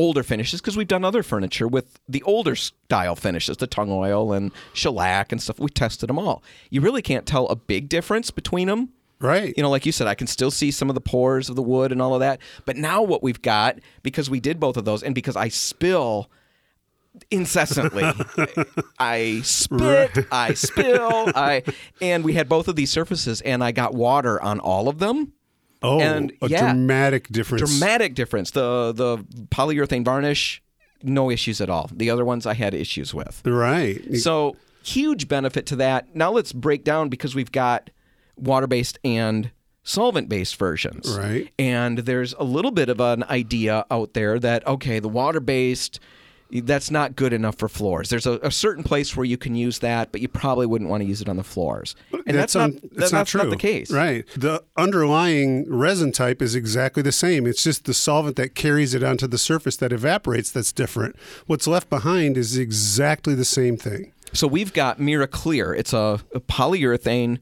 older 0.00 0.22
finishes 0.22 0.62
because 0.62 0.78
we've 0.78 0.88
done 0.88 1.04
other 1.04 1.22
furniture 1.22 1.68
with 1.68 2.00
the 2.08 2.22
older 2.22 2.56
style 2.56 3.14
finishes, 3.14 3.58
the 3.58 3.66
tung 3.66 3.90
oil 3.90 4.32
and 4.32 4.50
shellac 4.72 5.30
and 5.30 5.42
stuff. 5.42 5.60
We 5.60 5.68
tested 5.68 6.08
them 6.08 6.18
all. 6.18 6.42
You 6.70 6.80
really 6.80 7.02
can't 7.02 7.26
tell 7.26 7.46
a 7.48 7.54
big 7.54 7.90
difference 7.90 8.30
between 8.30 8.68
them. 8.68 8.88
Right. 9.20 9.52
You 9.54 9.62
know, 9.62 9.68
like 9.68 9.84
you 9.84 9.92
said, 9.92 10.06
I 10.06 10.14
can 10.14 10.26
still 10.26 10.50
see 10.50 10.70
some 10.70 10.88
of 10.88 10.94
the 10.94 11.02
pores 11.02 11.50
of 11.50 11.56
the 11.56 11.62
wood 11.62 11.92
and 11.92 12.00
all 12.00 12.14
of 12.14 12.20
that. 12.20 12.40
But 12.64 12.78
now 12.78 13.02
what 13.02 13.22
we've 13.22 13.42
got, 13.42 13.78
because 14.02 14.30
we 14.30 14.40
did 14.40 14.58
both 14.58 14.78
of 14.78 14.86
those, 14.86 15.02
and 15.02 15.14
because 15.14 15.36
I 15.36 15.48
spill 15.48 16.30
incessantly. 17.30 18.10
I 18.98 19.42
spit, 19.42 20.26
I 20.32 20.54
spill, 20.54 21.30
I 21.34 21.62
and 22.00 22.24
we 22.24 22.32
had 22.32 22.48
both 22.48 22.68
of 22.68 22.76
these 22.76 22.90
surfaces 22.90 23.42
and 23.42 23.62
I 23.62 23.72
got 23.72 23.92
water 23.92 24.40
on 24.42 24.60
all 24.60 24.88
of 24.88 24.98
them. 24.98 25.34
Oh, 25.82 26.00
and, 26.00 26.32
a 26.42 26.48
yeah. 26.48 26.72
dramatic 26.72 27.28
difference. 27.28 27.78
Dramatic 27.78 28.14
difference. 28.14 28.50
The 28.50 28.92
the 28.92 29.18
polyurethane 29.46 30.04
varnish, 30.04 30.62
no 31.02 31.30
issues 31.30 31.60
at 31.60 31.70
all. 31.70 31.90
The 31.92 32.10
other 32.10 32.24
ones 32.24 32.46
I 32.46 32.54
had 32.54 32.74
issues 32.74 33.14
with. 33.14 33.42
Right. 33.44 34.16
So 34.16 34.56
huge 34.82 35.28
benefit 35.28 35.66
to 35.66 35.76
that. 35.76 36.14
Now 36.14 36.30
let's 36.30 36.52
break 36.52 36.84
down 36.84 37.08
because 37.08 37.34
we've 37.34 37.52
got 37.52 37.90
water-based 38.36 38.98
and 39.04 39.50
solvent-based 39.82 40.56
versions. 40.56 41.16
Right. 41.16 41.50
And 41.58 41.98
there's 41.98 42.34
a 42.34 42.44
little 42.44 42.70
bit 42.70 42.88
of 42.88 43.00
an 43.00 43.24
idea 43.24 43.84
out 43.90 44.14
there 44.14 44.38
that 44.38 44.66
okay, 44.66 44.98
the 44.98 45.08
water-based 45.08 46.00
that's 46.52 46.90
not 46.90 47.16
good 47.16 47.32
enough 47.32 47.56
for 47.56 47.68
floors. 47.68 48.10
There's 48.10 48.26
a, 48.26 48.38
a 48.42 48.50
certain 48.50 48.82
place 48.82 49.16
where 49.16 49.24
you 49.24 49.36
can 49.36 49.54
use 49.54 49.78
that, 49.80 50.12
but 50.12 50.20
you 50.20 50.28
probably 50.28 50.66
wouldn't 50.66 50.90
want 50.90 51.02
to 51.02 51.06
use 51.06 51.20
it 51.20 51.28
on 51.28 51.36
the 51.36 51.44
floors. 51.44 51.94
And 52.26 52.36
that's, 52.36 52.56
un- 52.56 52.72
not 52.72 52.82
that's 52.82 53.10
that's 53.10 53.12
not 53.12 53.26
true. 53.26 53.50
the 53.50 53.56
case. 53.56 53.90
Right. 53.90 54.26
The 54.36 54.64
underlying 54.76 55.70
resin 55.72 56.12
type 56.12 56.42
is 56.42 56.54
exactly 56.54 57.02
the 57.02 57.12
same. 57.12 57.46
It's 57.46 57.62
just 57.62 57.84
the 57.84 57.94
solvent 57.94 58.36
that 58.36 58.54
carries 58.54 58.94
it 58.94 59.02
onto 59.02 59.26
the 59.26 59.38
surface 59.38 59.76
that 59.76 59.92
evaporates 59.92 60.50
that's 60.50 60.72
different. 60.72 61.16
What's 61.46 61.66
left 61.66 61.88
behind 61.88 62.36
is 62.36 62.58
exactly 62.58 63.34
the 63.34 63.44
same 63.44 63.76
thing. 63.76 64.12
So 64.32 64.46
we've 64.46 64.72
got 64.72 65.00
Mira 65.00 65.26
Clear. 65.26 65.74
It's 65.74 65.92
a, 65.92 66.20
a 66.34 66.40
polyurethane 66.40 67.38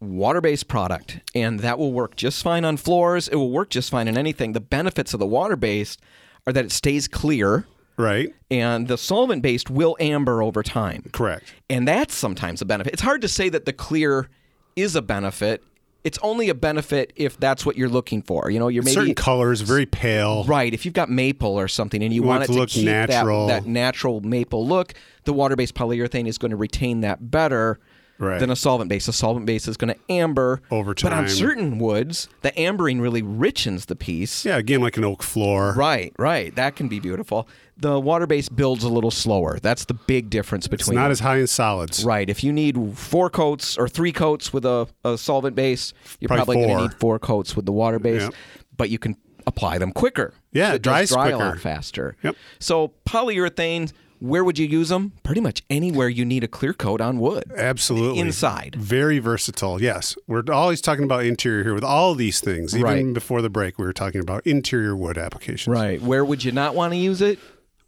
water-based 0.00 0.68
product 0.68 1.20
and 1.34 1.60
that 1.60 1.78
will 1.78 1.92
work 1.92 2.16
just 2.16 2.42
fine 2.42 2.64
on 2.64 2.76
floors. 2.76 3.28
It 3.28 3.36
will 3.36 3.50
work 3.50 3.70
just 3.70 3.90
fine 3.90 4.08
in 4.08 4.18
anything. 4.18 4.52
The 4.52 4.60
benefits 4.60 5.14
of 5.14 5.20
the 5.20 5.26
water-based 5.26 6.00
are 6.46 6.52
that 6.52 6.66
it 6.66 6.72
stays 6.72 7.08
clear 7.08 7.66
Right. 7.96 8.34
and 8.50 8.88
the 8.88 8.98
solvent-based 8.98 9.70
will 9.70 9.96
amber 9.98 10.42
over 10.42 10.62
time. 10.62 11.04
Correct. 11.12 11.54
And 11.70 11.86
that's 11.88 12.14
sometimes 12.14 12.60
a 12.60 12.64
benefit. 12.64 12.92
It's 12.92 13.02
hard 13.02 13.22
to 13.22 13.28
say 13.28 13.48
that 13.48 13.64
the 13.64 13.72
clear 13.72 14.28
is 14.76 14.94
a 14.96 15.02
benefit. 15.02 15.62
It's 16.04 16.18
only 16.22 16.48
a 16.50 16.54
benefit 16.54 17.12
if 17.16 17.36
that's 17.40 17.66
what 17.66 17.76
you're 17.76 17.88
looking 17.88 18.22
for. 18.22 18.48
You 18.50 18.60
know, 18.60 18.68
you're 18.68 18.84
maybe 18.84 18.94
Certain 18.94 19.14
colors, 19.14 19.60
very 19.62 19.86
pale. 19.86 20.44
Right. 20.44 20.72
If 20.72 20.84
you've 20.84 20.94
got 20.94 21.10
maple 21.10 21.58
or 21.58 21.66
something 21.66 22.00
and 22.02 22.12
you, 22.12 22.22
want 22.22 22.40
want, 22.40 22.50
it 22.50 22.52
to 22.52 22.58
look 22.60 22.68
keep 22.68 22.84
that- 22.84 23.08
natural. 23.08 23.46
That, 23.48 23.66
natural 23.66 24.20
maple 24.20 24.66
look, 24.66 24.94
the 25.24 25.32
water 25.32 25.56
based 25.56 25.74
polyurethane 25.74 26.28
is 26.28 26.38
going 26.38 26.52
to 26.52 26.56
retain 26.56 27.00
that 27.00 27.30
better 27.30 27.80
Right. 28.18 28.40
than 28.40 28.50
a 28.50 28.56
solvent 28.56 28.88
base. 28.88 29.08
A 29.08 29.12
solvent 29.12 29.44
base 29.46 29.68
is 29.68 29.76
going 29.76 29.92
to 29.94 30.00
amber 30.12 30.62
Over 30.70 30.94
time. 30.94 31.10
But 31.10 31.16
on 31.18 31.28
certain 31.28 31.78
woods, 31.78 32.28
the 32.42 32.50
ambering 32.52 33.00
really 33.00 33.22
richens 33.22 33.86
the 33.86 33.96
piece. 33.96 34.44
Yeah, 34.44 34.56
again, 34.56 34.80
like 34.80 34.96
an 34.96 35.04
oak 35.04 35.22
floor. 35.22 35.74
Right, 35.76 36.12
right. 36.18 36.54
That 36.56 36.76
can 36.76 36.88
be 36.88 36.98
beautiful. 36.98 37.46
The 37.76 38.00
water 38.00 38.26
base 38.26 38.48
builds 38.48 38.84
a 38.84 38.88
little 38.88 39.10
slower. 39.10 39.58
That's 39.60 39.84
the 39.84 39.92
big 39.94 40.30
difference 40.30 40.66
between. 40.66 40.92
It's 40.92 40.94
not 40.94 41.02
them. 41.04 41.10
as 41.12 41.20
high 41.20 41.36
in 41.38 41.46
solids. 41.46 42.04
Right. 42.04 42.30
If 42.30 42.42
you 42.42 42.52
need 42.52 42.96
four 42.96 43.28
coats 43.28 43.76
or 43.76 43.86
three 43.86 44.12
coats 44.12 44.50
with 44.52 44.64
a, 44.64 44.88
a 45.04 45.18
solvent 45.18 45.54
base, 45.54 45.92
you're 46.18 46.28
Probably 46.28 46.56
probably, 46.56 46.66
going 46.68 46.76
to 46.78 46.82
need 46.84 46.94
four 46.98 47.18
coats 47.18 47.54
with 47.54 47.66
the 47.66 47.72
water 47.72 47.98
base, 47.98 48.22
Yep. 48.22 48.34
but 48.78 48.88
you 48.88 48.98
can 48.98 49.16
apply 49.46 49.76
them 49.76 49.92
quicker. 49.92 50.32
Yeah, 50.52 50.72
it 50.72 50.76
it 50.76 50.82
dries 50.82 51.10
dry 51.10 51.28
a 51.28 51.32
quicker. 51.32 51.44
lot 51.50 51.60
faster. 51.60 52.16
Yep. 52.22 52.34
So 52.60 52.92
polyurethane, 53.06 53.92
where 54.20 54.42
would 54.44 54.58
you 54.58 54.66
use 54.66 54.88
them? 54.88 55.12
Pretty 55.22 55.40
much 55.40 55.62
anywhere 55.70 56.08
you 56.08 56.24
need 56.24 56.42
a 56.44 56.48
clear 56.48 56.72
coat 56.72 57.00
on 57.00 57.18
wood. 57.18 57.44
Absolutely. 57.56 58.18
Inside. 58.20 58.76
Very 58.78 59.18
versatile. 59.18 59.80
Yes. 59.80 60.16
We're 60.26 60.42
always 60.52 60.80
talking 60.80 61.04
about 61.04 61.24
interior 61.24 61.62
here 61.64 61.74
with 61.74 61.84
all 61.84 62.14
these 62.14 62.40
things. 62.40 62.74
Even 62.74 62.84
Right. 62.84 63.14
before 63.14 63.42
the 63.42 63.50
break, 63.50 63.78
we 63.78 63.84
were 63.84 63.92
talking 63.92 64.20
about 64.20 64.46
interior 64.46 64.96
wood 64.96 65.18
applications. 65.18 65.72
Right. 65.74 66.00
Where 66.00 66.24
would 66.24 66.44
you 66.44 66.52
not 66.52 66.74
want 66.74 66.92
to 66.92 66.96
use 66.98 67.20
it? 67.20 67.38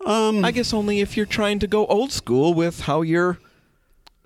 Um, 0.04 0.44
I 0.44 0.52
guess 0.52 0.72
only 0.72 1.00
if 1.00 1.16
you're 1.16 1.26
trying 1.26 1.58
to 1.58 1.66
go 1.66 1.84
old 1.86 2.12
school 2.12 2.54
with 2.54 2.82
how 2.82 3.02
you're 3.02 3.38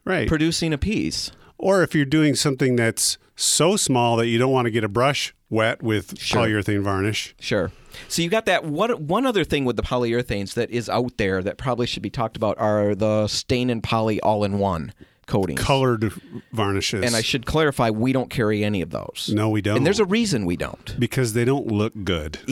right. 0.04 0.28
producing 0.28 0.72
a 0.72 0.78
piece. 0.78 1.32
or 1.58 1.82
if 1.84 1.94
you're 1.94 2.04
doing 2.04 2.34
something 2.34 2.74
that's 2.76 3.18
so 3.44 3.76
small 3.76 4.16
that 4.16 4.26
you 4.28 4.38
don't 4.38 4.52
want 4.52 4.66
to 4.66 4.70
get 4.70 4.84
a 4.84 4.88
brush 4.88 5.34
wet 5.50 5.82
with 5.82 6.18
Sure. 6.18 6.42
polyurethane 6.42 6.82
varnish. 6.82 7.34
Sure. 7.40 7.70
So 8.08 8.22
you 8.22 8.30
got 8.30 8.46
that 8.46 8.64
one 8.64 8.90
one 9.06 9.26
other 9.26 9.44
thing 9.44 9.64
with 9.64 9.76
the 9.76 9.82
polyurethanes 9.82 10.54
that 10.54 10.70
is 10.70 10.88
out 10.88 11.16
there 11.18 11.42
that 11.42 11.58
probably 11.58 11.86
should 11.86 12.02
be 12.02 12.10
talked 12.10 12.36
about 12.36 12.56
are 12.58 12.94
the 12.94 13.26
stain 13.28 13.68
and 13.68 13.82
poly 13.82 14.20
all 14.22 14.44
in 14.44 14.58
one 14.58 14.92
coatings. 15.32 15.60
Colored 15.60 16.12
varnishes. 16.52 17.04
And 17.04 17.16
I 17.16 17.22
should 17.22 17.46
clarify 17.46 17.88
we 17.88 18.12
don't 18.12 18.28
carry 18.28 18.62
any 18.62 18.82
of 18.82 18.90
those. 18.90 19.30
No, 19.32 19.48
we 19.48 19.62
don't. 19.62 19.78
And 19.78 19.86
there's 19.86 19.98
a 19.98 20.04
reason 20.04 20.44
we 20.44 20.56
don't. 20.56 20.94
because 21.00 21.32
they 21.32 21.44
don't 21.44 21.66
look 21.68 21.92
good. 22.04 22.38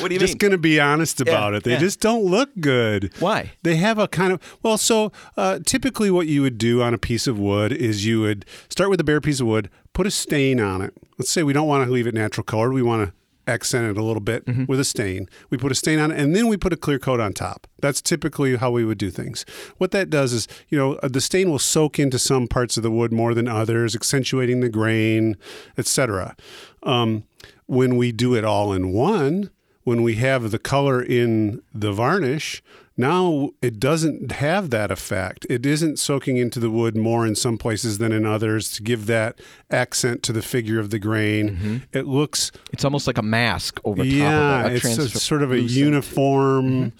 What 0.00 0.08
do 0.08 0.14
you 0.14 0.20
just 0.20 0.32
mean? 0.32 0.34
Just 0.34 0.38
going 0.38 0.50
to 0.50 0.58
be 0.58 0.80
honest 0.80 1.20
about 1.20 1.54
it. 1.54 1.62
They 1.64 1.72
yeah. 1.72 1.78
just 1.78 2.00
don't 2.00 2.24
look 2.24 2.50
good. 2.60 3.12
Why? 3.20 3.52
They 3.62 3.76
have 3.76 3.98
a 3.98 4.08
kind 4.08 4.32
of 4.32 4.58
well. 4.62 4.76
So 4.76 5.12
uh, 5.36 5.60
typically, 5.64 6.10
what 6.10 6.26
you 6.26 6.42
would 6.42 6.58
do 6.58 6.82
on 6.82 6.92
a 6.92 6.98
piece 6.98 7.26
of 7.26 7.38
wood 7.38 7.72
is 7.72 8.04
you 8.04 8.20
would 8.20 8.44
start 8.68 8.90
with 8.90 9.00
a 9.00 9.04
bare 9.04 9.20
piece 9.20 9.40
of 9.40 9.46
wood, 9.46 9.70
put 9.92 10.06
a 10.06 10.10
stain 10.10 10.60
on 10.60 10.82
it. 10.82 10.92
Let's 11.18 11.30
say 11.30 11.42
we 11.42 11.52
don't 11.52 11.68
want 11.68 11.86
to 11.86 11.92
leave 11.92 12.06
it 12.06 12.14
natural 12.14 12.44
colored. 12.44 12.72
We 12.72 12.82
want 12.82 13.08
to 13.08 13.14
accent 13.46 13.88
it 13.90 13.96
a 14.00 14.02
little 14.02 14.20
bit 14.20 14.44
Mm-hmm. 14.46 14.64
with 14.66 14.80
a 14.80 14.84
stain. 14.84 15.28
We 15.50 15.58
put 15.58 15.72
a 15.72 15.74
stain 15.74 15.98
on 15.98 16.10
it, 16.10 16.18
and 16.18 16.34
then 16.34 16.48
we 16.48 16.56
put 16.56 16.72
a 16.72 16.76
clear 16.76 16.98
coat 16.98 17.20
on 17.20 17.32
top. 17.32 17.66
That's 17.80 18.00
typically 18.02 18.56
how 18.56 18.70
we 18.70 18.84
would 18.84 18.98
do 18.98 19.10
things. 19.10 19.44
What 19.78 19.90
that 19.92 20.10
does 20.10 20.32
is, 20.32 20.48
you 20.68 20.78
know, 20.78 20.94
uh, 21.02 21.08
the 21.08 21.20
stain 21.20 21.50
will 21.50 21.58
soak 21.58 21.98
into 21.98 22.18
some 22.18 22.46
parts 22.46 22.76
of 22.76 22.82
the 22.82 22.90
wood 22.90 23.12
more 23.12 23.34
than 23.34 23.48
others, 23.48 23.94
accentuating 23.94 24.60
the 24.60 24.68
grain, 24.68 25.36
etc. 25.78 26.36
Um, 26.82 27.24
when 27.66 27.96
we 27.96 28.12
do 28.12 28.34
it 28.34 28.44
all 28.44 28.72
in 28.72 28.92
one, 28.92 29.50
when 29.84 30.02
we 30.02 30.14
have 30.16 30.50
the 30.50 30.58
color 30.58 31.02
in 31.02 31.62
the 31.72 31.92
varnish, 31.92 32.62
now 32.96 33.50
it 33.60 33.80
doesn't 33.80 34.32
have 34.32 34.70
that 34.70 34.90
effect. 34.90 35.46
It 35.50 35.66
isn't 35.66 35.98
soaking 35.98 36.36
into 36.36 36.60
the 36.60 36.70
wood 36.70 36.96
more 36.96 37.26
in 37.26 37.34
some 37.34 37.58
places 37.58 37.98
than 37.98 38.12
in 38.12 38.24
others 38.24 38.70
to 38.72 38.82
give 38.82 39.06
that 39.06 39.40
accent 39.70 40.22
to 40.24 40.32
the 40.32 40.42
figure 40.42 40.78
of 40.78 40.90
the 40.90 40.98
grain. 40.98 41.82
It 41.92 42.06
looks 42.06 42.52
It's 42.72 42.84
almost 42.84 43.06
like 43.06 43.18
a 43.18 43.22
mask 43.22 43.80
over 43.84 44.04
yeah, 44.04 44.30
top 44.30 44.66
of 44.66 44.72
it. 44.72 44.84
it's 44.84 44.98
a, 44.98 45.08
sort 45.08 45.42
of 45.42 45.52
a 45.52 45.60
uniform 45.60 46.92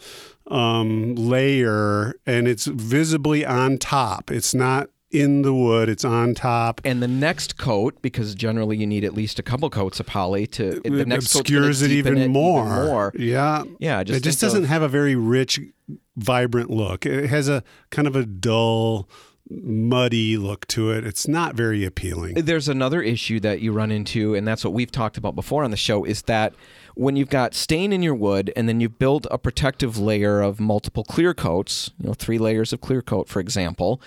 um, 0.51 1.15
layer, 1.15 2.15
and 2.27 2.47
it's 2.49 2.67
visibly 2.67 3.47
on 3.47 3.79
top. 3.79 4.31
It's 4.31 4.55
not 4.55 4.91
in 5.15 5.43
the 5.43 5.55
wood; 5.55 5.89
it's 5.89 6.05
on 6.05 6.35
top. 6.35 6.81
And 6.85 7.03
the 7.03 7.09
next 7.09 7.57
coat, 7.57 8.01
because 8.03 8.35
generally 8.35 8.77
you 8.77 8.87
need 8.87 9.05
at 9.05 9.15
least 9.15 9.39
a 9.39 9.43
couple 9.43 9.71
coats 9.71 10.01
of 10.01 10.07
poly 10.07 10.47
to 10.49 10.81
the 10.81 10.91
next 11.07 11.33
coat's 11.33 11.49
gonna 11.51 11.67
obscures 11.67 11.83
it 11.83 11.89
deepen 11.89 12.19
even 12.19 12.33
more. 12.33 12.65
more. 12.67 13.13
Yeah, 13.17 13.65
Yeah, 13.79 14.03
just 14.03 14.19
it 14.19 14.23
just 14.23 14.41
doesn't 14.41 14.65
have 14.65 14.83
a 14.83 14.89
very 14.89 15.15
rich, 15.15 15.61
vibrant 16.17 16.71
look. 16.71 17.07
It 17.07 17.29
has 17.31 17.49
a 17.49 17.63
kind 17.91 18.09
of 18.09 18.17
a 18.17 18.27
dull, 18.27 19.09
muddy 19.51 20.37
look 20.37 20.67
to 20.69 20.91
it. 20.91 21.07
It's 21.07 21.29
not 21.29 21.55
very 21.55 21.85
appealing. 21.85 22.35
There's 22.35 22.69
another 22.69 23.03
issue 23.03 23.41
that 23.41 23.61
you 23.61 23.73
run 23.73 23.91
into, 23.91 24.35
and 24.35 24.47
that's 24.47 24.65
what 24.65 24.73
we've 24.73 24.91
talked 24.91 25.17
about 25.17 25.35
before 25.35 25.65
on 25.65 25.71
the 25.71 25.77
show, 25.77 26.05
is 26.05 26.23
that 26.23 26.55
when 26.95 27.17
you've 27.17 27.29
got 27.29 27.55
stain 27.55 27.93
in 27.93 28.03
your 28.03 28.15
wood 28.15 28.53
and 28.57 28.69
then 28.69 28.81
you 28.81 28.89
build 28.89 29.27
a 29.31 29.39
protective 29.39 29.99
layer 29.99 30.41
of 30.41 30.61
multiple 30.61 31.05
clear 31.05 31.35
coats, 31.35 31.91
you 31.99 32.07
know, 32.07 32.15
three 32.15 32.39
layers 32.39 32.73
of 32.73 32.81
clear 32.81 33.03
coat, 33.03 33.29
for 33.29 33.41
example, 33.41 34.01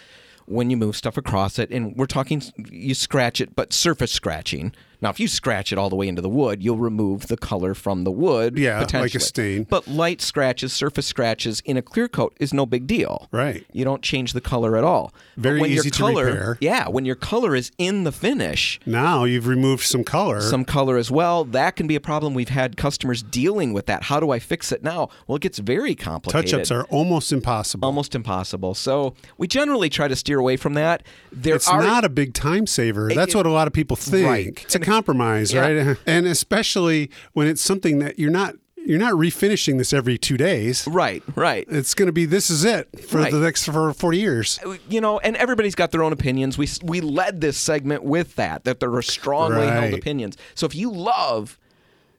when 0.48 0.70
you 0.70 0.78
move 0.78 0.96
stuff 0.96 1.18
across 1.18 1.60
it, 1.60 1.70
and 1.72 1.96
we're 1.96 2.06
talking, 2.06 2.42
you 2.72 2.96
scratch 2.96 3.40
it, 3.42 3.56
but 3.56 3.74
surface 3.74 4.12
scratching. 4.12 4.74
Now, 5.02 5.10
if 5.12 5.20
you 5.20 5.28
scratch 5.28 5.72
it 5.72 5.78
all 5.78 5.90
the 5.90 5.96
way 5.96 6.08
into 6.08 6.22
the 6.22 6.30
wood, 6.30 6.64
you'll 6.64 6.78
remove 6.78 7.28
the 7.28 7.38
color 7.38 7.74
from 7.76 8.04
the 8.04 8.12
wood. 8.12 8.58
Yeah, 8.58 8.86
like 8.94 9.14
a 9.14 9.20
stain. 9.20 9.64
But 9.64 9.88
light 9.88 10.22
scratches, 10.22 10.74
surface 10.74 11.06
scratches 11.06 11.62
in 11.66 11.78
a 11.78 11.82
clear 11.84 12.08
coat 12.08 12.36
is 12.40 12.54
no 12.54 12.66
big 12.66 12.88
deal. 12.88 13.28
Right. 13.32 13.66
You 13.72 13.86
don't 13.86 14.02
change 14.02 14.34
the 14.34 14.42
color 14.42 14.76
at 14.76 14.84
all. 14.84 15.14
But 15.36 15.44
Very 15.44 15.62
when 15.62 15.70
your 15.72 15.80
easy 15.82 15.92
to 15.92 16.00
color, 16.00 16.26
repair. 16.26 16.58
Yeah, 16.62 16.88
when 16.90 17.06
your 17.06 17.16
color 17.16 17.56
is 17.56 17.72
in 17.78 18.06
the 18.06 18.12
finish, 18.12 18.80
Now 18.86 19.24
you've 19.24 19.46
removed 19.48 19.84
some 19.84 20.04
color. 20.04 20.42
some 20.42 20.66
color 20.66 20.98
as 20.98 21.12
well, 21.12 21.44
that 21.46 21.76
can 21.76 21.86
be 21.86 21.96
a 21.96 22.00
problem. 22.02 22.34
We've 22.34 22.50
had 22.50 22.76
customers 22.76 23.22
dealing 23.22 23.74
with 23.74 23.86
that. 23.86 24.04
How 24.04 24.20
do 24.20 24.32
I 24.32 24.40
fix 24.40 24.72
it 24.72 24.84
now? 24.84 25.10
Well, 25.28 25.36
it 25.36 25.42
gets 25.44 25.60
very 25.60 25.94
complicated. 25.94 26.50
Touch-ups 26.52 26.72
are 26.72 26.86
almost 26.86 27.32
impossible. 27.32 27.86
almost 27.86 28.16
impossible. 28.16 28.74
So 28.74 29.14
we 29.38 29.48
generally 29.48 29.90
try 29.90 30.08
to 30.08 30.16
steer 30.16 30.40
away 30.40 30.58
from 30.58 30.74
that. 30.74 31.04
There 31.32 31.56
it's 31.56 31.68
are 31.68 31.84
not 31.84 32.04
a 32.04 32.10
big 32.10 32.34
time 32.34 32.66
saver. 32.66 33.12
That's 33.14 33.34
it- 33.34 33.38
what 33.38 33.46
a 33.46 33.52
lot 33.52 33.68
of 33.68 33.74
people 33.74 33.96
think. 33.96 34.26
Right. 34.28 34.60
It's 34.64 34.76
a 34.76 34.80
compromise, 34.88 35.54
Yeah. 35.54 35.62
right? 35.68 35.98
And 36.08 36.26
especially 36.26 37.10
when 37.34 37.48
it's 37.48 37.62
something 37.62 38.00
that 38.00 38.18
you're 38.18 38.32
not 38.32 38.56
you're 38.86 38.98
not 39.00 39.16
refinishing 39.16 39.78
this 39.78 39.92
every 39.92 40.18
two 40.18 40.38
days. 40.38 40.88
right, 40.88 41.22
right. 41.36 41.68
It's 41.70 41.94
going 41.94 42.06
to 42.06 42.14
be 42.14 42.26
this 42.26 42.50
is 42.50 42.64
it 42.64 42.88
for 43.02 43.18
Right. 43.18 43.32
the 43.34 43.40
next 43.40 43.66
for 43.66 43.92
forty 43.94 44.18
years. 44.20 44.60
Uh, 44.66 44.78
you 44.90 45.02
know, 45.02 45.20
and 45.20 45.36
everybody's 45.36 45.76
got 45.76 45.92
their 45.92 46.04
own 46.04 46.14
opinions. 46.14 46.58
We 46.58 46.70
we 46.82 47.02
led 47.02 47.42
this 47.42 47.58
segment 47.58 48.04
with 48.04 48.36
that 48.38 48.64
that 48.64 48.80
there 48.80 48.94
are 48.96 49.02
strongly 49.02 49.68
held 49.68 49.94
opinions. 49.94 50.38
So 50.56 50.66
if 50.66 50.74
you 50.74 50.90
love, 50.90 51.58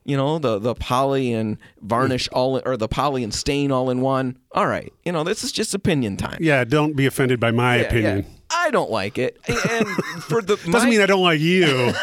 you 0.05 0.15
know, 0.15 0.37
the 0.37 0.59
the 0.59 0.75
poly 0.75 1.33
and 1.33 1.57
varnish 1.81 2.29
mm. 2.29 2.33
all 2.37 2.61
or 2.63 2.77
the 2.77 2.87
poly 2.87 3.23
and 3.23 3.33
stain 3.33 3.71
all 3.71 3.89
in 3.89 4.01
one, 4.01 4.37
all 4.51 4.67
right, 4.67 4.93
you 5.03 5.11
know, 5.11 5.23
this 5.23 5.43
is 5.43 5.51
just 5.51 5.73
opinion 5.73 6.17
time. 6.17 6.37
Yeah, 6.39 6.63
don't 6.65 6.95
be 6.95 7.07
offended 7.07 7.39
by 7.39 7.49
my 7.49 7.77
Yeah, 7.77 7.81
opinion. 7.87 8.17
yeah. 8.19 8.38
I 8.51 8.71
don't 8.71 8.89
like 8.91 9.17
it, 9.17 9.39
and 9.47 9.87
for 10.23 10.41
the 10.41 10.55
Doesn't 10.65 10.71
my, 10.71 10.89
mean 10.89 11.01
I 11.01 11.05
don't 11.05 11.21
like 11.23 11.39
you. 11.39 11.93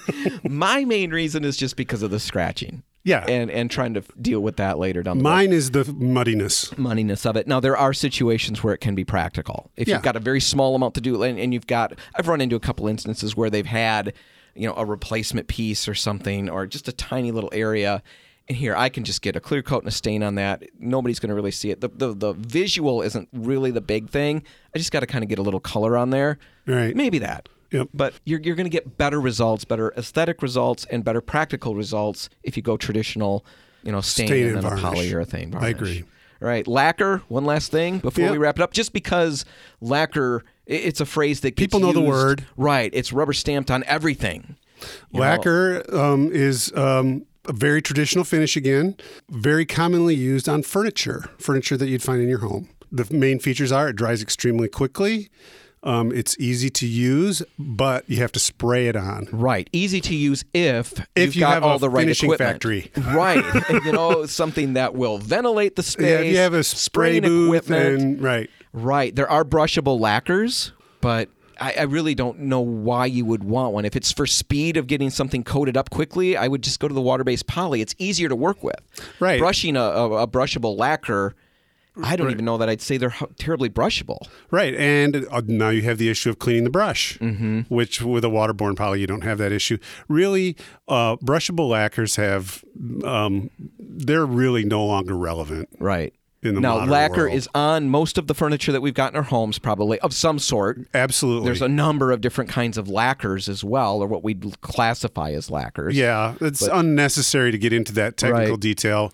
my 0.48 0.84
main 0.84 1.10
reason 1.10 1.44
is 1.44 1.56
just 1.56 1.76
because 1.76 2.02
of 2.02 2.10
the 2.10 2.20
scratching. 2.20 2.82
Yeah. 3.04 3.24
and 3.28 3.52
and 3.52 3.70
trying 3.70 3.94
to 3.94 4.02
deal 4.20 4.40
with 4.40 4.56
that 4.56 4.78
later 4.78 5.04
down 5.04 5.18
the. 5.18 5.22
Mine 5.22 5.52
is 5.52 5.70
the 5.70 5.84
muddiness. 5.84 6.76
Muddiness 6.76 7.24
of 7.24 7.36
it. 7.36 7.46
Now 7.46 7.60
there 7.60 7.76
are 7.76 7.92
situations 7.92 8.64
where 8.64 8.74
it 8.74 8.78
can 8.78 8.96
be 8.96 9.04
practical. 9.04 9.70
If 9.76 9.86
Yeah. 9.86 9.94
you've 9.94 10.02
got 10.02 10.16
a 10.16 10.20
very 10.20 10.40
small 10.40 10.74
amount 10.74 10.94
to 10.94 11.00
do, 11.00 11.22
and, 11.22 11.38
and 11.38 11.54
you've 11.54 11.68
got, 11.68 11.96
I've 12.16 12.26
run 12.26 12.40
into 12.40 12.56
a 12.56 12.60
couple 12.60 12.88
instances 12.88 13.36
where 13.36 13.48
they've 13.48 13.64
had, 13.64 14.12
you 14.56 14.66
know, 14.66 14.74
a 14.76 14.84
replacement 14.84 15.46
piece 15.46 15.86
or 15.86 15.94
something, 15.94 16.50
or 16.50 16.66
just 16.66 16.88
a 16.88 16.92
tiny 16.92 17.30
little 17.30 17.50
area. 17.52 18.02
And 18.48 18.56
here, 18.56 18.76
I 18.76 18.88
can 18.88 19.02
just 19.02 19.22
get 19.22 19.34
a 19.34 19.40
clear 19.40 19.60
coat 19.62 19.78
and 19.82 19.88
a 19.88 19.90
stain 19.92 20.22
on 20.22 20.36
that. 20.36 20.62
Nobody's 20.78 21.18
going 21.18 21.30
to 21.30 21.34
really 21.34 21.50
see 21.50 21.70
it. 21.70 21.80
The, 21.80 21.88
the 21.88 22.14
the 22.14 22.32
visual 22.34 23.02
isn't 23.02 23.28
really 23.32 23.72
the 23.72 23.80
big 23.80 24.08
thing. 24.08 24.42
I 24.74 24.78
just 24.78 24.92
got 24.92 25.00
to 25.00 25.06
kind 25.06 25.24
of 25.24 25.28
get 25.28 25.38
a 25.40 25.42
little 25.42 25.58
color 25.60 25.96
on 25.96 26.10
there. 26.10 26.38
Right. 26.66 26.94
Maybe 26.94 27.18
that. 27.18 27.48
Yep. 27.72 27.88
But 27.92 28.14
you're, 28.24 28.38
you're 28.40 28.54
going 28.54 28.66
to 28.66 28.70
get 28.70 28.96
better 28.96 29.20
results, 29.20 29.64
better 29.64 29.92
aesthetic 29.96 30.42
results, 30.42 30.86
and 30.90 31.04
better 31.04 31.20
practical 31.20 31.74
results 31.74 32.28
if 32.44 32.56
you 32.56 32.62
go 32.62 32.76
traditional, 32.76 33.44
you 33.82 33.90
know, 33.90 34.00
stain, 34.00 34.28
Stain 34.28 34.56
and 34.56 34.64
a 34.64 34.70
polyurethane 34.70 35.50
varnish. 35.50 35.62
I 35.66 35.68
agree. 35.70 36.04
All 36.40 36.46
right, 36.46 36.66
lacquer. 36.68 37.22
One 37.26 37.44
last 37.44 37.72
thing 37.72 37.98
before 37.98 38.24
Yep. 38.26 38.32
we 38.32 38.38
wrap 38.38 38.58
it 38.60 38.62
up, 38.62 38.72
just 38.72 38.92
because 38.92 39.44
lacquer, 39.80 40.44
it's 40.66 41.00
a 41.00 41.06
phrase 41.06 41.40
that 41.40 41.56
People 41.56 41.80
know 41.80 41.92
the 41.92 42.00
word. 42.00 42.46
right? 42.56 42.90
It's 42.94 43.12
rubber 43.12 43.32
stamped 43.32 43.70
on 43.72 43.82
everything. 43.84 44.56
You 45.10 45.20
Lacquer 45.20 45.82
um, 45.96 46.30
is 46.32 46.72
um, 46.76 47.24
a 47.48 47.52
very 47.52 47.80
traditional 47.82 48.24
finish 48.24 48.56
again, 48.56 48.96
very 49.30 49.64
commonly 49.66 50.14
used 50.14 50.48
on 50.48 50.62
furniture, 50.62 51.30
furniture 51.38 51.76
that 51.76 51.88
you'd 51.88 52.02
find 52.02 52.20
in 52.22 52.28
your 52.28 52.38
home. 52.40 52.68
the 52.92 53.06
main 53.12 53.38
features 53.38 53.72
are 53.72 53.88
it 53.88 53.96
dries 53.96 54.22
extremely 54.22 54.68
quickly. 54.68 55.28
Um, 55.82 56.10
it's 56.10 56.36
easy 56.40 56.68
to 56.70 56.86
use, 56.86 57.42
but 57.58 58.08
you 58.10 58.16
have 58.16 58.32
to 58.32 58.40
spray 58.40 58.88
it 58.88 58.96
on. 58.96 59.28
Right. 59.30 59.68
Easy 59.72 60.00
to 60.00 60.16
use 60.16 60.44
if, 60.52 60.98
If 61.14 61.26
you've 61.26 61.34
you 61.36 61.40
got 61.42 61.54
have 61.54 61.62
all 61.62 61.78
the 61.78 61.88
right 61.90 62.02
finishing 62.02 62.32
equipment. 62.32 62.52
factory. 62.54 62.90
Right. 63.14 63.44
And, 63.70 63.84
you 63.84 63.92
know, 63.92 64.26
something 64.26 64.72
that 64.72 64.94
will 64.94 65.18
ventilate 65.18 65.76
the 65.76 65.84
space. 65.84 66.06
Yeah, 66.06 66.18
if 66.20 66.32
you 66.32 66.38
have 66.38 66.54
a 66.54 66.64
spray 66.64 67.20
booth 67.20 67.48
equipment. 67.70 68.02
and 68.02 68.22
right. 68.22 68.50
Right. 68.72 69.14
There 69.14 69.30
are 69.30 69.44
brushable 69.44 70.00
lacquers, 70.00 70.72
but 71.00 71.28
I, 71.60 71.74
I 71.78 71.82
really 71.82 72.14
don't 72.14 72.40
know 72.40 72.60
why 72.60 73.06
you 73.06 73.24
would 73.24 73.44
want 73.44 73.72
one. 73.72 73.84
If 73.84 73.96
it's 73.96 74.12
for 74.12 74.26
speed 74.26 74.76
of 74.76 74.86
getting 74.86 75.10
something 75.10 75.42
coated 75.44 75.76
up 75.76 75.90
quickly, 75.90 76.36
I 76.36 76.48
would 76.48 76.62
just 76.62 76.80
go 76.80 76.88
to 76.88 76.94
the 76.94 77.00
water-based 77.00 77.46
poly. 77.46 77.80
It's 77.80 77.94
easier 77.98 78.28
to 78.28 78.36
work 78.36 78.62
with. 78.62 78.76
Right. 79.20 79.38
Brushing 79.38 79.76
a, 79.76 79.80
a, 79.82 80.10
a 80.22 80.26
brushable 80.28 80.76
lacquer, 80.76 81.34
I 82.02 82.14
don't 82.16 82.30
even 82.30 82.44
know 82.44 82.58
that 82.58 82.68
I'd 82.68 82.82
say 82.82 82.98
they're 82.98 83.14
terribly 83.38 83.70
brushable. 83.70 84.18
Right, 84.50 84.74
and 84.74 85.26
uh, 85.30 85.40
now 85.46 85.70
you 85.70 85.80
have 85.82 85.96
the 85.96 86.10
issue 86.10 86.28
of 86.28 86.38
cleaning 86.38 86.64
the 86.64 86.70
brush, 86.70 87.18
Mm-hmm. 87.20 87.60
which 87.74 88.02
with 88.02 88.22
a 88.22 88.28
waterborne 88.28 88.76
poly 88.76 89.00
you 89.00 89.06
don't 89.06 89.22
have 89.24 89.38
that 89.38 89.50
issue. 89.50 89.78
Really, 90.06 90.56
uh, 90.88 91.16
brushable 91.16 91.70
lacquers 91.70 92.16
have 92.16 92.62
um, 93.02 93.48
they're 93.78 94.26
really 94.26 94.62
no 94.62 94.84
longer 94.84 95.16
relevant. 95.16 95.70
Right. 95.78 96.12
In 96.42 96.54
the 96.54 96.60
now, 96.60 96.84
lacquer 96.84 97.22
world. 97.24 97.34
is 97.34 97.48
on 97.54 97.88
most 97.88 98.18
of 98.18 98.26
the 98.26 98.34
furniture 98.34 98.70
that 98.70 98.80
we've 98.80 98.94
got 98.94 99.12
in 99.12 99.16
our 99.16 99.22
homes, 99.22 99.58
probably 99.58 99.98
of 100.00 100.12
some 100.14 100.38
sort. 100.38 100.78
Absolutely, 100.94 101.46
There's 101.46 101.62
a 101.62 101.68
number 101.68 102.12
of 102.12 102.20
different 102.20 102.50
kinds 102.50 102.76
of 102.78 102.88
lacquers 102.88 103.48
as 103.48 103.64
well, 103.64 104.00
or 104.02 104.06
what 104.06 104.22
we'd 104.22 104.60
classify 104.60 105.30
as 105.32 105.50
lacquers. 105.50 105.96
yeah, 105.96 106.34
it's 106.40 106.62
unnecessary 106.62 107.50
to 107.52 107.58
get 107.58 107.72
into 107.72 107.92
that 107.94 108.16
technical 108.16 108.50
Right. 108.52 108.60
detail. 108.60 109.12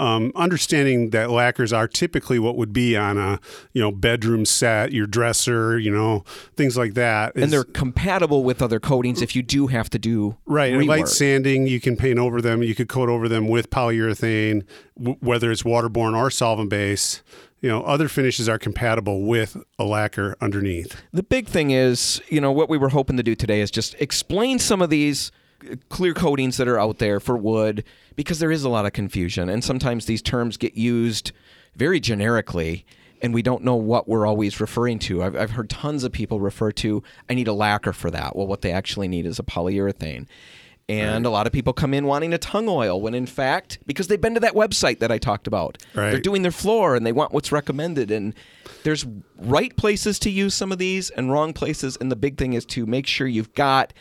Um, 0.00 0.32
understanding 0.34 1.10
that 1.10 1.28
lacquers 1.30 1.72
are 1.74 1.86
typically 1.86 2.38
what 2.38 2.56
would 2.56 2.72
be 2.72 2.96
on 2.96 3.18
a 3.18 3.38
you 3.74 3.82
know 3.82 3.92
bedroom 3.92 4.44
set, 4.46 4.92
your 4.92 5.06
dresser, 5.06 5.78
you 5.78 5.90
know 5.90 6.24
things 6.56 6.76
like 6.78 6.94
that. 6.94 7.36
And 7.36 7.52
they're 7.52 7.64
compatible 7.64 8.42
with 8.42 8.62
other 8.62 8.80
coatings 8.80 9.20
if 9.20 9.36
you 9.36 9.42
do 9.42 9.66
have 9.66 9.90
to 9.90 9.98
do 9.98 10.36
Right, 10.46 10.72
rework. 10.72 10.86
light 10.88 11.08
sanding, 11.08 11.66
you 11.66 11.80
can 11.80 11.96
paint 11.96 12.18
over 12.18 12.40
them. 12.40 12.62
You 12.62 12.74
could 12.74 12.88
coat 12.88 13.08
over 13.10 13.28
them 13.28 13.46
with 13.46 13.68
polyurethane, 13.70 14.64
w- 14.96 15.16
whether 15.20 15.50
it's 15.50 15.64
waterborne 15.64 16.16
or 16.16 16.30
solvent 16.30 16.70
base. 16.70 17.22
You 17.60 17.68
know, 17.68 17.82
other 17.82 18.08
finishes 18.08 18.48
are 18.48 18.58
compatible 18.58 19.26
with 19.26 19.54
a 19.78 19.84
lacquer 19.84 20.34
underneath. 20.40 20.98
The 21.12 21.22
big 21.22 21.46
thing 21.46 21.72
is, 21.72 22.22
you 22.30 22.40
know, 22.40 22.52
what 22.52 22.70
we 22.70 22.78
were 22.78 22.88
hoping 22.88 23.18
to 23.18 23.22
do 23.22 23.34
today 23.34 23.60
is 23.60 23.70
just 23.70 23.94
explain 23.98 24.58
some 24.58 24.80
of 24.80 24.88
these 24.88 25.30
clear 25.88 26.14
coatings 26.14 26.56
that 26.56 26.68
are 26.68 26.78
out 26.78 26.98
there 26.98 27.20
for 27.20 27.36
wood 27.36 27.84
because 28.16 28.38
there 28.38 28.50
is 28.50 28.64
a 28.64 28.68
lot 28.68 28.86
of 28.86 28.92
confusion 28.92 29.48
and 29.48 29.62
sometimes 29.62 30.06
these 30.06 30.22
terms 30.22 30.56
get 30.56 30.74
used 30.76 31.32
very 31.76 32.00
generically 32.00 32.84
and 33.22 33.34
we 33.34 33.42
don't 33.42 33.62
know 33.62 33.76
what 33.76 34.08
we're 34.08 34.26
always 34.26 34.60
referring 34.60 34.98
to. 34.98 35.22
I've, 35.22 35.36
I've 35.36 35.50
heard 35.50 35.68
tons 35.68 36.04
of 36.04 36.12
people 36.12 36.40
refer 36.40 36.72
to, 36.72 37.02
I 37.28 37.34
need 37.34 37.48
a 37.48 37.52
lacquer 37.52 37.92
for 37.92 38.10
that. 38.10 38.34
Well, 38.34 38.46
what 38.46 38.62
they 38.62 38.72
actually 38.72 39.08
need 39.08 39.26
is 39.26 39.38
a 39.38 39.42
polyurethane. 39.42 40.26
And 40.88 41.24
a 41.24 41.30
lot 41.30 41.46
of 41.46 41.52
people 41.52 41.72
come 41.72 41.94
in 41.94 42.06
wanting 42.06 42.32
a 42.32 42.38
tung 42.38 42.68
oil 42.68 43.00
when 43.00 43.14
in 43.14 43.26
fact, 43.26 43.78
because 43.86 44.08
they've 44.08 44.20
been 44.20 44.34
to 44.34 44.40
that 44.40 44.54
website 44.54 44.98
that 44.98 45.12
I 45.12 45.18
talked 45.18 45.46
about, 45.46 45.78
Right. 45.94 46.10
they're 46.10 46.20
doing 46.20 46.42
their 46.42 46.50
floor 46.50 46.96
and 46.96 47.06
they 47.06 47.12
want 47.12 47.32
what's 47.32 47.52
recommended. 47.52 48.10
And 48.10 48.34
there's 48.82 49.06
right 49.38 49.76
places 49.76 50.18
to 50.20 50.30
use 50.30 50.54
some 50.54 50.72
of 50.72 50.78
these 50.78 51.10
and 51.10 51.30
wrong 51.30 51.52
places. 51.52 51.96
And 52.00 52.10
the 52.10 52.16
big 52.16 52.38
thing 52.38 52.54
is 52.54 52.64
to 52.66 52.86
make 52.86 53.06
sure 53.06 53.28
you've 53.28 53.54
got 53.54 53.92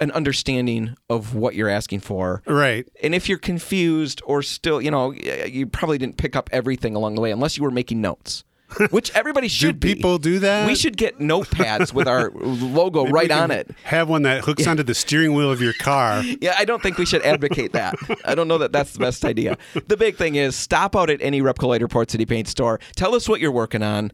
an 0.00 0.10
understanding 0.12 0.96
of 1.08 1.34
what 1.34 1.54
you're 1.54 1.68
asking 1.68 2.00
for. 2.00 2.42
Right. 2.46 2.88
And 3.02 3.14
if 3.14 3.28
you're 3.28 3.38
confused 3.38 4.22
or 4.24 4.42
still, 4.42 4.80
you 4.80 4.90
know, 4.90 5.12
you 5.12 5.66
probably 5.66 5.98
didn't 5.98 6.16
pick 6.16 6.34
up 6.34 6.48
everything 6.52 6.96
along 6.96 7.14
the 7.16 7.20
way 7.20 7.30
unless 7.30 7.56
you 7.56 7.62
were 7.62 7.70
making 7.70 8.00
notes. 8.00 8.44
Which 8.90 9.10
everybody 9.16 9.48
should 9.48 9.80
be. 9.80 9.96
people 9.96 10.18
do 10.18 10.38
that? 10.38 10.68
We 10.68 10.76
should 10.76 10.96
get 10.96 11.18
notepads 11.18 11.92
with 11.92 12.06
our 12.06 12.30
logo 12.34 13.02
We 13.02 13.10
right 13.10 13.30
on 13.30 13.50
it. 13.50 13.68
Have 13.82 14.08
one 14.08 14.22
that 14.22 14.44
hooks 14.44 14.64
onto 14.64 14.84
the 14.84 14.94
steering 14.94 15.34
wheel 15.34 15.50
of 15.50 15.60
your 15.60 15.72
car. 15.72 16.22
Yeah, 16.40 16.54
I 16.56 16.64
don't 16.64 16.80
think 16.80 16.96
we 16.96 17.04
should 17.04 17.22
advocate 17.22 17.72
that. 17.72 17.96
I 18.24 18.36
don't 18.36 18.46
know 18.46 18.58
that 18.58 18.70
that's 18.72 18.92
the 18.92 19.00
best 19.00 19.24
idea. 19.24 19.58
The 19.88 19.96
big 19.96 20.16
thing 20.16 20.36
is 20.36 20.54
stop 20.54 20.94
out 20.94 21.10
at 21.10 21.20
any 21.20 21.42
Repcolite 21.42 21.82
or 21.82 21.88
Port 21.88 22.10
City 22.12 22.24
Paint 22.24 22.46
store. 22.46 22.78
Tell 22.94 23.14
us 23.16 23.28
what 23.28 23.40
you're 23.40 23.50
working 23.50 23.82
on, 23.82 24.12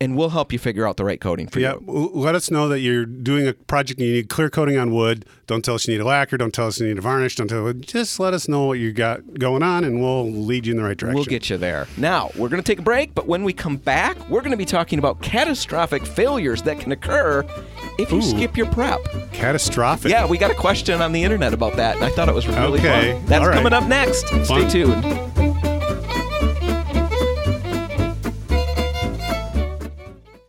and 0.00 0.16
we'll 0.16 0.28
help 0.30 0.52
you 0.52 0.58
figure 0.58 0.86
out 0.86 0.96
the 0.98 1.04
right 1.04 1.20
coating 1.20 1.46
for 1.48 1.58
Yeah, 1.60 1.74
you. 1.80 2.10
let 2.14 2.34
us 2.34 2.50
know 2.50 2.68
that 2.68 2.80
you're 2.80 3.06
doing 3.06 3.46
a 3.48 3.54
project 3.54 3.98
and 3.98 4.08
you 4.08 4.14
need 4.16 4.28
clear 4.28 4.50
coating 4.50 4.76
on 4.76 4.92
wood. 4.92 5.24
Don't 5.46 5.64
tell 5.64 5.74
us 5.76 5.86
you 5.88 5.94
need 5.94 6.00
a 6.00 6.04
lacquer. 6.04 6.36
Don't 6.36 6.52
tell 6.52 6.66
us 6.66 6.80
you 6.80 6.86
need 6.88 6.98
a 6.98 7.00
varnish. 7.00 7.36
Don't 7.36 7.48
tell 7.48 7.66
us. 7.68 7.74
just 7.80 8.18
let 8.20 8.34
us 8.34 8.48
know 8.48 8.64
what 8.64 8.78
you 8.78 8.92
got 8.92 9.34
going 9.38 9.62
on, 9.62 9.84
and 9.84 10.00
we'll 10.02 10.30
lead 10.30 10.66
you 10.66 10.72
in 10.72 10.76
the 10.76 10.82
right 10.82 10.96
direction. 10.96 11.14
We'll 11.14 11.24
get 11.24 11.48
you 11.48 11.56
there. 11.56 11.86
Now, 11.96 12.30
we're 12.36 12.48
going 12.48 12.62
to 12.62 12.66
take 12.66 12.80
a 12.80 12.82
break, 12.82 13.14
but 13.14 13.26
when 13.26 13.44
we 13.44 13.52
come 13.52 13.76
back, 13.76 14.16
we're 14.28 14.40
going 14.40 14.50
to 14.50 14.56
be 14.56 14.64
talking 14.64 14.98
about 14.98 15.22
catastrophic 15.22 16.04
failures 16.04 16.62
that 16.62 16.80
can 16.80 16.90
occur 16.92 17.44
if 17.98 18.10
you 18.10 18.18
Ooh. 18.18 18.22
skip 18.22 18.56
your 18.56 18.66
prep. 18.66 19.00
catastrophic. 19.32 20.10
Yeah, 20.10 20.26
we 20.26 20.36
got 20.36 20.50
a 20.50 20.54
question 20.54 21.00
on 21.00 21.12
the 21.12 21.22
internet 21.22 21.54
about 21.54 21.76
that, 21.76 21.94
and 21.96 22.04
I 22.04 22.10
thought 22.10 22.28
it 22.28 22.34
was 22.34 22.46
really 22.48 22.80
Okay. 22.80 23.12
fun. 23.12 23.26
That's 23.26 23.46
right. 23.46 23.54
coming 23.54 23.72
up 23.72 23.84
next. 23.84 24.26
Stay 24.44 24.68
tuned. 24.68 25.55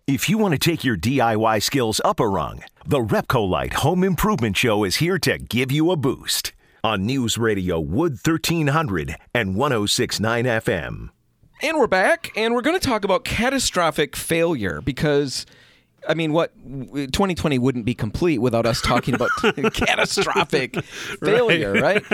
If 0.07 0.29
you 0.29 0.37
want 0.37 0.53
to 0.53 0.57
take 0.57 0.85
your 0.85 0.95
DIY 0.95 1.61
skills 1.61 1.99
up 2.05 2.21
a 2.21 2.27
rung, 2.29 2.63
the 2.85 2.99
Repcolite 2.99 3.73
Home 3.73 4.05
Improvement 4.05 4.55
Show 4.55 4.85
is 4.85 4.95
here 4.95 5.17
to 5.19 5.37
give 5.37 5.69
you 5.69 5.91
a 5.91 5.97
boost 5.97 6.53
on 6.81 7.05
News 7.05 7.37
Radio 7.37 7.77
Wood 7.81 8.13
1300 8.13 9.17
and 9.33 9.57
1069 9.57 10.45
FM. 10.45 11.09
And 11.61 11.77
we're 11.77 11.87
back, 11.87 12.31
and 12.37 12.53
we're 12.53 12.61
going 12.61 12.79
to 12.79 12.87
talk 12.87 13.03
about 13.03 13.25
catastrophic 13.25 14.15
failure 14.15 14.79
because, 14.79 15.45
I 16.07 16.13
mean, 16.13 16.31
what 16.31 16.53
2020 16.55 17.59
wouldn't 17.59 17.83
be 17.83 17.93
complete 17.93 18.37
without 18.37 18.65
us 18.65 18.79
talking 18.79 19.13
about 19.13 19.31
catastrophic 19.73 20.81
failure, 20.85 21.73
right. 21.73 22.05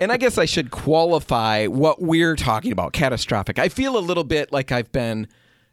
And 0.00 0.10
I 0.10 0.16
guess 0.16 0.38
I 0.38 0.46
should 0.46 0.70
qualify 0.70 1.66
what 1.66 2.00
we're 2.00 2.34
talking 2.34 2.72
about 2.72 2.94
catastrophic. 2.94 3.58
I 3.58 3.68
feel 3.68 3.98
a 3.98 4.00
little 4.00 4.24
bit 4.24 4.52
like 4.54 4.72
I've 4.72 4.90
been, 4.90 5.28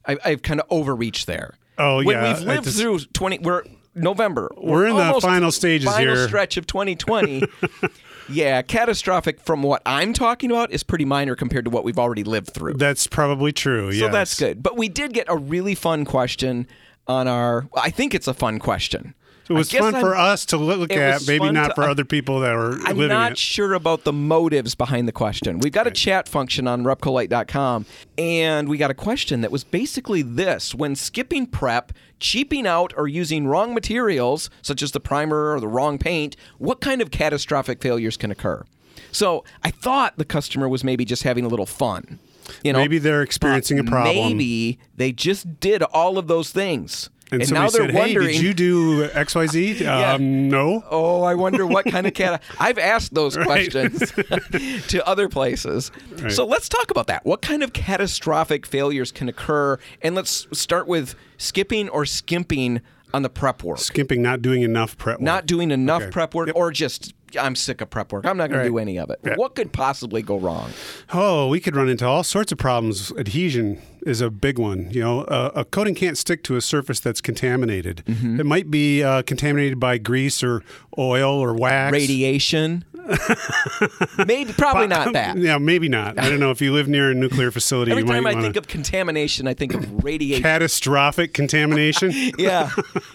I, 0.06 0.18
I've 0.26 0.42
kind 0.42 0.60
of 0.60 0.68
overreached 0.70 1.26
there. 1.26 1.54
Oh, 1.80 2.04
when 2.04 2.08
yeah, 2.08 2.34
we've 2.34 2.46
lived 2.46 2.64
just- 2.66 2.80
through 2.80 3.00
20, 3.00 3.40
we're 3.40 3.64
November. 3.96 4.52
We're 4.58 4.88
in 4.88 4.96
the 4.96 5.20
final 5.22 5.52
stages 5.52 5.90
final 5.90 6.16
here. 6.16 6.28
stretch 6.28 6.58
of 6.58 6.68
2020. 6.68 7.44
yeah, 8.30 8.62
catastrophic 8.62 9.40
from 9.42 9.64
what 9.64 9.82
I'm 9.86 10.14
talking 10.14 10.52
about 10.52 10.72
is 10.72 10.84
pretty 10.84 11.06
minor 11.06 11.36
compared 11.36 11.66
to 11.66 11.72
what 11.72 11.84
we've 11.84 12.00
already 12.00 12.24
lived 12.24 12.52
through. 12.54 12.74
That's 12.76 13.08
probably 13.08 13.52
true. 13.52 13.90
Yeah, 13.90 14.08
so 14.08 14.12
that's 14.12 14.40
good. 14.40 14.62
But 14.62 14.78
we 14.78 14.90
did 14.90 15.14
get 15.14 15.26
a 15.28 15.38
really 15.38 15.76
fun 15.76 16.06
question 16.06 16.68
on 17.08 17.28
our. 17.28 17.68
I 17.76 17.90
think 17.90 18.14
it's 18.14 18.28
a 18.28 18.34
fun 18.34 18.60
question. 18.60 19.16
It 19.50 19.54
was 19.54 19.72
fun 19.72 19.96
I'm- 19.96 20.04
for 20.04 20.16
us 20.16 20.46
to 20.48 20.58
look 20.58 20.94
at, 20.94 21.26
maybe 21.28 21.52
not 21.52 21.70
to- 21.70 21.74
for 21.76 21.84
other 21.90 22.06
people 22.06 22.40
that 22.42 22.54
were 22.54 22.70
living. 22.70 22.86
I'm 22.86 22.98
living 22.98 23.10
not 23.10 23.32
it. 23.34 23.38
sure 23.40 23.74
about 23.74 24.04
the 24.04 24.14
motives 24.14 24.76
behind 24.76 25.08
the 25.08 25.12
question. 25.12 25.60
We've 25.60 25.74
got 25.74 25.88
a 25.88 25.92
chat 25.92 26.30
function 26.30 26.68
on 26.68 26.84
repcolite.com, 26.84 27.86
and 28.18 28.70
we 28.70 28.78
got 28.78 28.92
a 28.92 28.96
question 28.96 29.42
that 29.42 29.52
was 29.52 29.64
basically 29.64 30.22
this 30.22 30.76
when 30.76 30.96
skipping 30.96 31.48
prep, 31.48 31.92
cheaping 32.20 32.68
out, 32.68 32.94
or 32.96 33.08
using 33.08 33.48
wrong 33.48 33.74
materials, 33.74 34.50
such 34.62 34.84
as 34.84 34.92
the 34.92 35.00
primer 35.00 35.54
or 35.54 35.60
the 35.60 35.68
wrong 35.68 35.98
paint, 35.98 36.36
what 36.60 36.80
kind 36.80 37.02
of 37.02 37.10
catastrophic 37.10 37.82
failures 37.82 38.18
can 38.18 38.30
occur? 38.30 38.64
So 39.12 39.44
I 39.64 39.72
thought 39.72 40.18
the 40.18 40.26
customer 40.26 40.70
was 40.70 40.84
maybe 40.84 41.06
just 41.06 41.24
having 41.24 41.44
a 41.44 41.48
little 41.48 41.66
fun. 41.66 42.20
You 42.64 42.74
know, 42.74 42.80
Maybe 42.80 42.98
they're 42.98 43.22
experiencing 43.22 43.80
a 43.80 43.84
problem. 43.84 44.16
Maybe 44.16 44.80
they 44.96 45.12
just 45.12 45.60
did 45.60 45.84
all 45.84 46.18
of 46.18 46.28
those 46.28 46.50
things. 46.50 47.10
And, 47.32 47.40
now 47.52 47.68
somebody 47.68 47.94
they're 47.94 48.02
said, 48.04 48.08
"Hey, 48.10 48.14
did 48.14 48.42
you 48.42 48.54
do 48.54 49.04
X, 49.14 49.36
Y, 49.36 49.46
Z?" 49.48 49.86
Um, 50.00 50.50
no. 50.50 50.84
Oh, 50.90 51.24
I 51.24 51.36
wonder 51.36 51.66
what 51.66 51.86
kind 51.86 52.08
of 52.08 52.14
cat. 52.14 52.42
I've 52.60 52.78
asked 52.78 53.14
those 53.14 53.36
questions 53.50 54.12
to 54.88 55.04
other 55.08 55.30
places. 55.30 55.92
Right. 56.18 56.32
So 56.32 56.46
let's 56.46 56.70
talk 56.70 56.90
about 56.92 57.08
that. 57.08 57.26
What 57.26 57.42
kind 57.42 57.64
of 57.64 57.74
catastrophic 57.74 58.66
failures 58.66 59.12
can 59.12 59.30
occur? 59.30 59.78
And 60.02 60.16
let's 60.16 60.48
start 60.54 60.88
with 60.88 61.16
skipping 61.38 61.90
or 61.90 62.06
skimping 62.06 62.82
on 63.14 63.24
the 63.24 63.30
prep 63.30 63.64
work. 63.64 63.80
Skimping, 63.80 64.22
not 64.22 64.42
doing 64.42 64.62
enough 64.62 64.98
prep. 64.98 65.16
work. 65.18 65.22
Not 65.22 65.46
doing 65.46 65.72
enough 65.72 66.04
Okay. 66.04 66.12
prep 66.12 66.34
work, 66.36 66.50
or 66.56 66.72
just 66.72 67.14
I'm 67.38 67.56
sick 67.56 67.82
of 67.82 67.90
prep 67.90 68.12
work. 68.14 68.26
I'm 68.26 68.38
not 68.38 68.50
going 68.50 68.60
Right. 68.60 68.64
to 68.66 68.70
do 68.70 68.78
any 68.78 68.98
of 68.98 69.10
it. 69.10 69.20
Yeah. 69.26 69.36
What 69.36 69.56
could 69.56 69.72
possibly 69.74 70.22
go 70.22 70.38
wrong? 70.40 70.70
Oh, 71.14 71.48
we 71.48 71.60
could 71.60 71.76
run 71.76 71.90
into 71.90 72.06
all 72.06 72.24
sorts 72.24 72.52
of 72.52 72.58
problems. 72.58 73.12
Adhesion 73.18 73.82
is 74.06 74.22
a 74.22 74.30
big 74.30 74.58
one. 74.58 74.90
You 74.92 75.02
know, 75.02 75.22
uh, 75.24 75.52
a 75.56 75.66
coating 75.66 75.96
can't 75.96 76.18
stick 76.18 76.44
to 76.46 76.56
a 76.56 76.62
surface 76.62 77.00
that's 77.00 77.20
contaminated. 77.22 78.04
Mm-hmm. 78.06 78.40
It 78.40 78.46
might 78.46 78.72
be 78.72 79.04
uh, 79.04 79.24
contaminated 79.24 79.80
by 79.80 79.98
grease 79.98 80.42
or 80.44 80.64
oil 80.98 81.38
or 81.40 81.54
wax. 81.54 81.92
Radiation. 81.92 82.86
Maybe, 84.28 84.54
probably 84.54 84.88
not 84.88 85.08
um, 85.08 85.14
that. 85.14 85.38
Yeah, 85.38 85.58
maybe 85.58 85.90
not. 85.90 86.20
I 86.20 86.30
don't 86.30 86.40
know 86.40 86.52
if 86.52 86.62
you 86.62 86.74
live 86.74 86.88
near 86.88 87.12
a 87.12 87.14
nuclear 87.16 87.52
facility. 87.52 87.92
Every 87.92 88.04
you 88.04 88.10
time 88.10 88.24
might 88.24 88.32
I 88.32 88.34
wanna- 88.36 88.44
think 88.46 88.56
of 88.56 88.68
contamination, 88.68 89.48
I 89.48 89.54
think 89.54 89.74
of 89.74 90.04
radiation. 90.04 90.44
catastrophic 90.44 91.34
contamination. 91.34 92.12
yeah, 92.38 92.72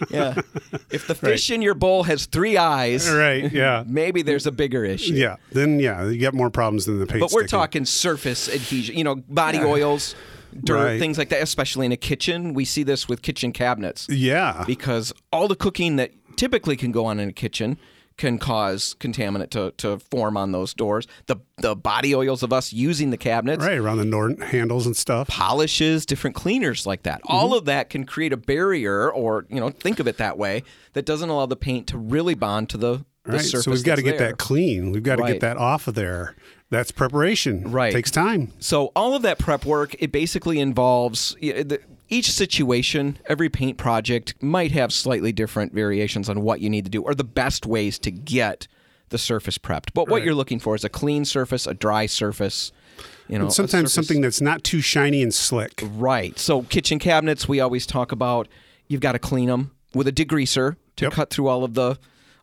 yeah. 0.09 0.35
If 0.91 1.07
the 1.07 1.15
fish 1.15 1.49
in 1.49 1.61
your 1.61 1.73
bowl 1.75 2.03
has 2.03 2.25
three 2.25 2.57
eyes, 2.57 3.09
right. 3.09 3.51
Yeah. 3.51 3.83
maybe 3.87 4.21
there's 4.21 4.45
a 4.45 4.51
bigger 4.51 4.83
issue. 4.83 5.13
Yeah. 5.13 5.37
Then 5.51 5.79
yeah, 5.79 6.05
you 6.07 6.17
get 6.17 6.33
more 6.33 6.49
problems 6.49 6.85
than 6.85 6.99
the 6.99 7.05
paint. 7.05 7.21
But 7.21 7.31
we're 7.31 7.41
sticking. 7.41 7.59
talking 7.59 7.85
surface 7.85 8.49
adhesion. 8.49 8.97
You 8.97 9.03
know, 9.03 9.15
body 9.15 9.59
oils. 9.59 10.15
dirt, 10.63 10.75
Right. 10.85 10.99
things 10.99 11.17
like 11.17 11.29
that, 11.29 11.41
especially 11.41 11.85
in 11.85 11.91
a 11.91 11.97
kitchen. 11.97 12.53
We 12.53 12.63
see 12.65 12.83
this 12.83 13.09
with 13.09 13.21
kitchen 13.21 13.51
cabinets 13.51 14.07
Yeah. 14.09 14.63
because 14.65 15.13
all 15.33 15.47
the 15.49 15.55
cooking 15.55 15.97
that 15.97 16.11
typically 16.37 16.77
can 16.77 16.91
go 16.93 17.05
on 17.05 17.19
in 17.19 17.27
a 17.29 17.33
kitchen 17.33 17.77
can 18.17 18.37
cause 18.37 18.95
contaminant 18.99 19.49
to, 19.49 19.71
to 19.77 19.99
form 19.99 20.37
on 20.37 20.51
those 20.51 20.73
doors. 20.73 21.07
The 21.27 21.37
the 21.57 21.75
body 21.75 22.15
oils 22.15 22.43
of 22.43 22.53
us 22.53 22.71
using 22.73 23.09
the 23.09 23.17
cabinets, 23.17 23.63
right 23.63 23.77
around 23.77 23.97
the 23.97 24.05
door 24.05 24.35
handles 24.41 24.85
and 24.85 24.95
stuff. 24.95 25.27
polishes, 25.27 26.05
different 26.05 26.35
cleaners 26.35 26.85
like 26.85 27.03
that. 27.03 27.21
All 27.25 27.49
mm-hmm. 27.49 27.57
of 27.57 27.65
that 27.65 27.89
can 27.89 28.05
create 28.05 28.33
a 28.33 28.37
barrier, 28.37 29.11
or 29.11 29.45
you 29.49 29.59
know, 29.59 29.69
think 29.69 29.99
of 29.99 30.07
it 30.07 30.17
that 30.17 30.37
way, 30.37 30.63
that 30.93 31.05
doesn't 31.05 31.29
allow 31.29 31.45
the 31.45 31.55
paint 31.55 31.87
to 31.87 31.97
really 31.97 32.35
bond 32.35 32.69
to 32.69 32.77
the, 32.77 33.05
the 33.23 33.33
Right. 33.33 33.41
surface. 33.41 33.65
So 33.65 33.71
we've 33.71 33.83
got 33.83 33.95
to 33.95 34.01
get 34.03 34.17
there. 34.17 34.29
that 34.29 34.37
clean. 34.37 34.91
We've 34.91 35.03
got 35.03 35.17
to 35.17 35.23
Right. 35.23 35.33
get 35.33 35.41
that 35.41 35.57
off 35.57 35.87
of 35.87 35.95
there. 35.95 36.35
That's 36.69 36.91
preparation. 36.91 37.71
Right. 37.71 37.91
It 37.91 37.95
Takes 37.95 38.11
time. 38.11 38.51
So 38.59 38.91
all 38.95 39.15
of 39.15 39.21
that 39.21 39.39
prep 39.39 39.65
work, 39.65 39.95
it 39.99 40.11
basically 40.11 40.59
involves 40.59 41.35
each 42.09 42.31
situation, 42.31 43.17
every 43.25 43.49
paint 43.49 43.77
project 43.77 44.35
might 44.41 44.71
have 44.71 44.93
slightly 44.93 45.31
different 45.31 45.73
variations 45.73 46.29
on 46.29 46.41
what 46.41 46.61
you 46.61 46.69
need 46.69 46.85
to 46.85 46.91
do 46.91 47.01
or 47.01 47.15
the 47.15 47.23
best 47.23 47.65
ways 47.65 47.97
to 47.99 48.11
get 48.11 48.67
the 49.09 49.17
surface 49.17 49.57
prepped. 49.57 49.89
But 49.93 50.07
what 50.07 50.17
Right. 50.17 50.25
you're 50.25 50.35
looking 50.35 50.59
for 50.59 50.75
is 50.75 50.83
a 50.83 50.89
clean 50.89 51.25
surface, 51.25 51.67
a 51.67 51.73
dry 51.73 52.05
surface. 52.05 52.71
You 53.27 53.39
know, 53.39 53.47
a 53.47 53.51
Sometimes 53.51 53.91
something 53.93 54.21
that's 54.21 54.41
not 54.41 54.63
too 54.63 54.81
shiny 54.81 55.21
and 55.23 55.33
slick. 55.33 55.81
Right. 55.83 56.37
So 56.39 56.63
kitchen 56.63 56.99
cabinets, 56.99 57.47
we 57.47 57.59
always 57.59 57.85
talk 57.85 58.11
about. 58.11 58.47
You've 58.87 59.01
got 59.01 59.13
to 59.13 59.19
clean 59.19 59.47
them 59.49 59.71
with 59.93 60.07
a 60.07 60.11
degreaser 60.11 60.75
to 60.97 61.05
Yep. 61.05 61.13
cut 61.13 61.29
through 61.31 61.47
all 61.47 61.63
of 61.63 61.73
the 61.73 61.97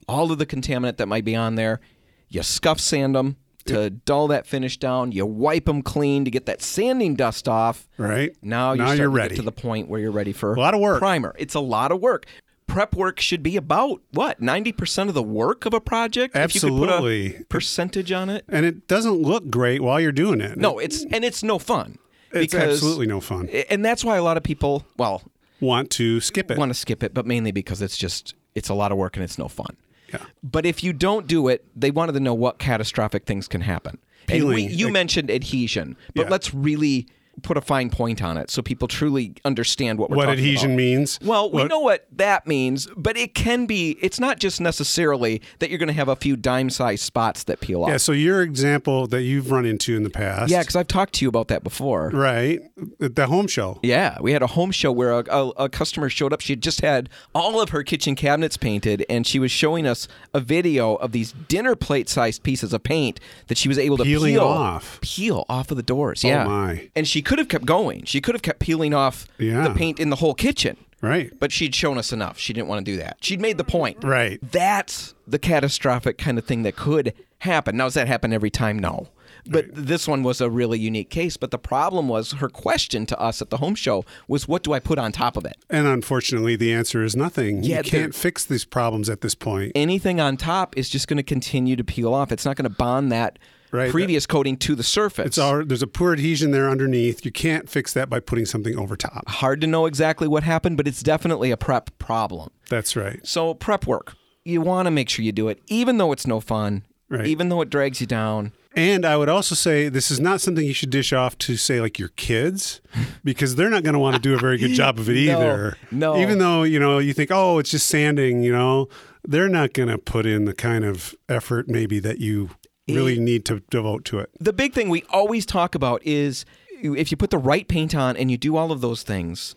all 0.08 0.32
of 0.32 0.38
the 0.38 0.46
contaminant 0.46 0.96
that 0.96 1.06
might 1.06 1.24
be 1.24 1.36
on 1.36 1.54
there. 1.54 1.80
You 2.28 2.42
scuff 2.42 2.80
sand 2.80 3.14
them 3.14 3.36
to 3.66 3.90
dull 3.90 4.28
that 4.28 4.46
finish 4.46 4.76
down. 4.76 5.12
You 5.12 5.26
wipe 5.26 5.64
them 5.66 5.82
clean 5.82 6.24
to 6.24 6.30
get 6.30 6.46
that 6.46 6.62
sanding 6.62 7.14
dust 7.14 7.48
off. 7.48 7.88
Right. 7.98 8.34
Now 8.42 8.72
you're, 8.72 8.84
Now 8.86 8.92
you're 8.92 9.06
to 9.06 9.08
ready. 9.10 9.28
get 9.30 9.36
to 9.36 9.42
the 9.42 9.52
point 9.52 9.88
where 9.88 10.00
you're 10.00 10.10
ready 10.10 10.32
for 10.32 10.54
A 10.54 10.60
lot 10.60 10.74
of 10.74 10.80
work. 10.80 10.98
primer. 11.00 11.34
It's 11.38 11.54
a 11.54 11.60
lot 11.60 11.92
of 11.92 12.00
work. 12.00 12.26
Prep 12.66 12.94
work 12.94 13.20
should 13.20 13.42
be 13.42 13.56
about 13.56 14.00
what 14.12 14.40
ninety 14.40 14.72
percent 14.72 15.08
of 15.10 15.14
the 15.14 15.22
work 15.22 15.66
of 15.66 15.74
a 15.74 15.80
project. 15.80 16.34
If 16.34 16.54
you 16.54 16.60
could 16.60 16.68
Absolutely. 16.72 17.30
put 17.32 17.40
a 17.40 17.44
percentage 17.44 18.12
on 18.12 18.30
it. 18.30 18.44
and 18.48 18.64
it 18.64 18.88
doesn't 18.88 19.14
look 19.20 19.50
great 19.50 19.82
while 19.82 20.00
you're 20.00 20.12
doing 20.12 20.40
it. 20.40 20.56
No, 20.56 20.78
it's 20.78 21.04
and 21.10 21.24
it's 21.24 21.42
no 21.42 21.58
fun. 21.58 21.98
it's 22.32 22.54
because- 22.54 22.74
absolutely 22.78 23.06
no 23.08 23.20
fun. 23.20 23.48
and 23.68 23.84
that's 23.84 24.04
why 24.04 24.16
a 24.16 24.22
lot 24.22 24.36
of 24.38 24.42
people, 24.42 24.86
well, 24.96 25.22
Want 25.60 25.90
to 25.90 26.18
skip 26.20 26.50
it. 26.50 26.56
want 26.58 26.70
to 26.70 26.74
skip 26.74 27.02
it, 27.02 27.12
but 27.12 27.26
mainly 27.26 27.52
because 27.52 27.82
it's 27.82 27.96
just 27.96 28.34
it's 28.54 28.68
a 28.70 28.74
lot 28.74 28.90
of 28.90 28.96
work 28.98 29.16
and 29.16 29.24
it's 29.24 29.38
no 29.38 29.48
fun. 29.48 29.76
Yeah. 30.12 30.20
But 30.42 30.66
if 30.66 30.82
you 30.84 30.92
don't 30.92 31.26
do 31.26 31.48
it, 31.48 31.64
they 31.74 31.90
wanted 31.90 32.12
to 32.12 32.20
know 32.20 32.34
what 32.34 32.58
catastrophic 32.58 33.24
things 33.24 33.48
can 33.48 33.62
happen. 33.62 33.98
And 34.28 34.46
we, 34.46 34.56
Peeling. 34.66 34.78
you 34.78 34.90
mentioned 34.90 35.30
adhesion, 35.30 35.96
but 36.14 36.24
Yeah. 36.26 36.30
let's 36.30 36.54
really 36.54 37.06
put 37.42 37.56
a 37.56 37.60
fine 37.62 37.88
point 37.88 38.22
on 38.22 38.36
it 38.36 38.50
so 38.50 38.60
people 38.60 38.86
truly 38.86 39.34
understand 39.44 39.98
what 39.98 40.10
we're 40.10 40.16
what 40.18 40.28
adhesion 40.28 40.72
about. 40.72 40.76
means. 40.76 41.18
Well, 41.22 41.50
we 41.50 41.64
know 41.64 41.80
what 41.80 42.06
that 42.12 42.46
means, 42.46 42.88
but 42.96 43.16
it 43.16 43.34
can 43.34 43.64
be. 43.66 43.96
It's 44.02 44.20
not 44.20 44.38
just 44.38 44.60
necessarily 44.60 45.40
that 45.58 45.70
you're 45.70 45.78
going 45.78 45.86
to 45.88 45.94
have 45.94 46.08
a 46.08 46.16
few 46.16 46.36
dime-sized 46.36 47.02
spots 47.02 47.44
that 47.44 47.60
peel 47.60 47.84
off. 47.84 47.88
Yeah, 47.88 47.96
so 47.96 48.12
your 48.12 48.42
example 48.42 49.06
that 49.06 49.22
you've 49.22 49.50
run 49.50 49.64
into 49.64 49.96
in 49.96 50.02
the 50.02 50.10
past. 50.10 50.50
Yeah, 50.50 50.60
because 50.60 50.76
I've 50.76 50.88
talked 50.88 51.14
to 51.14 51.24
you 51.24 51.28
about 51.28 51.48
that 51.48 51.62
before. 51.64 52.10
Right. 52.10 52.60
At 53.00 53.16
the 53.16 53.26
home 53.26 53.46
show. 53.46 53.80
Yeah, 53.82 54.18
we 54.20 54.32
had 54.32 54.42
a 54.42 54.48
home 54.48 54.70
show 54.70 54.92
where 54.92 55.12
a, 55.12 55.24
a, 55.30 55.48
a 55.64 55.68
customer 55.68 56.10
showed 56.10 56.32
up. 56.32 56.40
She 56.42 56.52
had 56.52 56.62
just 56.62 56.80
had 56.82 57.08
all 57.34 57.60
of 57.60 57.70
her 57.70 57.82
kitchen 57.82 58.14
cabinets 58.14 58.56
painted, 58.56 59.06
and 59.08 59.26
she 59.26 59.38
was 59.38 59.50
showing 59.50 59.86
us 59.86 60.06
a 60.34 60.40
video 60.40 60.96
of 60.96 61.12
these 61.12 61.32
dinner 61.48 61.74
plate 61.76 62.08
sized 62.08 62.42
pieces 62.42 62.72
of 62.72 62.82
paint 62.82 63.20
that 63.46 63.56
she 63.56 63.68
was 63.68 63.78
able 63.78 63.96
to 63.96 64.04
Peeling 64.04 64.34
peel 64.34 64.42
off. 64.44 65.00
peel 65.00 65.46
off 65.48 65.70
of 65.70 65.76
the 65.78 65.82
doors. 65.82 66.22
Yeah, 66.24 66.44
Oh 66.44 66.48
my. 66.48 66.90
and 66.94 67.06
she 67.08 67.21
could 67.22 67.38
have 67.38 67.48
kept 67.48 67.64
going. 67.64 68.04
She 68.04 68.20
could 68.20 68.34
have 68.34 68.42
kept 68.42 68.58
peeling 68.60 68.92
off 68.94 69.26
Yeah. 69.38 69.66
the 69.66 69.74
paint 69.74 69.98
in 70.00 70.10
the 70.10 70.16
whole 70.16 70.34
kitchen. 70.34 70.76
Right. 71.00 71.32
But 71.40 71.50
she'd 71.50 71.74
shown 71.74 71.98
us 71.98 72.12
enough. 72.12 72.38
She 72.38 72.52
didn't 72.52 72.68
want 72.68 72.84
to 72.86 72.92
do 72.92 72.96
that. 72.98 73.16
She'd 73.20 73.40
made 73.40 73.58
the 73.58 73.64
point. 73.64 74.04
Right. 74.04 74.38
That's 74.52 75.14
the 75.26 75.38
catastrophic 75.38 76.16
kind 76.16 76.38
of 76.38 76.44
thing 76.44 76.62
that 76.62 76.76
could 76.76 77.12
happen. 77.38 77.76
Now, 77.76 77.84
does 77.86 77.94
that 77.94 78.06
happen 78.06 78.32
every 78.32 78.50
time? 78.50 78.78
No. 78.78 79.08
But 79.44 79.66
this 79.74 80.06
one 80.06 80.22
was 80.22 80.40
a 80.40 80.48
really 80.48 80.78
unique 80.78 81.10
case. 81.10 81.36
But 81.36 81.50
the 81.50 81.58
problem 81.58 82.06
was 82.06 82.34
her 82.34 82.48
question 82.48 83.06
to 83.06 83.18
us 83.18 83.42
at 83.42 83.50
the 83.50 83.56
home 83.56 83.74
show 83.74 84.04
was, 84.28 84.46
what 84.46 84.62
do 84.62 84.72
I 84.72 84.78
put 84.78 85.00
on 85.00 85.10
top 85.10 85.36
of 85.36 85.44
it? 85.44 85.56
And 85.68 85.88
unfortunately, 85.88 86.54
the 86.54 86.72
answer 86.72 87.02
is 87.02 87.16
nothing. 87.16 87.64
Yeah, 87.64 87.78
you 87.78 87.82
can't 87.90 88.14
fix 88.14 88.44
these 88.44 88.64
problems 88.64 89.10
at 89.10 89.22
this 89.22 89.34
point. 89.34 89.72
Anything 89.74 90.20
on 90.20 90.36
top 90.36 90.78
is 90.78 90.88
just 90.88 91.08
going 91.08 91.16
to 91.16 91.24
continue 91.24 91.74
to 91.74 91.82
peel 91.82 92.14
off. 92.14 92.30
It's 92.30 92.44
not 92.44 92.54
going 92.54 92.70
to 92.70 92.76
bond 92.76 93.10
that 93.10 93.40
Right. 93.72 93.90
previous 93.90 94.26
coating 94.26 94.58
to 94.58 94.74
the 94.74 94.82
surface. 94.82 95.26
It's 95.26 95.38
all, 95.38 95.64
there's 95.64 95.82
a 95.82 95.86
poor 95.86 96.12
adhesion 96.12 96.50
there 96.50 96.68
underneath. 96.68 97.24
You 97.24 97.32
can't 97.32 97.68
fix 97.70 97.94
that 97.94 98.10
by 98.10 98.20
putting 98.20 98.44
something 98.44 98.78
over 98.78 98.96
top. 98.96 99.26
hard 99.28 99.62
to 99.62 99.66
know 99.66 99.86
exactly 99.86 100.28
what 100.28 100.42
happened, 100.42 100.76
but 100.76 100.86
it's 100.86 101.02
definitely 101.02 101.50
a 101.50 101.56
prep 101.56 101.90
problem. 101.98 102.50
That's 102.68 102.94
right. 102.96 103.26
So 103.26 103.54
prep 103.54 103.86
work, 103.86 104.14
you 104.44 104.60
want 104.60 104.86
to 104.86 104.90
make 104.90 105.08
sure 105.08 105.24
you 105.24 105.32
do 105.32 105.48
it, 105.48 105.58
even 105.68 105.96
though 105.96 106.12
it's 106.12 106.26
no 106.26 106.38
fun, 106.38 106.84
Right. 107.08 107.26
even 107.26 107.48
though 107.48 107.62
it 107.62 107.70
drags 107.70 108.00
you 108.00 108.06
down. 108.06 108.52
And 108.74 109.04
I 109.04 109.16
would 109.18 109.28
also 109.28 109.54
say 109.54 109.88
this 109.90 110.10
is 110.10 110.18
not 110.20 110.40
something 110.40 110.64
you 110.66 110.72
should 110.72 110.88
dish 110.90 111.12
off 111.12 111.36
to 111.38 111.56
say 111.58 111.80
like 111.80 111.98
your 111.98 112.08
kids 112.10 112.80
because 113.24 113.54
they're 113.56 113.68
not 113.70 113.82
going 113.84 113.92
to 113.94 113.98
want 113.98 114.16
to 114.16 114.20
do 114.22 114.34
a 114.34 114.38
very 114.38 114.56
good 114.58 114.72
job 114.72 114.98
of 114.98 115.08
it 115.10 115.12
No, 115.26 115.32
either. 115.32 115.76
no. 115.90 116.16
Even 116.18 116.38
though, 116.38 116.62
you 116.62 116.78
know, 116.78 116.98
you 116.98 117.12
think, 117.12 117.30
"Oh, 117.30 117.58
it's 117.58 117.70
just 117.70 117.86
sanding," 117.86 118.42
you 118.42 118.52
know, 118.52 118.88
they're 119.26 119.48
not 119.50 119.72
going 119.74 119.88
to 119.90 119.98
put 119.98 120.24
in 120.26 120.46
the 120.46 120.54
kind 120.54 120.84
of 120.86 121.14
effort 121.28 121.68
maybe 121.68 121.98
that 122.00 122.18
you 122.20 122.50
really 122.88 123.18
need 123.18 123.44
to 123.46 123.60
devote 123.70 124.04
to 124.06 124.18
it. 124.18 124.30
The 124.40 124.52
big 124.52 124.72
thing 124.72 124.88
we 124.88 125.04
always 125.10 125.46
talk 125.46 125.74
about 125.74 126.02
is 126.04 126.44
if 126.82 127.10
you 127.10 127.16
put 127.16 127.30
the 127.30 127.38
right 127.38 127.66
paint 127.66 127.94
on 127.94 128.16
and 128.16 128.30
you 128.30 128.36
do 128.36 128.56
all 128.56 128.72
of 128.72 128.80
those 128.80 129.02
things, 129.02 129.54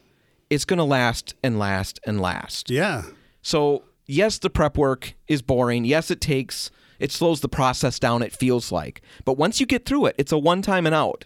it's 0.49 0.65
going 0.65 0.77
to 0.77 0.83
last 0.83 1.33
and 1.43 1.57
last 1.57 1.99
and 2.05 2.21
last. 2.21 2.69
Yeah. 2.69 3.03
So, 3.41 3.83
yes, 4.05 4.37
the 4.37 4.49
prep 4.49 4.77
work 4.77 5.15
is 5.27 5.41
boring. 5.41 5.85
Yes, 5.85 6.11
it 6.11 6.21
takes, 6.21 6.69
it 6.99 7.11
slows 7.11 7.41
the 7.41 7.49
process 7.49 7.99
down, 7.99 8.21
it 8.21 8.31
feels 8.31 8.71
like. 8.71 9.01
But 9.23 9.37
once 9.37 9.59
you 9.59 9.65
get 9.65 9.85
through 9.85 10.07
it, 10.07 10.15
it's 10.17 10.31
a 10.31 10.37
one 10.37 10.61
time 10.61 10.85
and 10.85 10.95
out. 10.95 11.25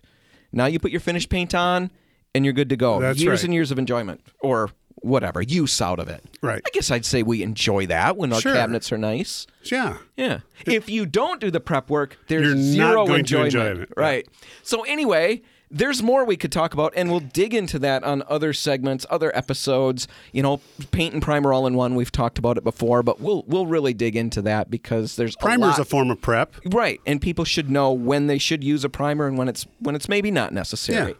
Now 0.51 0.65
you 0.65 0.79
put 0.79 0.91
your 0.91 1.01
finished 1.01 1.29
paint 1.29 1.53
on 1.53 1.91
and 2.33 2.45
you're 2.45 2.53
good 2.53 2.69
to 2.69 2.77
go. 2.77 2.99
That's 2.99 3.19
years 3.19 3.41
right. 3.41 3.45
and 3.45 3.53
years 3.53 3.71
of 3.71 3.79
enjoyment 3.79 4.21
or 4.39 4.71
whatever, 5.01 5.41
use 5.41 5.81
out 5.81 5.99
of 5.99 6.07
it. 6.07 6.23
Right. 6.41 6.61
I 6.65 6.69
guess 6.73 6.91
I'd 6.91 7.05
say 7.05 7.23
we 7.23 7.41
enjoy 7.43 7.85
that 7.87 8.17
when 8.17 8.33
our 8.33 8.41
Sure. 8.41 8.53
cabinets 8.53 8.91
are 8.91 8.97
nice. 8.97 9.47
Yeah. 9.63 9.97
Yeah. 10.17 10.39
If 10.65 10.89
you 10.89 11.05
don't 11.05 11.39
do 11.41 11.51
the 11.51 11.59
prep 11.59 11.89
work, 11.89 12.17
there's 12.27 12.47
You're 12.47 12.55
not 12.55 12.91
zero 12.91 13.05
going 13.07 13.25
to 13.25 13.41
enjoyment. 13.43 13.53
enjoy 13.55 13.81
it. 13.83 13.89
Right. 13.97 14.27
So 14.63 14.81
anyway, 14.83 15.41
there's 15.71 16.01
more 16.01 16.25
we 16.25 16.35
could 16.35 16.51
talk 16.51 16.73
about, 16.73 16.93
and 16.95 17.11
we'll 17.11 17.19
dig 17.19 17.53
into 17.53 17.77
that 17.79 18.03
on 18.03 18.23
other 18.27 18.53
segments, 18.53 19.05
other 19.09 19.35
episodes. 19.37 20.07
You 20.31 20.41
know, 20.41 20.61
paint 20.91 21.13
and 21.13 21.21
primer 21.21 21.53
all 21.53 21.67
in 21.67 21.75
one. 21.75 21.93
We've 21.93 22.11
talked 22.11 22.39
about 22.39 22.57
it 22.57 22.63
before, 22.63 23.03
but 23.03 23.21
we'll 23.21 23.43
we'll 23.47 23.67
really 23.67 23.93
dig 23.93 24.15
into 24.15 24.41
that 24.41 24.71
because 24.71 25.15
there's 25.15 25.35
Primer 25.35 25.67
a 25.67 25.71
is 25.71 25.77
a 25.79 25.85
form 25.85 26.09
of 26.09 26.19
prep. 26.21 26.55
right, 26.73 26.99
and 27.05 27.21
people 27.21 27.45
should 27.45 27.69
know 27.69 27.91
when 27.93 28.25
they 28.25 28.39
should 28.39 28.63
use 28.63 28.83
a 28.83 28.89
primer 28.89 29.27
and 29.27 29.37
when 29.37 29.47
it's 29.47 29.67
when 29.79 29.93
it's 29.95 30.09
maybe 30.09 30.31
not 30.31 30.53
necessary. 30.53 31.09
Yeah. 31.11 31.15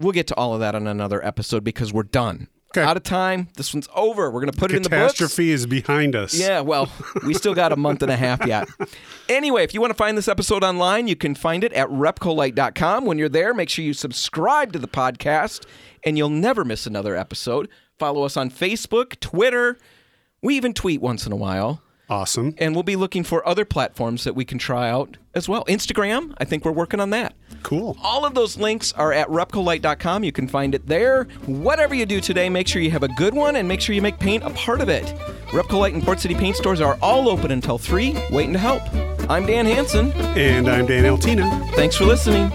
We'll 0.00 0.10
get 0.10 0.26
to 0.28 0.34
all 0.34 0.52
of 0.52 0.58
that 0.58 0.74
on 0.74 0.88
another 0.88 1.24
episode 1.24 1.62
because 1.62 1.92
we're 1.92 2.02
done. 2.02 2.48
Okay. 2.74 2.82
Out 2.82 2.96
of 2.96 3.02
time. 3.02 3.48
This 3.56 3.74
one's 3.74 3.86
over. 3.94 4.30
We're 4.30 4.40
gonna 4.40 4.52
put 4.52 4.72
it 4.72 4.76
in 4.76 4.82
the 4.82 4.88
books. 4.88 5.12
Catastrophe 5.12 5.50
is 5.50 5.66
behind 5.66 6.16
us. 6.16 6.32
Yeah, 6.34 6.60
well, 6.60 6.90
we 7.26 7.34
still 7.34 7.54
got 7.54 7.70
a 7.70 7.76
month 7.76 8.02
and 8.02 8.10
a 8.10 8.16
half 8.16 8.46
yet. 8.46 8.68
Anyway, 9.28 9.64
if 9.64 9.72
you 9.72 9.80
want 9.80 9.90
to 9.90 9.96
find 9.96 10.18
this 10.18 10.28
episode 10.28 10.62
online, 10.62 11.08
you 11.08 11.16
can 11.16 11.34
find 11.34 11.64
it 11.64 11.72
at 11.72 11.88
repcolite.com. 11.88 13.06
When 13.06 13.16
you're 13.16 13.30
there, 13.30 13.54
make 13.54 13.70
sure 13.70 13.82
you 13.82 13.94
subscribe 13.94 14.72
to 14.74 14.78
the 14.78 14.88
podcast 14.88 15.64
and 16.04 16.18
you'll 16.18 16.28
never 16.28 16.64
miss 16.66 16.86
another 16.86 17.16
episode. 17.16 17.68
Follow 17.98 18.24
us 18.24 18.36
on 18.36 18.50
Facebook, 18.50 19.18
Twitter. 19.20 19.78
We 20.42 20.56
even 20.56 20.74
tweet 20.74 21.00
once 21.00 21.24
in 21.24 21.32
a 21.32 21.36
while. 21.36 21.82
Awesome. 22.12 22.54
And 22.58 22.74
we'll 22.74 22.82
be 22.82 22.94
looking 22.94 23.24
for 23.24 23.46
other 23.48 23.64
platforms 23.64 24.24
that 24.24 24.34
we 24.34 24.44
can 24.44 24.58
try 24.58 24.90
out 24.90 25.16
as 25.34 25.48
well. 25.48 25.64
Instagram, 25.64 26.34
I 26.36 26.44
think 26.44 26.62
we're 26.62 26.70
working 26.70 27.00
on 27.00 27.08
that. 27.08 27.34
Cool. 27.62 27.96
All 28.02 28.26
of 28.26 28.34
those 28.34 28.58
links 28.58 28.92
are 28.92 29.14
at 29.14 29.28
repcolite.com. 29.28 30.22
You 30.22 30.30
can 30.30 30.46
find 30.46 30.74
it 30.74 30.86
there. 30.86 31.24
Whatever 31.46 31.94
you 31.94 32.04
do 32.04 32.20
today, 32.20 32.50
make 32.50 32.68
sure 32.68 32.82
you 32.82 32.90
have 32.90 33.02
a 33.02 33.08
good 33.08 33.32
one 33.32 33.56
and 33.56 33.66
make 33.66 33.80
sure 33.80 33.94
you 33.94 34.02
make 34.02 34.18
paint 34.18 34.44
a 34.44 34.50
part 34.50 34.82
of 34.82 34.90
it. 34.90 35.06
Repcolite 35.52 35.94
and 35.94 36.02
Port 36.02 36.20
City 36.20 36.34
paint 36.34 36.56
stores 36.56 36.82
are 36.82 36.98
all 37.00 37.30
open 37.30 37.50
until 37.50 37.78
3, 37.78 38.14
waiting 38.30 38.52
to 38.52 38.58
help. 38.58 38.82
I'm 39.30 39.46
Dan 39.46 39.64
Hanson. 39.64 40.12
And 40.36 40.68
I'm 40.68 40.84
Dan 40.84 41.06
Altina. 41.06 41.66
Thanks 41.72 41.96
for 41.96 42.04
listening. 42.04 42.50